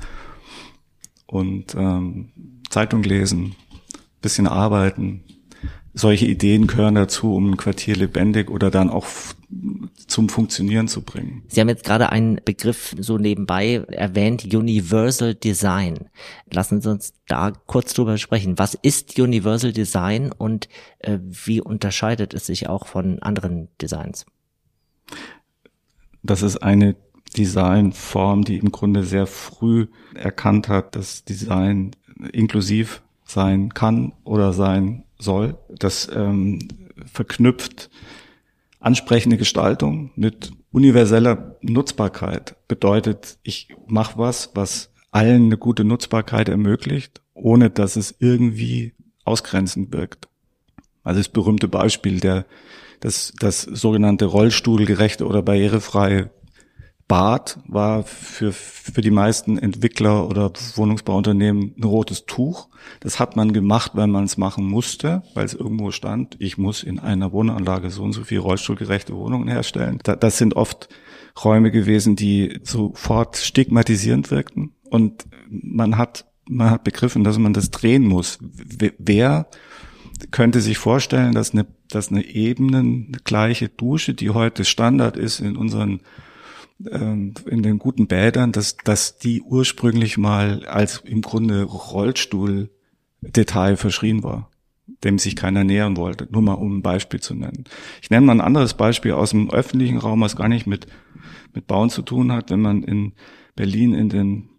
und 1.28 1.76
ähm, 1.76 2.30
Zeitung 2.70 3.04
lesen, 3.04 3.56
bisschen 4.22 4.48
arbeiten. 4.48 5.24
Solche 5.98 6.26
Ideen 6.26 6.68
gehören 6.68 6.96
dazu, 6.96 7.34
um 7.34 7.52
ein 7.52 7.58
Quartier 7.58 7.96
lebendig 7.96 8.52
oder 8.52 8.70
dann 8.70 8.90
auch 8.90 9.08
zum 10.08 10.28
Funktionieren 10.28 10.90
zu 10.90 11.02
bringen. 11.02 11.44
Sie 11.48 11.62
haben 11.62 11.70
jetzt 11.70 11.86
gerade 11.86 12.10
einen 12.12 12.42
Begriff 12.44 12.94
so 13.00 13.18
nebenbei 13.18 13.76
erwähnt, 13.88 14.44
Universal 14.44 15.36
Design. 15.36 16.10
Lassen 16.52 16.82
Sie 16.82 16.92
uns 16.92 17.14
da 17.30 17.54
kurz 17.66 17.94
drüber 17.94 18.18
sprechen. 18.18 18.60
Was 18.60 18.74
ist 18.74 19.18
Universal 19.18 19.72
Design 19.72 20.34
und 20.38 20.68
äh, 21.00 21.18
wie 21.22 21.62
unterscheidet 21.62 22.34
es 22.34 22.46
sich 22.46 22.68
auch 22.68 22.88
von 22.88 23.20
anderen 23.20 23.70
Designs? 23.82 24.26
Das 26.24 26.42
ist 26.42 26.58
eine 26.58 26.98
Designform, 27.38 28.44
die 28.44 28.58
im 28.58 28.74
Grunde 28.74 29.04
sehr 29.06 29.28
früh 29.28 29.88
erkannt 30.14 30.68
hat, 30.68 30.98
dass 30.98 31.24
Design 31.24 31.92
inklusiv 32.34 33.02
sein 33.24 33.74
kann 33.74 34.12
oder 34.26 34.52
sein 34.52 35.05
soll. 35.18 35.58
Das 35.70 36.10
ähm, 36.14 36.60
verknüpft 37.12 37.90
ansprechende 38.80 39.38
Gestaltung 39.38 40.12
mit 40.16 40.52
universeller 40.72 41.58
Nutzbarkeit. 41.62 42.56
Bedeutet, 42.68 43.40
ich 43.44 43.70
mache 43.88 44.18
was, 44.18 44.52
was 44.54 44.92
allen 45.12 45.46
eine 45.46 45.58
gute 45.58 45.84
Nutzbarkeit 45.84 46.50
ermöglicht, 46.50 47.22
ohne 47.34 47.70
dass 47.70 47.96
es 47.96 48.16
irgendwie 48.20 48.94
ausgrenzend 49.24 49.92
wirkt. 49.94 50.28
Also 51.04 51.20
das 51.20 51.30
berühmte 51.30 51.68
Beispiel 51.68 52.20
der 52.20 52.46
das, 53.00 53.34
das 53.40 53.62
sogenannte 53.62 54.26
rollstuhlgerechte 54.26 55.26
oder 55.28 55.42
barrierefreie 55.42 56.32
Bad 57.08 57.60
war 57.68 58.04
für, 58.04 58.52
für 58.52 59.02
die 59.02 59.12
meisten 59.12 59.60
Entwickler 59.60 60.28
oder 60.28 60.52
Wohnungsbauunternehmen 60.76 61.76
ein 61.78 61.84
rotes 61.84 62.26
Tuch. 62.26 62.70
Das 63.00 63.20
hat 63.20 63.36
man 63.36 63.54
gemacht, 63.54 63.92
weil 63.94 64.08
man 64.08 64.24
es 64.24 64.38
machen 64.38 64.66
musste, 64.66 65.22
weil 65.36 65.46
es 65.46 65.54
irgendwo 65.54 65.92
stand, 65.92 66.36
ich 66.40 66.58
muss 66.58 66.82
in 66.82 66.98
einer 66.98 67.32
Wohnanlage 67.32 67.92
so 67.92 68.04
und 68.04 68.14
so 68.14 68.24
viel 68.24 68.40
rollstuhlgerechte 68.40 69.16
Wohnungen 69.16 69.48
herstellen. 69.48 70.00
Das 70.04 70.38
sind 70.40 70.56
oft 70.56 70.90
Räume 71.44 71.70
gewesen, 71.70 72.16
die 72.16 72.60
sofort 72.64 73.38
stigmatisierend 73.38 74.32
wirkten. 74.32 74.74
Und 74.90 75.26
man 75.50 75.98
hat, 75.98 76.26
man 76.50 76.72
hat 76.72 76.84
begriffen, 76.84 77.24
dass 77.24 77.38
man 77.38 77.54
das 77.54 77.70
drehen 77.70 78.04
muss. 78.04 78.40
Wer 78.98 79.48
könnte 80.32 80.62
sich 80.62 80.78
vorstellen, 80.80 81.34
dass 81.34 81.52
eine, 81.52 81.68
dass 81.90 82.10
eine 82.10 82.26
ebenengleiche 82.26 83.70
Dusche, 83.70 84.16
die 84.16 84.32
heute 84.32 84.66
Standard 84.66 85.18
ist 85.18 85.40
in 85.40 85.56
unseren 85.58 86.02
in 86.78 87.64
den 87.64 87.80
guten 87.80 88.08
Bädern, 88.08 88.52
dass, 88.52 88.76
dass 88.78 89.18
die 89.18 89.42
ursprünglich 89.42 90.18
mal 90.18 90.66
als 90.66 91.02
im 91.06 91.22
Grunde 91.22 91.64
Rollstuhl-Detail 91.64 93.78
verschrien 93.78 94.24
war, 94.24 94.52
dem 95.04 95.18
sich 95.18 95.38
keiner 95.38 95.64
nähern 95.64 95.96
wollte. 95.96 96.28
Nur 96.30 96.42
mal 96.42 96.54
um 96.54 96.78
ein 96.78 96.82
Beispiel 96.82 97.22
zu 97.22 97.34
nennen. 97.34 97.64
Ich 98.02 98.10
nenne 98.10 98.26
mal 98.26 98.34
ein 98.34 98.42
anderes 98.42 98.74
Beispiel 98.74 99.14
aus 99.14 99.30
dem 99.30 99.50
öffentlichen 99.50 99.98
Raum, 99.98 100.22
was 100.22 100.36
gar 100.36 100.50
nicht 100.50 100.68
mit, 100.68 100.88
mit 101.54 101.68
Bauen 101.68 101.90
zu 101.90 102.02
tun 102.02 102.34
hat. 102.34 102.52
Wenn 102.52 102.62
man 102.62 102.84
in 102.84 103.14
Berlin 103.56 103.94
in 103.94 104.10
den 104.10 104.50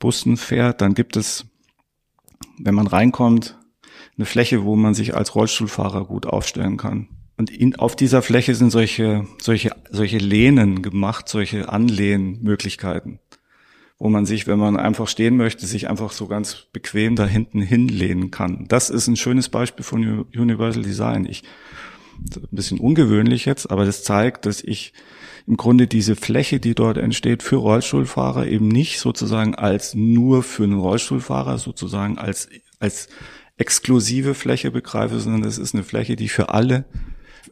Bussen 0.00 0.36
fährt, 0.36 0.80
dann 0.80 0.94
gibt 0.94 1.16
es, 1.16 1.46
wenn 2.58 2.74
man 2.74 2.88
reinkommt, 2.88 3.56
eine 4.16 4.26
Fläche, 4.26 4.64
wo 4.64 4.74
man 4.74 4.94
sich 4.94 5.14
als 5.14 5.36
Rollstuhlfahrer 5.36 6.04
gut 6.04 6.26
aufstellen 6.26 6.76
kann. 6.76 7.08
Und 7.36 7.50
in, 7.50 7.76
auf 7.76 7.96
dieser 7.96 8.22
Fläche 8.22 8.54
sind 8.54 8.70
solche, 8.70 9.26
solche, 9.40 9.74
solche 9.90 10.18
Lehnen 10.18 10.82
gemacht, 10.82 11.28
solche 11.28 11.68
Anlehnmöglichkeiten, 11.68 13.20
wo 13.98 14.08
man 14.08 14.26
sich, 14.26 14.46
wenn 14.46 14.58
man 14.58 14.76
einfach 14.76 15.08
stehen 15.08 15.36
möchte, 15.36 15.66
sich 15.66 15.88
einfach 15.88 16.12
so 16.12 16.26
ganz 16.26 16.66
bequem 16.72 17.16
da 17.16 17.26
hinten 17.26 17.62
hinlehnen 17.62 18.30
kann. 18.30 18.66
Das 18.68 18.90
ist 18.90 19.06
ein 19.06 19.16
schönes 19.16 19.48
Beispiel 19.48 19.84
von 19.84 20.26
Universal 20.34 20.82
Design. 20.82 21.26
Ich, 21.26 21.42
ein 22.18 22.48
bisschen 22.50 22.78
ungewöhnlich 22.78 23.46
jetzt, 23.46 23.70
aber 23.70 23.84
das 23.84 24.04
zeigt, 24.04 24.46
dass 24.46 24.62
ich 24.62 24.92
im 25.46 25.56
Grunde 25.56 25.86
diese 25.86 26.14
Fläche, 26.14 26.60
die 26.60 26.74
dort 26.74 26.98
entsteht 26.98 27.42
für 27.42 27.56
Rollstuhlfahrer 27.56 28.46
eben 28.46 28.68
nicht 28.68 29.00
sozusagen 29.00 29.54
als 29.54 29.94
nur 29.94 30.42
für 30.42 30.64
einen 30.64 30.78
Rollstuhlfahrer 30.78 31.58
sozusagen 31.58 32.18
als, 32.18 32.48
als 32.78 33.08
exklusive 33.56 34.34
Fläche 34.34 34.70
begreife, 34.70 35.18
sondern 35.18 35.42
das 35.42 35.58
ist 35.58 35.74
eine 35.74 35.82
Fläche, 35.82 36.16
die 36.16 36.28
für 36.28 36.50
alle 36.50 36.84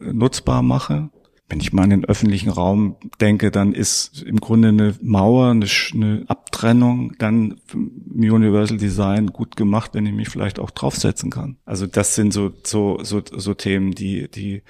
nutzbar 0.01 0.61
mache 0.61 1.09
wenn 1.51 1.59
ich 1.59 1.73
mal 1.73 1.83
an 1.83 1.89
den 1.89 2.05
öffentlichen 2.05 2.49
Raum 2.49 2.95
denke, 3.19 3.51
dann 3.51 3.73
ist 3.73 4.23
im 4.23 4.39
Grunde 4.39 4.69
eine 4.69 4.95
Mauer, 5.01 5.51
eine, 5.51 5.67
eine 5.93 6.23
Abtrennung 6.27 7.13
dann 7.19 7.59
im 7.73 8.15
Universal 8.15 8.77
Design 8.77 9.27
gut 9.27 9.57
gemacht, 9.57 9.91
wenn 9.93 10.05
ich 10.05 10.13
mich 10.13 10.29
vielleicht 10.29 10.59
auch 10.59 10.71
draufsetzen 10.71 11.29
kann. 11.29 11.57
Also 11.65 11.87
das 11.87 12.15
sind 12.15 12.31
so 12.31 12.53
so 12.63 12.99
so, 13.03 13.21
so 13.29 13.53
Themen, 13.53 13.91
die 13.91 14.31
die 14.31 14.63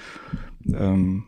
ähm, 0.73 1.25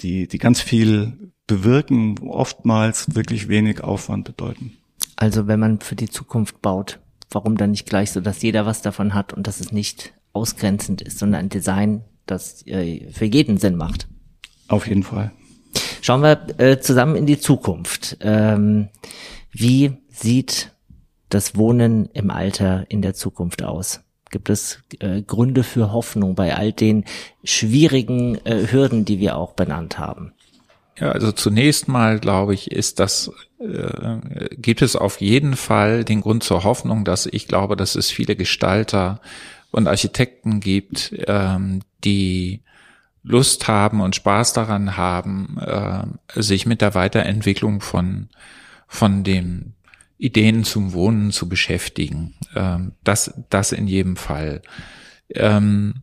die 0.00 0.26
die 0.26 0.38
ganz 0.38 0.60
viel 0.60 1.32
bewirken, 1.46 2.18
oftmals 2.26 3.14
wirklich 3.14 3.48
wenig 3.48 3.84
Aufwand 3.84 4.24
bedeuten. 4.24 4.72
Also 5.14 5.46
wenn 5.46 5.60
man 5.60 5.78
für 5.78 5.96
die 5.96 6.08
Zukunft 6.08 6.60
baut, 6.60 6.98
warum 7.30 7.56
dann 7.56 7.70
nicht 7.70 7.86
gleich 7.86 8.10
so, 8.10 8.20
dass 8.20 8.42
jeder 8.42 8.66
was 8.66 8.82
davon 8.82 9.14
hat 9.14 9.32
und 9.32 9.46
dass 9.46 9.60
es 9.60 9.70
nicht 9.70 10.12
ausgrenzend 10.32 11.02
ist, 11.02 11.18
sondern 11.20 11.42
ein 11.42 11.48
Design, 11.50 12.02
das 12.30 12.66
äh, 12.66 13.10
für 13.10 13.24
jeden 13.24 13.58
Sinn 13.58 13.76
macht. 13.76 14.08
Auf 14.68 14.86
jeden 14.86 15.02
Fall. 15.02 15.32
Schauen 16.00 16.22
wir 16.22 16.46
äh, 16.58 16.80
zusammen 16.80 17.16
in 17.16 17.26
die 17.26 17.38
Zukunft. 17.38 18.16
Ähm, 18.20 18.88
wie 19.52 19.92
sieht 20.08 20.72
das 21.28 21.56
Wohnen 21.56 22.08
im 22.12 22.30
Alter 22.30 22.86
in 22.88 23.02
der 23.02 23.14
Zukunft 23.14 23.62
aus? 23.62 24.00
Gibt 24.30 24.48
es 24.48 24.78
äh, 25.00 25.22
Gründe 25.22 25.64
für 25.64 25.92
Hoffnung 25.92 26.34
bei 26.34 26.54
all 26.54 26.72
den 26.72 27.04
schwierigen 27.42 28.38
äh, 28.46 28.68
Hürden, 28.70 29.04
die 29.04 29.18
wir 29.18 29.36
auch 29.36 29.52
benannt 29.52 29.98
haben? 29.98 30.32
Ja, 30.98 31.12
also 31.12 31.32
zunächst 31.32 31.88
mal 31.88 32.20
glaube 32.20 32.54
ich, 32.54 32.70
ist 32.70 33.00
das 33.00 33.30
äh, 33.58 34.18
gibt 34.56 34.82
es 34.82 34.96
auf 34.96 35.20
jeden 35.20 35.56
Fall 35.56 36.04
den 36.04 36.20
Grund 36.20 36.44
zur 36.44 36.62
Hoffnung, 36.64 37.04
dass 37.04 37.26
ich 37.26 37.48
glaube, 37.48 37.76
dass 37.76 37.94
es 37.94 38.10
viele 38.10 38.36
Gestalter 38.36 39.20
und 39.70 39.86
Architekten 39.86 40.60
gibt, 40.60 41.14
ähm, 41.26 41.80
die 42.04 42.62
Lust 43.22 43.68
haben 43.68 44.00
und 44.00 44.16
Spaß 44.16 44.52
daran 44.54 44.96
haben, 44.96 45.58
äh, 45.58 46.40
sich 46.40 46.66
mit 46.66 46.80
der 46.80 46.94
Weiterentwicklung 46.94 47.80
von, 47.80 48.28
von 48.88 49.24
den 49.24 49.74
Ideen 50.18 50.64
zum 50.64 50.92
Wohnen 50.92 51.30
zu 51.30 51.48
beschäftigen. 51.48 52.34
Ähm, 52.54 52.92
das, 53.04 53.34
das 53.50 53.72
in 53.72 53.86
jedem 53.86 54.16
Fall. 54.16 54.62
Ähm, 55.30 56.02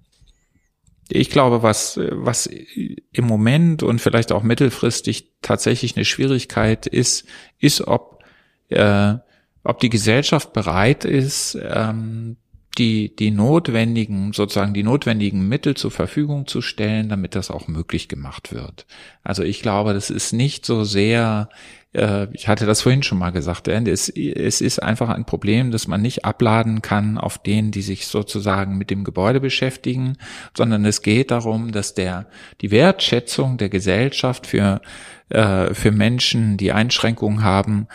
ich 1.10 1.30
glaube, 1.30 1.64
was, 1.64 1.98
was 1.98 2.48
im 2.48 3.26
Moment 3.26 3.82
und 3.82 4.00
vielleicht 4.00 4.32
auch 4.32 4.44
mittelfristig 4.44 5.32
tatsächlich 5.42 5.96
eine 5.96 6.06
Schwierigkeit 6.06 6.86
ist, 6.86 7.26
ist, 7.60 7.88
ob, 7.88 8.24
äh, 8.70 9.16
ob 9.64 9.80
die 9.80 9.90
Gesellschaft 9.90 10.52
bereit 10.54 11.06
ist, 11.06 11.58
ähm, 11.62 12.38
die, 12.78 13.16
die 13.16 13.32
notwendigen, 13.32 14.34
sozusagen 14.34 14.74
die 14.74 14.84
notwendigen 14.84 15.48
Mittel 15.48 15.76
zur 15.76 15.92
Verfügung 15.92 16.48
zu 16.48 16.62
stellen, 16.62 17.10
damit 17.10 17.36
das 17.36 17.50
auch 17.50 17.68
möglich 17.68 18.08
gemacht 18.08 18.54
wird. 18.54 18.86
Also 19.24 19.44
ich 19.44 19.62
glaube, 19.62 19.94
das 19.94 20.10
ist 20.10 20.34
nicht 20.34 20.66
so 20.66 20.84
sehr, 20.84 21.50
äh, 21.94 22.28
ich 22.34 22.48
hatte 22.48 22.66
das 22.66 22.82
vorhin 22.82 23.04
schon 23.04 23.18
mal 23.18 23.32
gesagt, 23.32 23.68
es, 23.68 24.10
es 24.10 24.62
ist 24.62 24.84
einfach 24.84 25.10
ein 25.10 25.26
Problem, 25.26 25.72
dass 25.72 25.88
man 25.88 26.02
nicht 26.02 26.26
abladen 26.26 26.82
kann 26.82 27.18
auf 27.18 27.40
denen, 27.40 27.72
die 27.72 27.82
sich 27.82 28.08
sozusagen 28.08 28.78
mit 28.78 28.92
dem 28.92 29.04
Gebäude 29.04 29.40
beschäftigen, 29.40 30.18
sondern 30.56 30.86
es 30.86 31.02
geht 31.02 31.32
darum, 31.32 31.72
dass 31.72 31.96
der, 31.96 32.28
die 32.62 32.72
Wertschätzung 32.72 33.58
der 33.58 33.70
Gesellschaft 33.70 34.46
für, 34.46 34.82
äh, 35.30 35.74
für 35.74 35.92
Menschen, 35.92 36.58
die 36.58 36.72
Einschränkungen 36.72 37.44
haben, 37.44 37.88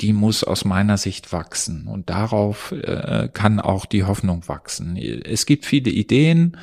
die 0.00 0.14
muss 0.14 0.44
aus 0.44 0.64
meiner 0.64 0.96
Sicht 0.96 1.32
wachsen. 1.32 1.86
Und 1.86 2.08
darauf 2.08 2.72
äh, 2.72 3.28
kann 3.32 3.60
auch 3.60 3.84
die 3.84 4.04
Hoffnung 4.04 4.48
wachsen. 4.48 4.96
Es 4.96 5.44
gibt 5.44 5.66
viele 5.66 5.90
Ideen. 5.90 6.56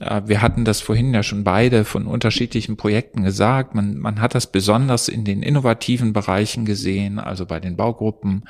Äh, 0.00 0.22
wir 0.26 0.42
hatten 0.42 0.64
das 0.64 0.80
vorhin 0.80 1.14
ja 1.14 1.22
schon 1.22 1.44
beide 1.44 1.84
von 1.84 2.06
unterschiedlichen 2.06 2.76
Projekten 2.76 3.22
gesagt. 3.22 3.76
Man, 3.76 3.96
man 3.96 4.20
hat 4.20 4.34
das 4.34 4.50
besonders 4.50 5.08
in 5.08 5.24
den 5.24 5.42
innovativen 5.44 6.12
Bereichen 6.12 6.64
gesehen, 6.64 7.20
also 7.20 7.46
bei 7.46 7.60
den 7.60 7.76
Baugruppen. 7.76 8.44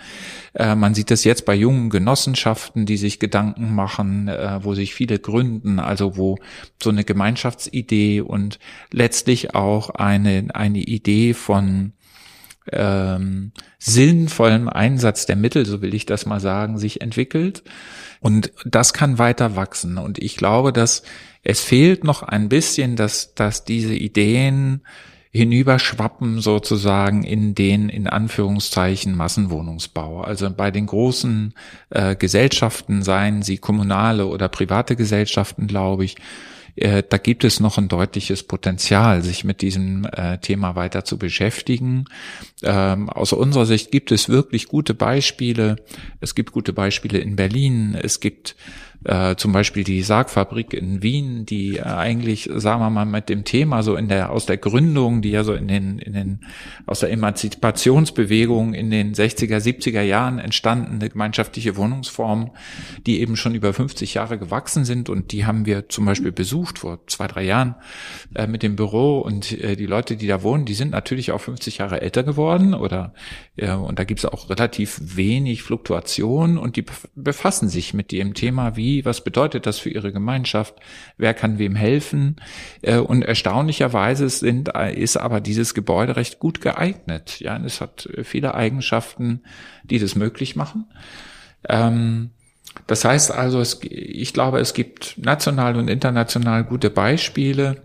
Äh, 0.55 0.75
man 0.75 0.95
sieht 0.95 1.11
das 1.11 1.25
jetzt 1.25 1.45
bei 1.45 1.55
jungen 1.55 1.91
Genossenschaften, 1.91 2.87
die 2.87 2.97
sich 2.97 3.19
Gedanken 3.19 3.75
machen, 3.75 4.29
äh, 4.29 4.61
wo 4.63 4.75
sich 4.75 4.95
viele 4.95 5.19
gründen, 5.19 5.79
also 5.79 6.17
wo 6.17 6.39
so 6.83 6.89
eine 6.89 7.05
Gemeinschaftsidee 7.05 8.23
und 8.23 8.59
letztlich 8.91 9.55
auch 9.55 9.91
eine, 9.91 10.47
eine 10.55 10.79
Idee 10.79 11.35
von 11.35 11.93
ähm, 12.73 13.53
sinnvollem 13.79 14.69
Einsatz 14.69 15.27
der 15.27 15.37
Mittel, 15.37 15.67
so 15.67 15.83
will 15.83 15.95
ich 15.95 16.07
das 16.07 16.27
mal 16.27 16.41
sagen, 16.41 16.79
sich 16.79 17.01
entwickelt. 17.01 17.63
Und 18.21 18.53
das 18.65 18.93
kann 18.93 19.19
weiter 19.19 19.57
wachsen. 19.57 19.99
Und 19.99 20.19
ich 20.19 20.37
glaube, 20.37 20.73
dass 20.73 21.03
es 21.43 21.61
fehlt 21.61 22.05
noch 22.05 22.23
ein 22.23 22.49
bisschen, 22.49 22.97
dass, 22.97 23.35
dass 23.35 23.65
diese 23.65 23.95
Ideen 23.95 24.83
hinüberschwappen 25.33 26.41
sozusagen 26.41 27.23
in 27.23 27.55
den 27.55 27.89
in 27.89 28.09
Anführungszeichen 28.09 29.17
Massenwohnungsbau. 29.17 30.23
Also 30.23 30.51
bei 30.51 30.71
den 30.71 30.87
großen 30.87 31.55
äh, 31.91 32.17
Gesellschaften, 32.17 33.03
seien 33.03 33.43
sie 33.43 33.59
kommunale 33.59 34.27
oder 34.27 34.49
private 34.49 34.97
Gesellschaften, 34.97 35.69
glaube 35.69 36.05
ich, 36.05 36.17
äh, 36.77 37.03
da 37.09 37.19
gibt 37.19 37.45
es 37.45 37.61
noch 37.61 37.79
ein 37.79 37.89
deutliches 37.89 38.43
Potenzial, 38.43 39.23
sich 39.23 39.45
mit 39.45 39.63
diesem 39.63 40.05
äh, 40.05 40.39
Thema 40.39 40.77
weiter 40.77 41.05
zu 41.05 41.19
beschäftigen. 41.19 42.05
Ähm, 42.63 43.09
aus 43.09 43.33
unserer 43.33 43.67
Sicht 43.67 43.91
gibt 43.91 44.13
es 44.13 44.29
wirklich 44.29 44.69
gute 44.69 44.95
Beispiele. 44.95 45.77
Es 46.21 46.35
gibt 46.35 46.53
gute 46.53 46.73
Beispiele 46.73 47.19
in 47.19 47.37
Berlin. 47.37 47.97
Es 48.01 48.21
gibt 48.21 48.57
äh, 49.05 49.37
zum 49.37 49.53
Beispiel 49.53 49.83
die 49.83 50.03
Sargfabrik 50.03 50.75
in 50.75 51.03
Wien, 51.03 51.47
die 51.47 51.79
äh, 51.79 51.83
eigentlich, 51.83 52.51
sagen 52.55 52.83
wir 52.83 52.91
mal, 52.91 53.07
mit 53.07 53.31
dem 53.31 53.45
Thema 53.45 53.83
so 53.83 53.97
in 53.97 54.09
der, 54.09 54.31
aus 54.31 54.45
der 54.45 54.59
Gründung, 54.59 55.23
die 55.23 55.31
ja 55.31 55.43
so 55.43 55.55
in 55.55 55.69
den, 55.69 55.99
in 55.99 56.13
den, 56.13 56.41
aus 56.85 57.01
der 57.01 57.11
Emanzipationsbewegung 57.11 58.75
in 58.75 58.91
den 58.91 59.15
60er, 59.15 59.57
70er 59.57 60.03
Jahren 60.03 60.39
entstandene 60.39 61.09
gemeinschaftliche 61.09 61.77
Wohnungsform, 61.77 62.51
die 63.07 63.21
eben 63.21 63.37
schon 63.37 63.55
über 63.55 63.73
50 63.73 64.15
Jahre 64.15 64.39
gewachsen 64.39 64.85
sind 64.85 65.09
und 65.09 65.33
die 65.33 65.47
haben 65.47 65.65
wir 65.65 65.89
zum 65.89 66.05
Beispiel 66.05 66.33
besucht 66.33 66.81
vor 66.81 67.07
zwei, 67.07 67.27
drei 67.27 67.45
Jahren 67.45 67.77
äh, 68.35 68.47
mit 68.47 68.63
dem 68.63 68.77
Büro 68.77 69.21
und 69.21 69.53
äh, 69.53 69.77
die 69.77 69.87
Leute, 69.87 70.17
die 70.17 70.27
da 70.27 70.43
wohnen, 70.43 70.67
die 70.67 70.75
sind 70.75 70.91
natürlich 70.91 71.33
auch 71.33 71.41
50 71.41 71.79
Jahre 71.79 72.03
älter 72.03 72.23
geworden 72.23 72.75
oder 72.75 73.15
äh, 73.57 73.73
und 73.73 73.99
da 73.99 74.05
gibt 74.05 74.21
es 74.21 74.27
auch 74.27 74.51
relativ 74.51 75.01
wenig 75.01 75.63
Fluktuation 75.63 76.59
und 76.59 76.77
die 76.77 76.85
befassen 77.15 77.71
sich 77.71 77.95
mit 77.95 78.13
dem 78.13 78.35
Thema, 78.35 78.77
wie 78.77 78.90
was 79.05 79.25
bedeutet 79.25 79.67
das 79.67 79.79
für 79.79 79.91
ihre 79.91 80.13
Gemeinschaft, 80.13 80.75
wer 81.17 81.35
kann 81.35 81.59
wem 81.59 81.75
helfen. 81.75 82.37
Äh, 82.83 82.99
und 82.99 83.23
erstaunlicherweise 83.23 84.29
sind, 84.29 84.69
ist 84.69 85.17
aber 85.17 85.41
dieses 85.41 85.75
Gebäude 85.75 86.17
recht 86.17 86.39
gut 86.39 86.61
geeignet. 86.61 87.41
Ja, 87.41 87.57
es 87.65 87.81
hat 87.81 88.09
viele 88.23 88.55
Eigenschaften, 88.55 89.43
die 89.85 89.99
das 89.99 90.15
möglich 90.15 90.57
machen. 90.57 90.87
Ähm, 91.69 92.31
das 92.87 93.05
heißt 93.05 93.33
also, 93.33 93.61
es, 93.61 93.81
ich 93.83 94.33
glaube, 94.33 94.59
es 94.61 94.75
gibt 94.75 95.17
national 95.19 95.77
und 95.77 95.89
international 95.89 96.65
gute 96.65 96.91
Beispiele 96.91 97.83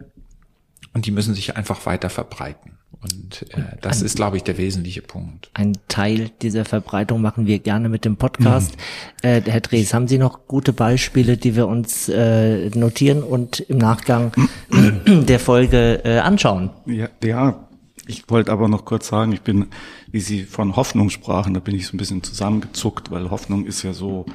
und 0.93 1.06
die 1.06 1.12
müssen 1.12 1.34
sich 1.34 1.56
einfach 1.58 1.86
weiter 1.86 2.10
verbreiten. 2.10 2.78
Und 3.06 3.45
äh, 3.53 3.62
das 3.82 4.01
ein, 4.01 4.06
ist, 4.06 4.16
glaube 4.16 4.38
ich, 4.38 4.43
der 4.43 4.58
wesentliche 4.58 5.01
Punkt. 5.01 5.49
Ein 5.53 5.74
Teil 5.88 6.32
dieser 6.41 6.66
Verbreitung 6.66 7.22
machen 7.22 7.45
wir 7.45 7.60
gerne 7.60 7.89
mit 7.89 8.06
dem 8.06 8.18
Podcast. 8.18 8.76
Mhm. 9.24 9.30
Äh, 9.30 9.41
Herr 9.45 9.62
Drees, 9.62 9.93
haben 9.93 10.08
Sie 10.08 10.18
noch 10.18 10.47
gute 10.47 10.74
Beispiele, 10.74 11.38
die 11.38 11.56
wir 11.56 11.68
uns 11.68 12.10
äh, 12.10 12.70
notieren 12.70 13.24
und 13.24 13.60
im 13.62 13.78
Nachgang 13.78 14.32
der 15.06 15.39
Folge 15.39 16.01
äh, 16.03 16.20
anschauen? 16.20 16.72
Ja, 16.86 17.10
ja, 17.24 17.68
ich 18.08 18.30
wollte 18.30 18.51
aber 18.51 18.68
noch 18.68 18.86
kurz 18.86 19.08
sagen, 19.08 19.32
ich 19.32 19.41
bin, 19.41 19.68
wie 20.12 20.20
Sie 20.20 20.43
von 20.43 20.76
Hoffnung 20.76 21.10
sprachen, 21.10 21.53
da 21.53 21.60
bin 21.60 21.76
ich 21.76 21.88
so 21.88 21.95
ein 21.95 21.97
bisschen 21.97 22.24
zusammengezuckt, 22.24 23.12
weil 23.12 23.30
Hoffnung 23.32 23.66
ist 23.66 23.84
ja 23.84 23.93
so 23.93 24.26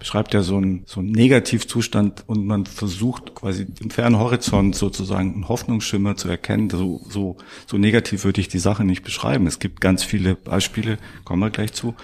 beschreibt 0.00 0.34
ja 0.34 0.42
so 0.42 0.56
einen, 0.56 0.82
so 0.86 0.98
einen 0.98 1.12
Negativzustand 1.12 2.24
und 2.26 2.46
man 2.46 2.66
versucht 2.66 3.34
quasi 3.36 3.66
im 3.80 3.90
fernen 3.90 4.18
Horizont 4.18 4.74
sozusagen 4.74 5.34
einen 5.34 5.48
Hoffnungsschimmer 5.48 6.16
zu 6.16 6.28
erkennen. 6.28 6.70
So, 6.70 7.02
so, 7.08 7.36
so 7.66 7.78
negativ 7.78 8.24
würde 8.24 8.40
ich 8.40 8.48
die 8.48 8.58
Sache 8.58 8.82
nicht 8.82 9.04
beschreiben. 9.04 9.46
Es 9.46 9.58
gibt 9.58 9.80
ganz 9.80 10.02
viele 10.02 10.34
Beispiele, 10.34 10.98
kommen 11.24 11.42
wir 11.42 11.50
gleich 11.50 11.74
zu, 11.74 11.94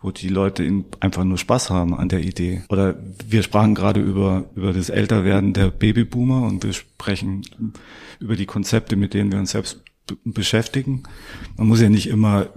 wo 0.00 0.10
die 0.10 0.28
Leute 0.28 0.66
einfach 0.98 1.24
nur 1.24 1.36
Spaß 1.36 1.68
haben 1.68 1.94
an 1.94 2.08
der 2.08 2.20
Idee. 2.20 2.62
Oder 2.70 2.96
wir 3.28 3.42
sprachen 3.42 3.74
gerade 3.74 4.00
über, 4.00 4.46
über 4.56 4.72
das 4.72 4.88
Älterwerden 4.88 5.52
der 5.52 5.70
Babyboomer 5.70 6.42
und 6.42 6.64
wir 6.64 6.72
sprechen 6.72 7.42
über 8.18 8.34
die 8.34 8.46
Konzepte, 8.46 8.96
mit 8.96 9.12
denen 9.12 9.30
wir 9.30 9.38
uns 9.38 9.50
selbst 9.50 9.82
beschäftigen. 10.24 11.02
Man 11.58 11.68
muss 11.68 11.82
ja 11.82 11.90
nicht 11.90 12.08
immer 12.08 12.48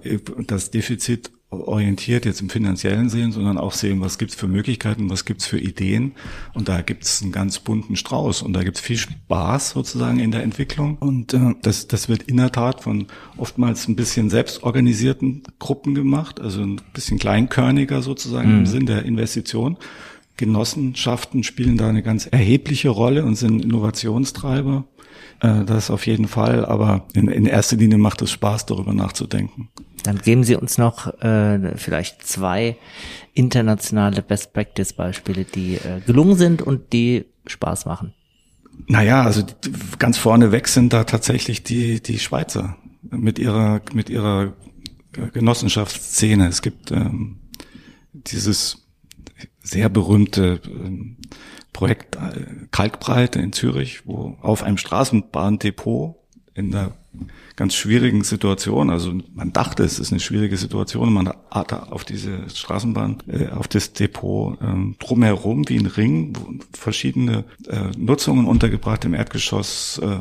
das 0.48 0.72
Defizit 0.72 1.32
orientiert 1.62 2.26
jetzt 2.26 2.42
im 2.42 2.50
finanziellen 2.50 3.10
sehen, 3.10 3.32
sondern 3.32 3.58
auch 3.58 3.74
sehen, 3.74 4.02
was 4.02 4.18
gibt's 4.18 4.36
für 4.36 4.48
Möglichkeiten, 4.48 5.10
was 5.10 5.26
gibt's 5.26 5.46
für 5.46 5.60
Ideen. 5.60 6.14
Und 6.54 6.70
da 6.70 6.82
gibt's 6.82 7.22
einen 7.22 7.32
ganz 7.32 7.60
bunten 7.60 7.96
Strauß 7.96 8.42
und 8.42 8.54
da 8.54 8.64
gibt's 8.64 8.82
viel 8.82 8.98
Spaß 8.98 9.72
sozusagen 9.72 10.20
in 10.20 10.32
der 10.32 10.44
Entwicklung. 10.44 10.98
Und 10.98 11.34
äh, 11.34 11.56
das, 11.62 11.88
das 11.88 12.10
wird 12.10 12.24
in 12.24 12.38
der 12.38 12.52
Tat 12.52 12.82
von 12.82 13.08
oftmals 13.38 13.88
ein 13.88 13.96
bisschen 13.96 14.30
selbstorganisierten 14.30 15.44
Gruppen 15.60 15.96
gemacht, 15.96 16.40
also 16.40 16.62
ein 16.62 16.82
bisschen 16.94 17.20
kleinkörniger 17.20 18.02
sozusagen 18.02 18.52
mhm. 18.52 18.60
im 18.60 18.66
Sinn 18.66 18.86
der 18.86 19.04
Investition. 19.04 19.78
Genossenschaften 20.38 21.44
spielen 21.44 21.78
da 21.78 21.88
eine 21.88 22.04
ganz 22.04 22.26
erhebliche 22.26 22.90
Rolle 22.90 23.24
und 23.24 23.36
sind 23.36 23.64
Innovationstreiber. 23.64 24.86
Äh, 25.40 25.66
das 25.66 25.90
auf 25.90 26.06
jeden 26.08 26.28
Fall, 26.28 26.66
aber 26.66 27.06
in, 27.14 27.28
in 27.28 27.46
erster 27.46 27.78
Linie 27.78 27.98
macht 27.98 28.22
es 28.22 28.32
Spaß, 28.32 28.66
darüber 28.66 28.94
nachzudenken. 28.94 29.70
Dann 30.08 30.20
geben 30.20 30.44
Sie 30.44 30.56
uns 30.56 30.78
noch 30.78 31.08
äh, 31.22 31.78
vielleicht 31.78 32.28
zwei 32.28 32.78
internationale 33.34 34.22
Best 34.22 34.54
Practice 34.54 34.94
Beispiele, 34.94 35.46
die 35.46 35.76
äh, 35.76 36.02
gelungen 36.06 36.36
sind 36.36 36.62
und 36.62 36.94
die 36.94 37.26
Spaß 37.48 37.86
machen. 37.86 38.14
Naja, 38.88 39.24
also 39.24 39.44
ganz 40.00 40.18
vorne 40.18 40.52
weg 40.52 40.68
sind 40.68 40.94
da 40.94 41.06
tatsächlich 41.06 41.64
die, 41.64 42.02
die 42.02 42.20
Schweizer 42.20 42.78
mit 43.10 43.40
ihrer, 43.40 43.82
mit 43.94 44.10
ihrer 44.10 44.54
Genossenschaftsszene. 45.34 46.48
Es 46.48 46.62
gibt 46.62 46.92
ähm, 46.92 47.38
dieses 48.14 48.86
sehr 49.62 49.90
berühmte 49.90 50.62
ähm, 50.66 51.18
Projekt 51.74 52.16
äh, 52.16 52.68
Kalkbreite 52.72 53.40
in 53.40 53.54
Zürich, 53.54 54.06
wo 54.06 54.38
auf 54.42 54.64
einem 54.64 54.78
Straßenbahndepot 54.78 56.16
in 56.54 56.72
der 56.72 56.94
ganz 57.56 57.76
schwierigen 57.76 58.24
Situation. 58.24 58.90
Also 58.90 59.14
man 59.34 59.54
dachte, 59.54 59.84
es 59.84 60.00
ist 60.00 60.12
eine 60.12 60.20
schwierige 60.20 60.58
Situation. 60.58 61.14
Man 61.14 61.32
hat 61.52 61.74
auf 61.92 62.04
diese 62.04 62.50
Straßenbahn, 62.50 63.18
äh, 63.28 63.50
auf 63.50 63.68
das 63.68 63.94
Depot 63.94 64.60
äh, 64.62 64.96
drumherum 65.00 65.68
wie 65.70 65.78
ein 65.78 65.86
Ring, 65.86 66.34
verschiedene 66.74 67.46
äh, 67.68 67.92
Nutzungen 67.98 68.46
untergebracht 68.46 69.06
im 69.06 69.14
Erdgeschoss. 69.14 70.00
Äh, 70.04 70.18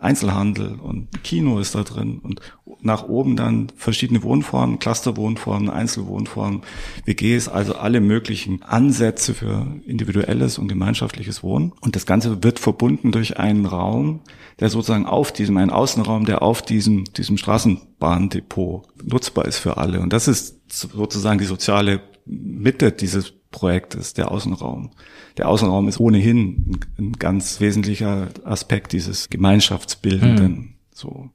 Einzelhandel 0.00 0.74
und 0.80 1.22
Kino 1.24 1.58
ist 1.58 1.74
da 1.74 1.82
drin 1.82 2.20
und 2.22 2.40
nach 2.80 3.08
oben 3.08 3.36
dann 3.36 3.68
verschiedene 3.76 4.22
Wohnformen, 4.22 4.78
Clusterwohnformen, 4.78 5.70
Einzelwohnformen, 5.70 6.62
WGs, 7.04 7.48
also 7.48 7.74
alle 7.74 8.00
möglichen 8.00 8.62
Ansätze 8.62 9.34
für 9.34 9.66
individuelles 9.86 10.58
und 10.58 10.68
gemeinschaftliches 10.68 11.42
Wohnen. 11.42 11.72
Und 11.80 11.96
das 11.96 12.06
Ganze 12.06 12.42
wird 12.42 12.58
verbunden 12.58 13.12
durch 13.12 13.38
einen 13.38 13.66
Raum, 13.66 14.20
der 14.60 14.70
sozusagen 14.70 15.06
auf 15.06 15.32
diesem, 15.32 15.56
ein 15.58 15.70
Außenraum, 15.70 16.24
der 16.24 16.42
auf 16.42 16.62
diesem, 16.62 17.04
diesem 17.04 17.36
Straßenbahndepot 17.36 18.88
nutzbar 19.04 19.44
ist 19.44 19.58
für 19.58 19.76
alle. 19.76 20.00
Und 20.00 20.12
das 20.12 20.28
ist 20.28 20.60
sozusagen 20.72 21.38
die 21.38 21.44
soziale 21.44 22.00
Mitte 22.24 22.92
dieses 22.92 23.32
Projektes, 23.50 24.14
der 24.14 24.30
Außenraum. 24.30 24.90
Der 25.36 25.48
Außenraum 25.48 25.88
ist 25.88 26.00
ohnehin 26.00 26.78
ein 26.98 27.12
ganz 27.12 27.60
wesentlicher 27.60 28.28
Aspekt 28.44 28.92
dieses 28.92 29.28
Gemeinschaftsbildenden. 29.28 30.52
Mhm. 30.52 30.74
So. 30.92 31.30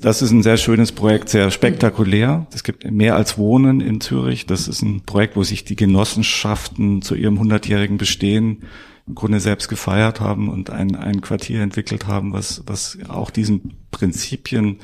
Das 0.00 0.22
ist 0.22 0.30
ein 0.30 0.42
sehr 0.42 0.56
schönes 0.56 0.92
Projekt, 0.92 1.28
sehr 1.28 1.50
spektakulär. 1.50 2.46
Es 2.52 2.64
gibt 2.64 2.88
mehr 2.90 3.14
als 3.16 3.38
Wohnen 3.38 3.80
in 3.80 4.00
Zürich. 4.00 4.46
Das 4.46 4.68
ist 4.68 4.82
ein 4.82 5.02
Projekt, 5.02 5.36
wo 5.36 5.42
sich 5.42 5.64
die 5.64 5.76
Genossenschaften 5.76 7.02
zu 7.02 7.14
ihrem 7.14 7.38
hundertjährigen 7.38 7.98
Bestehen 7.98 8.62
im 9.06 9.14
Grunde 9.14 9.40
selbst 9.40 9.68
gefeiert 9.68 10.20
haben 10.20 10.48
und 10.48 10.70
ein, 10.70 10.94
ein 10.96 11.20
Quartier 11.20 11.62
entwickelt 11.62 12.06
haben, 12.06 12.32
was, 12.32 12.62
was 12.66 12.98
auch 13.08 13.30
diesen 13.30 13.74
Prinzipien 13.90 14.78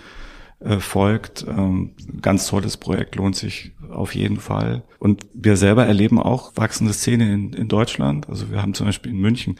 äh, 0.60 0.80
folgt. 0.80 1.46
Ähm, 1.48 1.94
ganz 2.20 2.46
tolles 2.48 2.76
Projekt, 2.76 3.14
lohnt 3.14 3.36
sich 3.36 3.72
auf 3.90 4.14
jeden 4.14 4.38
Fall. 4.38 4.82
Und 4.98 5.26
wir 5.32 5.56
selber 5.56 5.86
erleben 5.86 6.18
auch 6.20 6.52
wachsende 6.56 6.92
Szene 6.92 7.32
in, 7.32 7.52
in 7.52 7.68
Deutschland. 7.68 8.28
Also 8.28 8.50
wir 8.50 8.60
haben 8.60 8.74
zum 8.74 8.86
Beispiel 8.86 9.12
in 9.12 9.20
München 9.20 9.56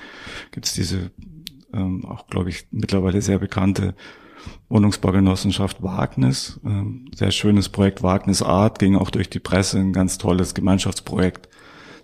gibt 0.51 0.67
es 0.67 0.73
diese 0.73 1.13
ähm, 1.73 2.05
auch, 2.05 2.27
glaube 2.27 2.51
ich, 2.51 2.67
mittlerweile 2.71 3.23
sehr 3.23 3.39
bekannte 3.39 3.95
Wohnungsbaugenossenschaft 4.69 5.83
Wagnis. 5.83 6.61
Ähm, 6.65 7.07
sehr 7.15 7.31
schönes 7.31 7.69
Projekt 7.69 8.03
Wagnis 8.03 8.43
Art, 8.43 8.79
ging 8.79 8.97
auch 8.97 9.11
durch 9.11 9.31
die 9.31 9.41
Presse, 9.41 9.79
ein 9.79 9.93
ganz 9.93 10.19
tolles 10.19 10.55
Gemeinschaftsprojekt. 10.55 11.49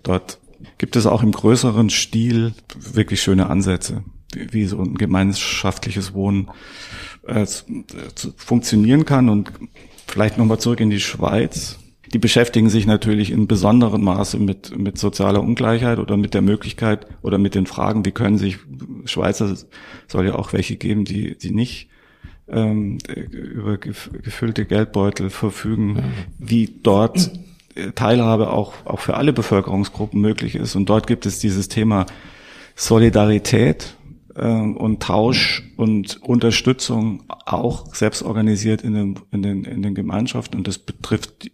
Dort 0.03 0.39
gibt 0.77 0.95
es 0.95 1.05
auch 1.05 1.23
im 1.23 1.31
größeren 1.31 1.89
Stil 1.89 2.53
wirklich 2.77 3.21
schöne 3.21 3.49
Ansätze, 3.49 4.03
wie 4.33 4.65
so 4.65 4.79
ein 4.79 4.95
gemeinschaftliches 4.95 6.13
Wohnen 6.13 6.49
äh, 7.25 7.45
funktionieren 8.37 9.05
kann. 9.05 9.29
Und 9.29 9.51
vielleicht 10.07 10.37
nochmal 10.37 10.59
zurück 10.59 10.79
in 10.79 10.89
die 10.89 10.99
Schweiz. 10.99 11.79
Die 12.13 12.19
beschäftigen 12.19 12.69
sich 12.69 12.85
natürlich 12.85 13.31
in 13.31 13.47
besonderem 13.47 14.03
Maße 14.03 14.37
mit, 14.37 14.77
mit 14.77 14.97
sozialer 14.97 15.41
Ungleichheit 15.41 15.99
oder 15.99 16.17
mit 16.17 16.33
der 16.33 16.41
Möglichkeit 16.41 17.07
oder 17.21 17.37
mit 17.37 17.55
den 17.55 17.65
Fragen, 17.65 18.05
wie 18.05 18.11
können 18.11 18.37
sich 18.37 18.57
Schweizer, 19.05 19.55
soll 20.07 20.27
ja 20.27 20.35
auch 20.35 20.53
welche 20.53 20.77
geben, 20.77 21.03
die, 21.03 21.37
die 21.37 21.51
nicht 21.51 21.89
ähm, 22.47 22.99
über 23.31 23.77
gefüllte 23.77 24.65
Geldbeutel 24.65 25.29
verfügen, 25.29 26.13
wie 26.37 26.69
dort 26.83 27.31
Teilhabe 27.95 28.51
auch, 28.51 28.73
auch 28.85 28.99
für 28.99 29.15
alle 29.15 29.33
Bevölkerungsgruppen 29.33 30.19
möglich 30.19 30.55
ist. 30.55 30.75
Und 30.75 30.87
dort 30.87 31.07
gibt 31.07 31.25
es 31.25 31.39
dieses 31.39 31.67
Thema 31.67 32.05
Solidarität 32.75 33.95
äh, 34.35 34.47
und 34.47 35.01
Tausch 35.01 35.63
und 35.77 36.21
Unterstützung 36.23 37.23
auch 37.45 37.93
selbst 37.93 38.23
organisiert 38.23 38.81
in 38.81 38.93
den, 38.93 39.19
in 39.31 39.41
den, 39.41 39.63
in 39.65 39.81
den 39.81 39.95
Gemeinschaften. 39.95 40.57
Und 40.57 40.67
das 40.67 40.77
betrifft 40.77 41.51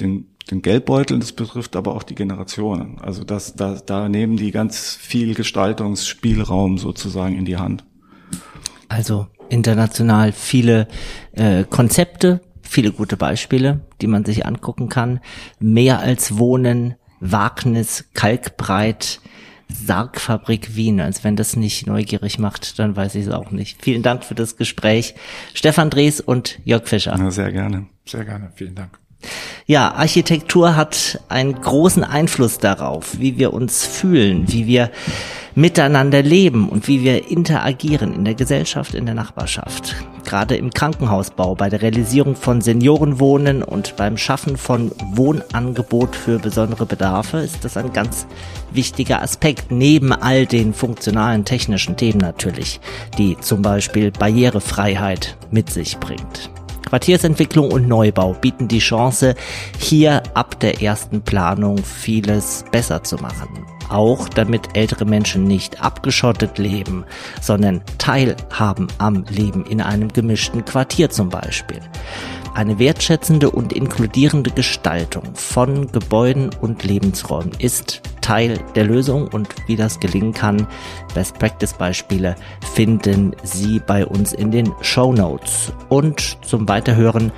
den, 0.00 0.26
den 0.50 0.62
Geldbeutel, 0.62 1.18
das 1.18 1.32
betrifft 1.32 1.76
aber 1.76 1.94
auch 1.94 2.02
die 2.02 2.14
Generationen. 2.14 2.98
Also 3.00 3.24
das, 3.24 3.54
da, 3.54 3.78
da 3.84 4.08
nehmen 4.08 4.36
die 4.36 4.50
ganz 4.50 4.94
viel 4.94 5.34
Gestaltungsspielraum 5.34 6.78
sozusagen 6.78 7.36
in 7.36 7.44
die 7.44 7.56
Hand. 7.56 7.84
Also 8.88 9.26
international 9.48 10.32
viele 10.32 10.88
äh, 11.32 11.64
Konzepte, 11.64 12.40
viele 12.68 12.92
gute 12.92 13.16
Beispiele, 13.16 13.80
die 14.00 14.06
man 14.06 14.24
sich 14.24 14.46
angucken 14.46 14.88
kann. 14.88 15.20
Mehr 15.58 16.00
als 16.00 16.38
Wohnen, 16.38 16.94
Wagnis, 17.20 18.04
Kalkbreit, 18.14 19.20
Sargfabrik 19.68 20.76
Wien. 20.76 21.00
Als 21.00 21.24
wenn 21.24 21.36
das 21.36 21.56
nicht 21.56 21.86
neugierig 21.86 22.38
macht, 22.38 22.78
dann 22.78 22.96
weiß 22.96 23.14
ich 23.16 23.26
es 23.26 23.32
auch 23.32 23.50
nicht. 23.50 23.82
Vielen 23.82 24.02
Dank 24.02 24.24
für 24.24 24.34
das 24.34 24.56
Gespräch. 24.56 25.14
Stefan 25.54 25.90
Drees 25.90 26.20
und 26.20 26.58
Jörg 26.64 26.86
Fischer. 26.86 27.16
Ja, 27.18 27.30
sehr 27.30 27.52
gerne. 27.52 27.86
Sehr 28.04 28.24
gerne. 28.24 28.52
Vielen 28.54 28.74
Dank. 28.74 28.98
Ja, 29.66 29.92
Architektur 29.92 30.76
hat 30.76 31.20
einen 31.28 31.60
großen 31.60 32.02
Einfluss 32.02 32.58
darauf, 32.58 33.18
wie 33.18 33.36
wir 33.36 33.52
uns 33.52 33.84
fühlen, 33.84 34.50
wie 34.50 34.66
wir 34.66 34.90
miteinander 35.54 36.22
leben 36.22 36.68
und 36.68 36.88
wie 36.88 37.02
wir 37.02 37.30
interagieren 37.30 38.14
in 38.14 38.24
der 38.24 38.34
Gesellschaft, 38.34 38.94
in 38.94 39.06
der 39.06 39.14
Nachbarschaft. 39.14 39.96
Gerade 40.24 40.56
im 40.56 40.70
Krankenhausbau, 40.70 41.54
bei 41.54 41.68
der 41.68 41.82
Realisierung 41.82 42.36
von 42.36 42.60
Seniorenwohnen 42.60 43.62
und 43.62 43.96
beim 43.96 44.16
Schaffen 44.16 44.56
von 44.56 44.92
Wohnangebot 45.14 46.14
für 46.14 46.38
besondere 46.38 46.86
Bedarfe 46.86 47.38
ist 47.38 47.64
das 47.64 47.76
ein 47.76 47.92
ganz 47.92 48.26
wichtiger 48.72 49.20
Aspekt, 49.20 49.70
neben 49.70 50.12
all 50.12 50.46
den 50.46 50.72
funktionalen 50.72 51.44
technischen 51.44 51.96
Themen 51.96 52.18
natürlich, 52.18 52.80
die 53.18 53.36
zum 53.40 53.62
Beispiel 53.62 54.12
Barrierefreiheit 54.12 55.36
mit 55.50 55.70
sich 55.70 55.98
bringt. 55.98 56.50
Quartiersentwicklung 56.88 57.70
und 57.70 57.86
Neubau 57.86 58.32
bieten 58.32 58.66
die 58.66 58.78
Chance, 58.78 59.34
hier 59.78 60.22
ab 60.32 60.58
der 60.60 60.80
ersten 60.82 61.20
Planung 61.20 61.78
vieles 61.84 62.64
besser 62.72 63.04
zu 63.04 63.16
machen. 63.16 63.66
Auch 63.90 64.28
damit 64.28 64.74
ältere 64.74 65.04
Menschen 65.04 65.44
nicht 65.44 65.82
abgeschottet 65.82 66.56
leben, 66.58 67.04
sondern 67.42 67.82
teilhaben 67.98 68.88
am 68.96 69.24
Leben 69.28 69.66
in 69.66 69.82
einem 69.82 70.08
gemischten 70.12 70.64
Quartier 70.64 71.10
zum 71.10 71.28
Beispiel. 71.28 71.80
Eine 72.54 72.78
wertschätzende 72.78 73.50
und 73.50 73.72
inkludierende 73.72 74.50
Gestaltung 74.50 75.34
von 75.34 75.90
Gebäuden 75.92 76.50
und 76.60 76.82
Lebensräumen 76.82 77.52
ist 77.58 78.02
Teil 78.20 78.58
der 78.74 78.84
Lösung 78.84 79.28
und 79.28 79.48
wie 79.68 79.76
das 79.76 80.00
gelingen 80.00 80.34
kann, 80.34 80.66
Best 81.14 81.38
Practice 81.38 81.72
Beispiele 81.72 82.36
finden 82.74 83.34
Sie 83.42 83.80
bei 83.80 84.04
uns 84.04 84.34
in 84.34 84.50
den 84.50 84.70
Show 84.82 85.12
Notes. 85.14 85.72
Und 85.88 86.36
zum 86.44 86.68
Weiterhören 86.68 87.32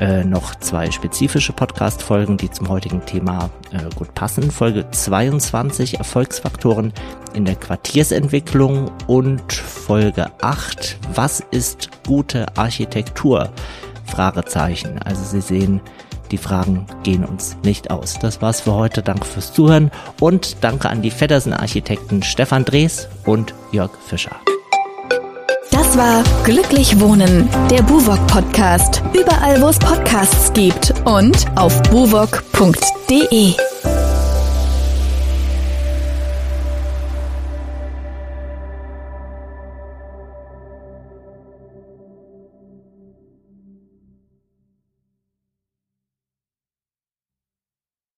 äh, 0.00 0.24
noch 0.24 0.56
zwei 0.56 0.90
spezifische 0.90 1.52
Podcast-Folgen, 1.52 2.38
die 2.38 2.50
zum 2.50 2.68
heutigen 2.68 3.06
Thema 3.06 3.50
äh, 3.70 3.88
gut 3.94 4.14
passen. 4.14 4.50
Folge 4.50 4.90
22 4.90 5.98
Erfolgsfaktoren 5.98 6.92
in 7.34 7.44
der 7.44 7.54
Quartiersentwicklung 7.54 8.90
und 9.06 9.52
Folge 9.52 10.32
8 10.40 10.98
Was 11.14 11.38
ist 11.52 11.90
gute 12.04 12.56
Architektur? 12.56 13.52
Fragezeichen. 14.12 15.00
Also 15.02 15.24
Sie 15.24 15.40
sehen, 15.40 15.80
die 16.30 16.38
Fragen 16.38 16.86
gehen 17.02 17.24
uns 17.24 17.56
nicht 17.64 17.90
aus. 17.90 18.18
Das 18.20 18.42
war's 18.42 18.60
für 18.60 18.74
heute. 18.74 19.02
Danke 19.02 19.26
fürs 19.26 19.52
Zuhören 19.52 19.90
und 20.20 20.58
danke 20.62 20.88
an 20.90 21.02
die 21.02 21.10
Feddersen 21.10 21.52
Architekten 21.52 22.22
Stefan 22.22 22.64
Drees 22.64 23.08
und 23.24 23.54
Jörg 23.72 23.92
Fischer. 24.06 24.36
Das 25.70 25.96
war 25.96 26.22
Glücklich 26.44 27.00
Wohnen, 27.00 27.48
der 27.70 27.82
Buwok 27.82 28.26
Podcast. 28.26 29.02
Überall, 29.14 29.60
wo 29.60 29.68
es 29.68 29.78
Podcasts 29.78 30.52
gibt 30.52 30.92
und 31.06 31.46
auf 31.56 31.82
buwok.de. 31.84 33.54